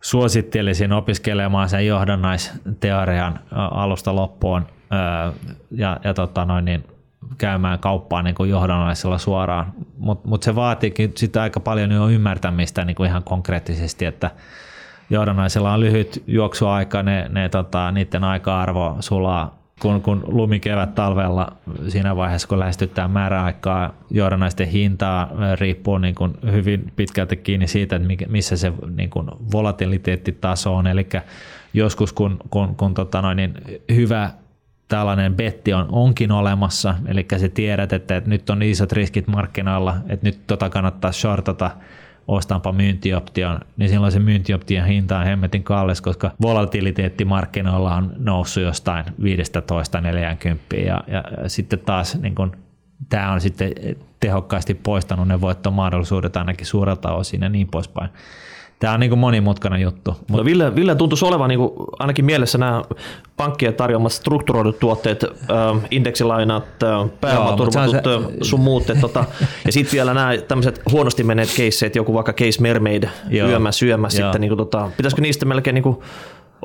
suosittelisin 0.02 0.92
opiskelemaan 0.92 1.70
sen 1.70 1.88
johdannaisteorian 1.88 3.40
alusta 3.52 4.16
loppuun 4.16 4.66
ja, 5.72 5.98
ja 6.04 6.14
tota 6.14 6.46
noin, 6.46 6.66
niin 6.66 6.84
käymään 7.38 7.80
kauppaan 7.80 8.26
niin 8.26 8.36
kuin 8.36 8.50
johdannaisella 8.50 9.18
suoraan, 9.18 9.74
mutta 9.98 10.28
mut 10.28 10.44
se 10.44 10.56
vaatiikin 10.56 11.12
sitä 11.16 11.42
aika 11.42 11.60
paljon 11.60 11.92
jo 11.92 12.10
ymmärtämistä 12.10 12.86
niin 12.86 12.96
kuin 12.96 13.10
ihan 13.10 13.24
konkreettisesti, 13.24 14.06
että 14.06 14.32
johdannaisella 15.10 15.74
on 15.74 15.80
lyhyt 15.80 16.24
juoksuaika, 16.28 17.04
ne, 17.04 17.30
ne 17.30 17.50
tota, 17.50 17.92
niiden 17.92 18.24
aika-arvo 18.24 18.98
sulaa 19.00 19.60
kun, 19.80 20.02
kun 20.02 20.24
lumikevät 20.28 20.96
talvella 20.96 21.48
siinä 21.88 22.16
vaiheessa, 22.16 22.48
kun 22.48 22.60
lähestytään 22.60 23.12
määräaikaa, 23.12 23.94
johdannaisten 24.10 24.68
hintaa 24.68 25.30
riippuu 25.60 25.98
niin 25.98 26.16
kuin 26.16 26.34
hyvin 26.52 26.94
pitkälti 26.96 27.38
kiinni 27.38 27.68
siitä, 27.68 27.96
että 27.96 28.26
missä 28.28 28.58
se 28.58 28.74
niin 28.96 29.10
kuin 29.10 29.28
volatiliteettitaso 29.52 30.76
on. 30.76 30.88
Eli 30.88 31.08
joskus 31.74 32.14
kun, 32.14 32.38
kun, 32.50 32.76
kun 32.76 32.94
tota 32.94 33.22
noin, 33.22 33.38
niin 33.38 33.54
hyvä 33.96 34.30
tällainen 34.90 35.36
betti 35.36 35.74
on, 35.74 35.88
onkin 35.92 36.32
olemassa, 36.32 36.96
eli 37.08 37.26
se 37.38 37.50
tiedät, 37.50 37.94
että, 37.94 38.18
että 38.18 38.30
nyt 38.30 38.50
on 38.50 38.62
isot 38.62 38.92
riskit 38.92 39.28
markkinoilla, 39.28 39.96
että 40.10 40.28
nyt 40.28 40.48
tota 40.48 40.70
kannattaa 40.70 41.12
shortata, 41.12 41.72
ostanpa 42.28 42.72
myyntioption, 42.72 43.60
niin 43.78 43.90
silloin 43.90 44.12
se 44.12 44.20
myyntioption 44.20 44.86
hinta 44.86 45.18
on 45.20 45.26
hemmetin 45.26 45.64
kallis, 45.64 46.02
koska 46.02 46.32
volatiliteetti 46.42 47.26
markkinoilla 47.26 47.96
on 47.96 48.14
noussut 48.18 48.64
jostain 48.64 49.06
15-40 49.06 49.12
ja, 50.78 51.04
ja, 51.08 51.24
ja 51.42 51.50
sitten 51.50 51.80
taas 51.80 52.22
niin 52.22 52.36
kun, 52.36 52.52
tämä 53.10 53.32
on 53.32 53.42
sitten 53.42 53.72
tehokkaasti 54.20 54.74
poistanut 54.74 55.28
ne 55.28 55.42
voittomahdollisuudet 55.42 56.38
ainakin 56.38 56.68
suurelta 56.68 57.12
osin 57.12 57.42
ja 57.42 57.50
niin 57.50 57.68
poispäin. 57.68 58.10
Tämä 58.80 58.94
on 58.94 59.00
niin 59.00 59.10
kuin 59.10 59.20
monimutkainen 59.20 59.82
juttu. 59.82 60.16
No 60.32 60.46
Ville, 60.46 60.76
Ville 60.76 60.96
tuntuisi 60.96 61.26
olevan 61.26 61.50
niin 61.50 61.60
kuin 61.60 61.72
ainakin 62.00 62.26
mielessä 62.26 62.58
nämä 62.58 62.82
pankkien 63.38 63.74
tarjoamat 63.74 64.12
strukturoidut 64.12 64.80
tuotteet, 64.80 65.24
äh, 65.24 65.30
indeksilainat, 65.92 66.84
äh, 66.84 67.10
pääomaturvatut, 67.22 67.96
se... 67.96 68.38
sun 68.42 68.60
muut. 68.60 68.90
Et, 68.90 69.02
tota, 69.02 69.26
ja 69.66 69.72
sitten 69.72 69.92
vielä 69.92 70.14
nämä 70.14 70.32
tämmöiset 70.48 70.82
huonosti 70.92 71.24
menneet 71.24 71.50
keisseet, 71.58 71.96
joku 71.96 72.14
vaikka 72.14 72.34
case 72.34 72.62
mermaid, 72.62 73.04
Joo. 73.30 73.50
yömä 73.50 73.72
syömä 73.72 74.10
sitten. 74.10 74.42
Niin 74.42 74.50
kuin, 74.50 74.58
tota, 74.58 74.90
pitäisikö 74.98 75.22
niistä 75.22 75.46
melkein 75.46 75.74
niin 75.74 75.84
kuin, 75.84 75.98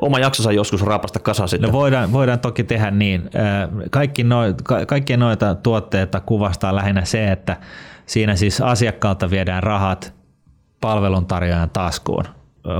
oma 0.01 0.19
jaksonsa 0.19 0.51
joskus 0.51 0.81
raapasta 0.81 1.19
kasaan 1.19 1.49
sitten? 1.49 1.67
No 1.67 1.73
voidaan, 1.73 2.11
voidaan 2.11 2.39
toki 2.39 2.63
tehdä 2.63 2.91
niin. 2.91 3.29
Kaikki 3.89 4.23
noi, 4.23 4.55
ka, 4.63 4.85
kaikki 4.85 5.17
noita 5.17 5.55
tuotteita 5.55 6.19
kuvastaa 6.19 6.75
lähinnä 6.75 7.05
se, 7.05 7.31
että 7.31 7.57
siinä 8.05 8.35
siis 8.35 8.61
asiakkaalta 8.61 9.29
viedään 9.29 9.63
rahat 9.63 10.15
palveluntarjoajan 10.85 11.69
taskuun. 11.69 12.25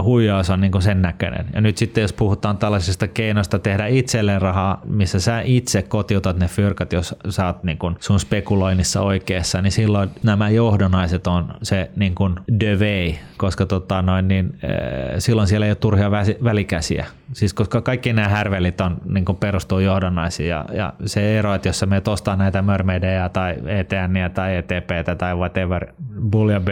Huijaus 0.03 0.49
on 0.49 0.61
niin 0.61 0.81
sen 0.81 1.01
näköinen. 1.01 1.45
Ja 1.53 1.61
nyt 1.61 1.77
sitten 1.77 2.01
jos 2.01 2.13
puhutaan 2.13 2.57
tällaisesta 2.57 3.07
keinosta 3.07 3.59
tehdä 3.59 3.87
itselleen 3.87 4.41
rahaa, 4.41 4.81
missä 4.85 5.19
sä 5.19 5.41
itse 5.41 5.81
kotiutat 5.81 6.37
ne 6.37 6.47
fyrkat, 6.47 6.93
jos 6.93 7.15
sä 7.29 7.45
oot 7.45 7.63
niin 7.63 7.77
sun 7.99 8.19
spekuloinnissa 8.19 9.01
oikeassa, 9.01 9.61
niin 9.61 9.71
silloin 9.71 10.09
nämä 10.23 10.49
johdonaiset 10.49 11.27
on 11.27 11.53
se 11.63 11.91
niin 11.95 12.15
kuin 12.15 12.35
the 12.59 12.75
way, 12.79 13.13
koska 13.37 13.65
tota 13.65 14.01
noin, 14.01 14.27
niin, 14.27 14.59
silloin 15.17 15.47
siellä 15.47 15.65
ei 15.65 15.69
ole 15.69 15.75
turhia 15.75 16.11
välikäsiä. 16.43 17.05
Siis 17.33 17.53
koska 17.53 17.81
kaikki 17.81 18.13
nämä 18.13 18.27
härvelit 18.27 18.81
on, 18.81 18.97
niin 19.05 19.25
kuin 19.25 19.37
perustuu 19.37 19.79
johdannaisiin 19.79 20.49
ja, 20.49 20.65
ja, 20.73 20.93
se 21.05 21.39
ero, 21.39 21.53
että 21.53 21.69
jos 21.69 21.79
sä 21.79 21.85
menet 21.85 22.07
ostaa 22.07 22.35
näitä 22.35 22.61
mermaideja 22.61 23.29
tai 23.29 23.55
ETNiä 23.65 24.29
tai 24.29 24.55
ETPtä 24.55 25.15
tai 25.15 25.35
whatever, 25.35 25.87
bullion 26.31 26.65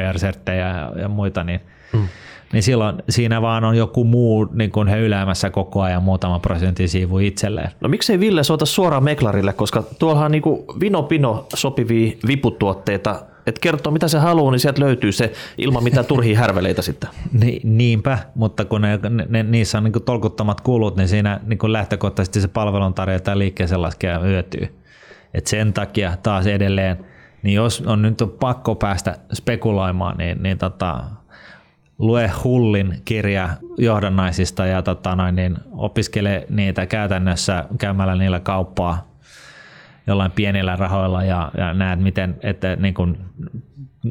ja, 0.47 0.91
ja 1.01 1.07
muita, 1.07 1.43
niin 1.43 1.61
mm 1.93 2.07
niin 2.53 2.63
silloin 2.63 2.95
siinä 3.09 3.41
vaan 3.41 3.63
on 3.63 3.77
joku 3.77 4.03
muu 4.03 4.47
niin 4.53 4.71
kuin 4.71 4.87
he 4.87 4.99
ylämässä 4.99 5.49
koko 5.49 5.81
ajan 5.81 6.03
muutama 6.03 6.39
prosentin 6.39 6.89
siivu 6.89 7.19
itselleen. 7.19 7.71
No 7.81 7.89
miksei 7.89 8.19
Ville 8.19 8.43
soita 8.43 8.65
suoraan 8.65 9.03
Meklarille, 9.03 9.53
koska 9.53 9.83
tuollahan 9.99 10.31
niin 10.31 10.41
kuin 10.41 10.61
vino 10.79 11.03
pino 11.03 11.45
sopivia 11.55 12.11
viputuotteita, 12.27 13.21
että 13.47 13.61
kertoo 13.61 13.93
mitä 13.93 14.07
se 14.07 14.19
haluaa, 14.19 14.51
niin 14.51 14.59
sieltä 14.59 14.81
löytyy 14.81 15.11
se 15.11 15.33
ilman 15.57 15.83
mitään 15.83 16.05
turhia 16.05 16.39
härveleitä 16.39 16.81
sitten. 16.81 17.09
Ni, 17.41 17.59
niinpä, 17.63 18.17
mutta 18.35 18.65
kun 18.65 18.81
ne, 18.81 18.99
ne, 19.29 19.43
niissä 19.43 19.77
on 19.77 19.83
niin 19.83 19.93
kuin 19.93 20.03
tolkuttomat 20.03 20.61
kulut, 20.61 20.95
niin 20.95 21.07
siinä 21.07 21.39
niin 21.45 21.59
kuin 21.59 21.73
lähtökohtaisesti 21.73 22.41
se 22.41 22.47
palveluntarjoaja 22.47 23.19
tai 23.19 23.37
liikkeeseen 23.37 23.81
laskea 23.81 24.19
hyötyy. 24.19 24.79
Et 25.33 25.47
sen 25.47 25.73
takia 25.73 26.17
taas 26.23 26.47
edelleen, 26.47 27.05
niin 27.43 27.55
jos 27.55 27.81
on 27.81 28.01
nyt 28.01 28.17
pakko 28.39 28.75
päästä 28.75 29.17
spekuloimaan, 29.33 30.17
niin, 30.17 30.43
niin 30.43 30.57
tota, 30.57 31.03
lue 31.97 32.31
Hullin 32.43 33.01
kirja 33.05 33.49
johdannaisista 33.77 34.65
ja 34.65 34.81
tota 34.81 35.15
noin, 35.15 35.35
niin 35.35 35.57
opiskele 35.71 36.45
niitä 36.49 36.85
käytännössä 36.85 37.65
käymällä 37.77 38.15
niillä 38.15 38.39
kauppaa 38.39 39.13
jollain 40.07 40.31
pienillä 40.31 40.75
rahoilla 40.75 41.23
ja, 41.23 41.51
ja 41.57 41.73
näet, 41.73 41.99
miten 41.99 42.35
että 42.43 42.75
niin 42.75 42.93
kuin 42.93 43.17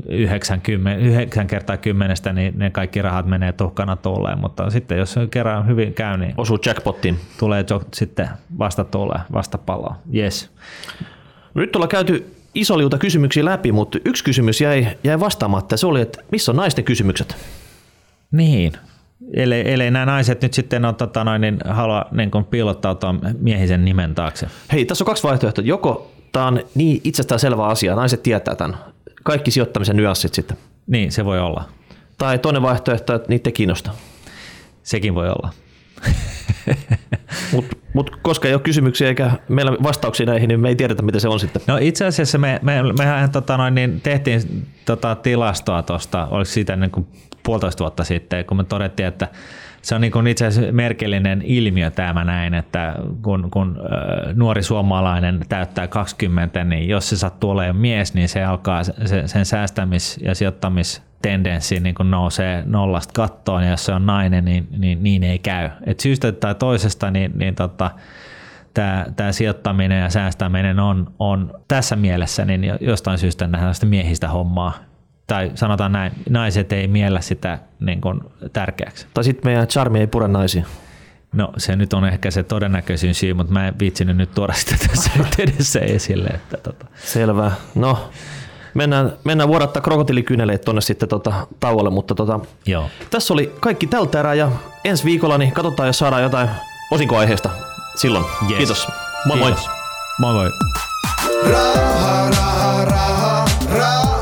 90, 0.08 0.94
9 0.94 1.46
kertaa 1.46 1.76
kymmenestä 1.76 2.32
niin 2.32 2.58
ne 2.58 2.70
kaikki 2.70 3.02
rahat 3.02 3.26
menee 3.26 3.52
tuhkana 3.52 3.96
tuuleen, 3.96 4.38
mutta 4.38 4.70
sitten 4.70 4.98
jos 4.98 5.14
kerran 5.30 5.66
hyvin 5.66 5.94
käy, 5.94 6.16
niin 6.16 6.34
osuu 6.36 6.58
jackpottiin. 6.66 7.18
Tulee 7.38 7.64
jo, 7.70 7.82
sitten 7.94 8.28
vasta 8.58 8.84
tuuleen, 8.84 9.20
vasta 9.32 9.58
palloa. 9.58 9.96
Yes. 10.14 10.50
Nyt 11.54 11.76
ollaan 11.76 11.88
käyty 11.88 12.34
iso 12.54 12.78
liuta 12.78 12.98
kysymyksiä 12.98 13.44
läpi, 13.44 13.72
mutta 13.72 13.98
yksi 14.04 14.24
kysymys 14.24 14.60
jäi, 14.60 14.86
jäi 15.04 15.20
vastaamatta. 15.20 15.76
Se 15.76 15.86
oli, 15.86 16.00
että 16.00 16.24
missä 16.30 16.52
on 16.52 16.56
naisten 16.56 16.84
kysymykset? 16.84 17.36
Niin, 18.32 18.72
Eli, 19.34 19.72
eli 19.72 19.90
nämä 19.90 20.06
naiset 20.06 20.42
nyt 20.42 20.54
sitten 20.54 20.84
on, 20.84 20.94
tota 20.94 21.24
noin, 21.24 21.40
niin 21.40 21.58
halua 21.68 22.04
niin 22.10 22.30
kuin 22.30 22.44
piilottautua 22.44 23.14
miehisen 23.38 23.84
nimen 23.84 24.14
taakse. 24.14 24.46
Hei, 24.72 24.84
tässä 24.84 25.04
on 25.04 25.06
kaksi 25.06 25.22
vaihtoehtoa. 25.22 25.64
Joko 25.64 26.12
tämä 26.32 26.46
on 26.46 26.60
niin 26.74 27.00
itsestään 27.04 27.40
selvä 27.40 27.66
asia, 27.66 27.94
naiset 27.94 28.22
tietää 28.22 28.54
tämän. 28.54 28.76
Kaikki 29.24 29.50
sijoittamisen 29.50 29.96
nyanssit 29.96 30.34
sitten. 30.34 30.56
Niin, 30.86 31.12
se 31.12 31.24
voi 31.24 31.40
olla. 31.40 31.64
Tai 32.18 32.38
toinen 32.38 32.62
vaihtoehto, 32.62 33.14
että 33.14 33.28
niitä 33.28 33.48
ei 33.48 33.52
kiinnosta. 33.52 33.90
Sekin 34.82 35.14
voi 35.14 35.28
olla. 35.28 35.50
Mutta 37.53 37.76
mut 37.92 38.16
koska 38.22 38.48
ei 38.48 38.55
ole 38.55 38.62
kysymyksiä 38.62 39.09
eikä 39.09 39.30
meillä 39.48 39.72
vastauksia 39.82 40.26
näihin, 40.26 40.48
niin 40.48 40.61
me 40.61 40.68
ei 40.68 40.76
tiedetä, 40.76 41.03
mitä 41.03 41.20
se 41.20 41.28
on 41.28 41.40
sitten. 41.40 41.62
No 41.66 41.78
itse 41.80 42.05
asiassa 42.05 42.38
me, 42.38 42.61
me, 42.62 42.82
mehän 42.98 43.30
tota 43.30 43.57
noin, 43.57 43.74
niin 43.74 44.00
tehtiin 44.00 44.66
tota 44.84 45.14
tilastoa 45.14 45.82
tuosta, 45.82 46.26
oliko 46.26 46.44
siitä 46.44 46.76
niin 46.76 46.90
kuin 46.90 47.07
puolitoista 47.42 47.84
vuotta 47.84 48.05
sitten, 48.05 48.44
kun 48.44 48.57
me 48.57 48.64
todettiin, 48.64 49.07
että 49.07 49.28
se 49.82 49.94
on 49.94 50.00
niin 50.00 50.12
kuin 50.12 50.26
itse 50.26 50.46
asiassa 50.46 50.72
merkillinen 50.72 51.42
ilmiö 51.44 51.90
tämä 51.90 52.24
näin, 52.24 52.55
että 52.55 52.94
kun, 53.22 53.50
kun 53.50 53.78
nuori 54.34 54.62
suomalainen 54.62 55.40
täyttää 55.48 55.88
20, 55.88 56.64
niin 56.64 56.88
jos 56.88 57.09
se 57.09 57.16
sattuu 57.16 57.50
olemaan 57.50 57.76
mies, 57.76 58.14
niin 58.14 58.28
se 58.28 58.44
alkaa 58.44 58.84
se, 58.84 58.94
sen 59.26 59.44
säästämis- 59.44 60.18
ja 60.24 60.34
sijoittamistendenssi 61.22 61.80
niin 61.80 61.94
kuin 61.94 62.10
nousee 62.10 62.62
nollasta 62.66 63.12
kattoon, 63.12 63.64
ja 63.64 63.70
jos 63.70 63.84
se 63.84 63.92
on 63.92 64.06
nainen, 64.06 64.44
niin 64.44 64.68
niin, 64.78 65.02
niin 65.02 65.22
ei 65.22 65.38
käy. 65.38 65.70
Et 65.86 66.00
syystä 66.00 66.32
tai 66.32 66.54
toisesta, 66.54 67.10
niin, 67.10 67.32
niin 67.34 67.54
tota, 67.54 67.90
tämä, 68.74 69.06
tämä 69.16 69.32
sijoittaminen 69.32 70.00
ja 70.00 70.10
säästäminen 70.10 70.80
on, 70.80 71.12
on 71.18 71.54
tässä 71.68 71.96
mielessä 71.96 72.44
niin 72.44 72.64
jostain 72.80 73.18
syystä 73.18 73.46
nähdään 73.46 73.74
sitä 73.74 73.86
miehistä 73.86 74.28
hommaa, 74.28 74.72
tai 75.26 75.50
sanotaan 75.54 75.92
näin, 75.92 76.12
naiset 76.30 76.72
ei 76.72 76.88
miellä 76.88 77.20
sitä 77.20 77.58
niin 77.80 78.00
kuin 78.00 78.20
tärkeäksi. 78.52 79.06
Tai 79.14 79.24
sitten 79.24 79.48
meidän 79.48 79.68
charmi 79.68 80.00
ei 80.00 80.06
pure 80.06 80.28
naisia. 80.28 80.64
No 81.32 81.52
se 81.56 81.76
nyt 81.76 81.92
on 81.92 82.04
ehkä 82.04 82.30
se 82.30 82.42
todennäköisin 82.42 83.14
syy, 83.14 83.34
mutta 83.34 83.52
mä 83.52 83.68
en 83.68 83.78
viitsinyt 83.78 84.16
nyt 84.16 84.34
tuoda 84.34 84.52
sitä 84.52 84.76
tässä 84.88 85.10
yhteydessä 85.20 85.80
esille. 85.80 86.28
Että 86.28 86.56
tota. 86.56 86.86
Selvä. 86.94 87.52
No, 87.74 88.10
mennään, 88.74 89.12
mennään 89.24 89.48
vuodattaa 89.48 89.82
krokotiilikyneleet 89.82 90.62
tuonne 90.64 90.80
sitten 90.80 91.08
tota, 91.08 91.32
tauolle, 91.60 91.90
mutta 91.90 92.14
tota, 92.14 92.40
Joo. 92.66 92.88
tässä 93.10 93.34
oli 93.34 93.54
kaikki 93.60 93.86
tältä 93.86 94.20
erää 94.20 94.34
ja 94.34 94.50
ensi 94.84 95.04
viikolla 95.04 95.38
niin 95.38 95.52
katsotaan, 95.52 95.86
jos 95.86 95.98
saadaan 95.98 96.22
jotain 96.22 96.48
osinkoaiheesta 96.90 97.50
silloin. 97.96 98.24
Yes. 98.48 98.56
Kiitos. 98.58 98.88
Moi 99.24 99.38
Kiitos. 99.38 99.66
moi. 100.20 100.32
Moi 100.32 100.32
moi. 100.34 100.50
Raha, 101.52 102.30
raha, 102.30 102.84
raha, 102.84 103.44
raha, 103.78 104.21